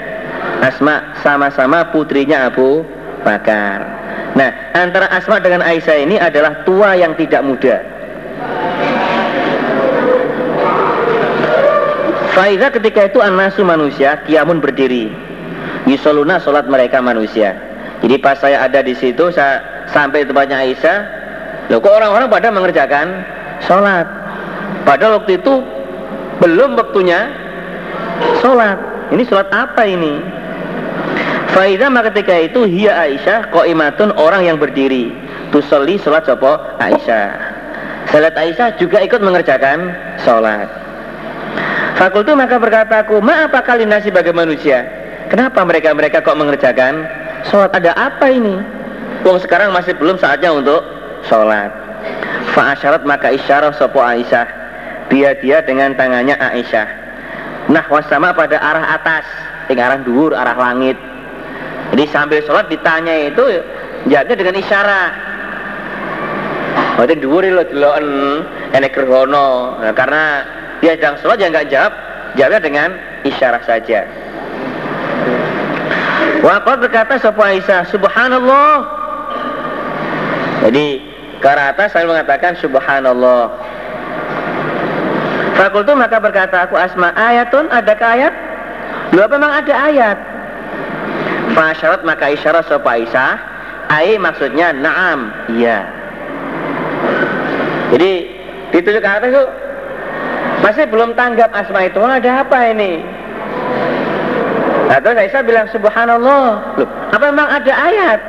[0.62, 2.86] Asma sama-sama putrinya Abu
[3.26, 3.99] Bakar
[4.40, 7.84] Nah, antara Asma dengan Aisyah ini adalah tua yang tidak muda.
[12.32, 15.12] Faiza ketika itu anasu manusia, kiamun berdiri.
[15.84, 17.52] Yusoluna sholat mereka manusia.
[18.00, 19.60] Jadi pas saya ada di situ, saya
[19.92, 20.98] sampai tempatnya Aisyah,
[21.68, 23.20] loh kok orang-orang pada mengerjakan
[23.68, 24.08] sholat.
[24.88, 25.60] Padahal waktu itu
[26.40, 27.28] belum waktunya
[28.40, 28.80] sholat.
[29.12, 30.16] Ini sholat apa ini?
[31.51, 35.10] Faidah maka ketika itu hiya Aisyah imatun orang yang berdiri.
[35.51, 37.27] Tusolli sholat sopo Aisyah.
[38.10, 39.90] Salat Aisyah juga ikut mengerjakan
[40.22, 40.70] sholat.
[41.98, 44.86] Fakultu maka berkata aku, ma apa kali nasi bagi manusia?
[45.28, 47.06] Kenapa mereka-mereka kok mengerjakan
[47.51, 47.74] sholat?
[47.74, 48.56] Ada apa ini?
[49.27, 50.81] Wong sekarang masih belum saatnya untuk
[51.27, 51.70] sholat.
[52.55, 54.47] Fa'asyarat maka isyarah sopo Aisyah.
[55.10, 56.89] Dia dia dengan tangannya Aisyah.
[57.68, 59.27] Nah wasama pada arah atas,
[59.66, 61.09] arah duhur, arah langit.
[61.90, 63.42] Jadi sambil sholat ditanya itu
[64.06, 65.12] jawabnya dengan isyarat.
[66.96, 68.08] Berarti dhuwur lo deloken
[68.76, 69.80] enek gerhono.
[69.82, 70.46] Nah, karena
[70.78, 71.92] dia sedang sholat ya nggak jawab,
[72.38, 72.88] jawabnya dengan
[73.26, 74.06] isyarat saja.
[76.40, 78.74] Waqat berkata sapa Aisyah, Subhanallah.
[80.64, 80.86] Jadi
[81.40, 83.50] ke atas saya mengatakan Subhanallah.
[85.58, 88.32] Fakultu maka berkata aku asma ayatun ada ayat?
[89.12, 90.30] Apa memang ada ayat?
[91.55, 93.32] Fasyarat maka isyarat sopa Aisyah
[93.90, 95.35] Ai maksudnya naam.
[95.51, 95.82] Iya.
[97.90, 98.10] Jadi
[98.70, 99.44] ditunjuk ke atas itu
[100.62, 103.02] Masih belum tanggap asma itu Ada apa ini?
[104.90, 106.78] Nah terus Aisyah bilang subhanallah.
[106.78, 108.20] Loh, Apa memang ada ayat?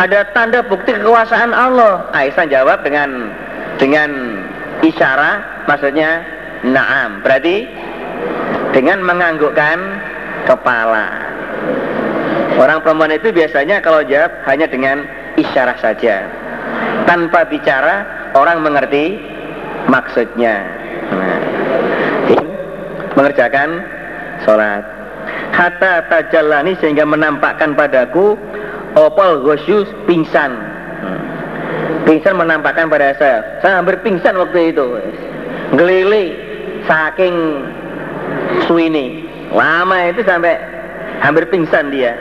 [0.00, 2.08] Ada tanda bukti kekuasaan Allah.
[2.16, 3.32] Aisyah jawab dengan
[3.76, 4.10] Dengan
[4.80, 6.24] isyarat Maksudnya
[6.64, 7.20] naam.
[7.20, 7.68] Berarti
[8.70, 9.78] dengan menganggukkan
[10.46, 11.19] kepala
[12.60, 15.08] Orang perempuan itu biasanya kalau jawab hanya dengan
[15.40, 16.28] isyarat saja.
[17.08, 18.04] Tanpa bicara,
[18.36, 19.16] orang mengerti
[19.88, 20.68] maksudnya.
[21.08, 21.40] Nah,
[23.16, 23.80] mengerjakan
[24.44, 24.84] sholat.
[25.56, 28.36] Hatta tajalani sehingga menampakkan padaku
[28.92, 30.52] opal gosyus pingsan.
[31.00, 31.20] Hmm.
[32.04, 33.40] Pingsan menampakkan pada saya.
[33.64, 34.86] Saya hampir pingsan waktu itu.
[35.80, 36.36] Gelili
[36.84, 37.34] saking
[38.68, 39.24] suini.
[39.50, 40.60] Lama itu sampai
[41.24, 42.14] hampir pingsan dia.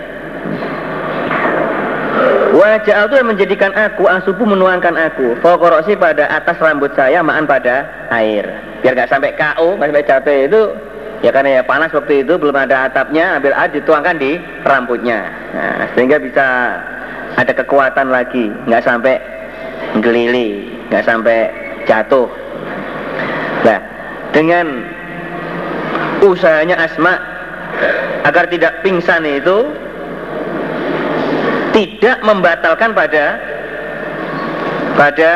[2.59, 5.39] Wajah itu yang menjadikan aku asupu menuangkan aku.
[5.39, 8.43] Fokorosi pada atas rambut saya maan pada air.
[8.83, 10.61] Biar gak sampai KO, gak sampai capek itu.
[11.23, 15.31] Ya karena ya panas waktu itu belum ada atapnya Ambil air dituangkan di rambutnya.
[15.55, 16.47] Nah, Sehingga bisa
[17.39, 18.51] ada kekuatan lagi.
[18.67, 19.23] Gak sampai
[20.03, 21.47] gelili Gak sampai
[21.87, 22.27] jatuh.
[23.63, 23.79] Nah
[24.35, 24.83] dengan
[26.27, 27.23] usahanya Asma
[28.27, 29.71] Agar tidak pingsan itu
[31.73, 33.25] tidak membatalkan pada
[34.99, 35.31] pada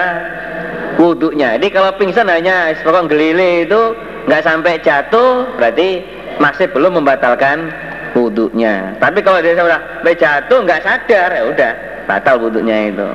[0.99, 1.57] wudhunya.
[1.57, 3.81] Jadi kalau pingsan hanya pokok gelile itu
[4.27, 6.03] nggak sampai jatuh, berarti
[6.37, 7.71] masih belum membatalkan
[8.13, 8.97] wudhunya.
[8.99, 11.71] Tapi kalau dia sudah sampai jatuh nggak sadar, ya udah
[12.05, 13.07] batal wudhunya itu.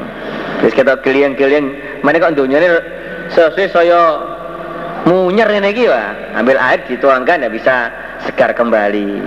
[0.59, 1.67] Terus kita keliling-keliling,
[2.03, 2.69] mana kok dunia ini
[3.31, 4.03] sesuai saya
[5.07, 7.93] munyer ini wah, ambil air dituangkan ya bisa
[8.27, 9.23] segar kembali.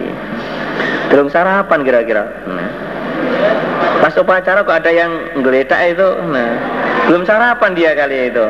[1.07, 2.23] Belum sarapan kira-kira.
[2.47, 2.90] Nah.
[4.01, 5.11] Pas upacara kok ada yang
[5.45, 6.51] geletak itu, nah
[7.05, 8.45] belum sarapan dia kali itu.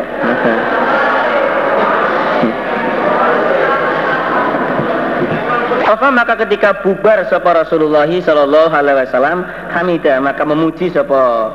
[5.92, 9.44] Apa maka ketika bubar sapa Rasulullah sallallahu alaihi wasallam
[9.76, 11.52] hamidah maka memuji sapa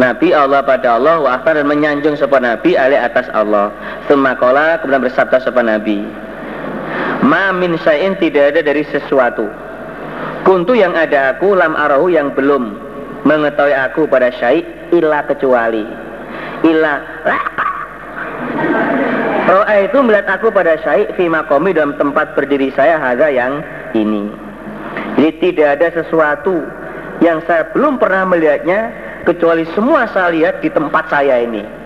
[0.00, 3.68] Nabi Allah pada Allah wa dan menyanjung sopan Nabi alih atas Allah.
[4.08, 6.00] Semakola kemudian bersabda sopan Nabi.
[7.26, 9.50] Ma min sayin tidak ada dari sesuatu.
[10.42, 12.91] Kuntu yang ada aku lam arahu yang belum
[13.22, 15.84] mengetahui aku pada syai illa kecuali
[16.66, 17.02] illa
[19.42, 23.60] Ro'a itu melihat aku pada syai fi makomi dalam tempat berdiri saya harga yang
[23.92, 24.32] ini.
[25.18, 26.62] Jadi tidak ada sesuatu
[27.20, 28.88] yang saya belum pernah melihatnya
[29.28, 31.81] kecuali semua saya lihat di tempat saya ini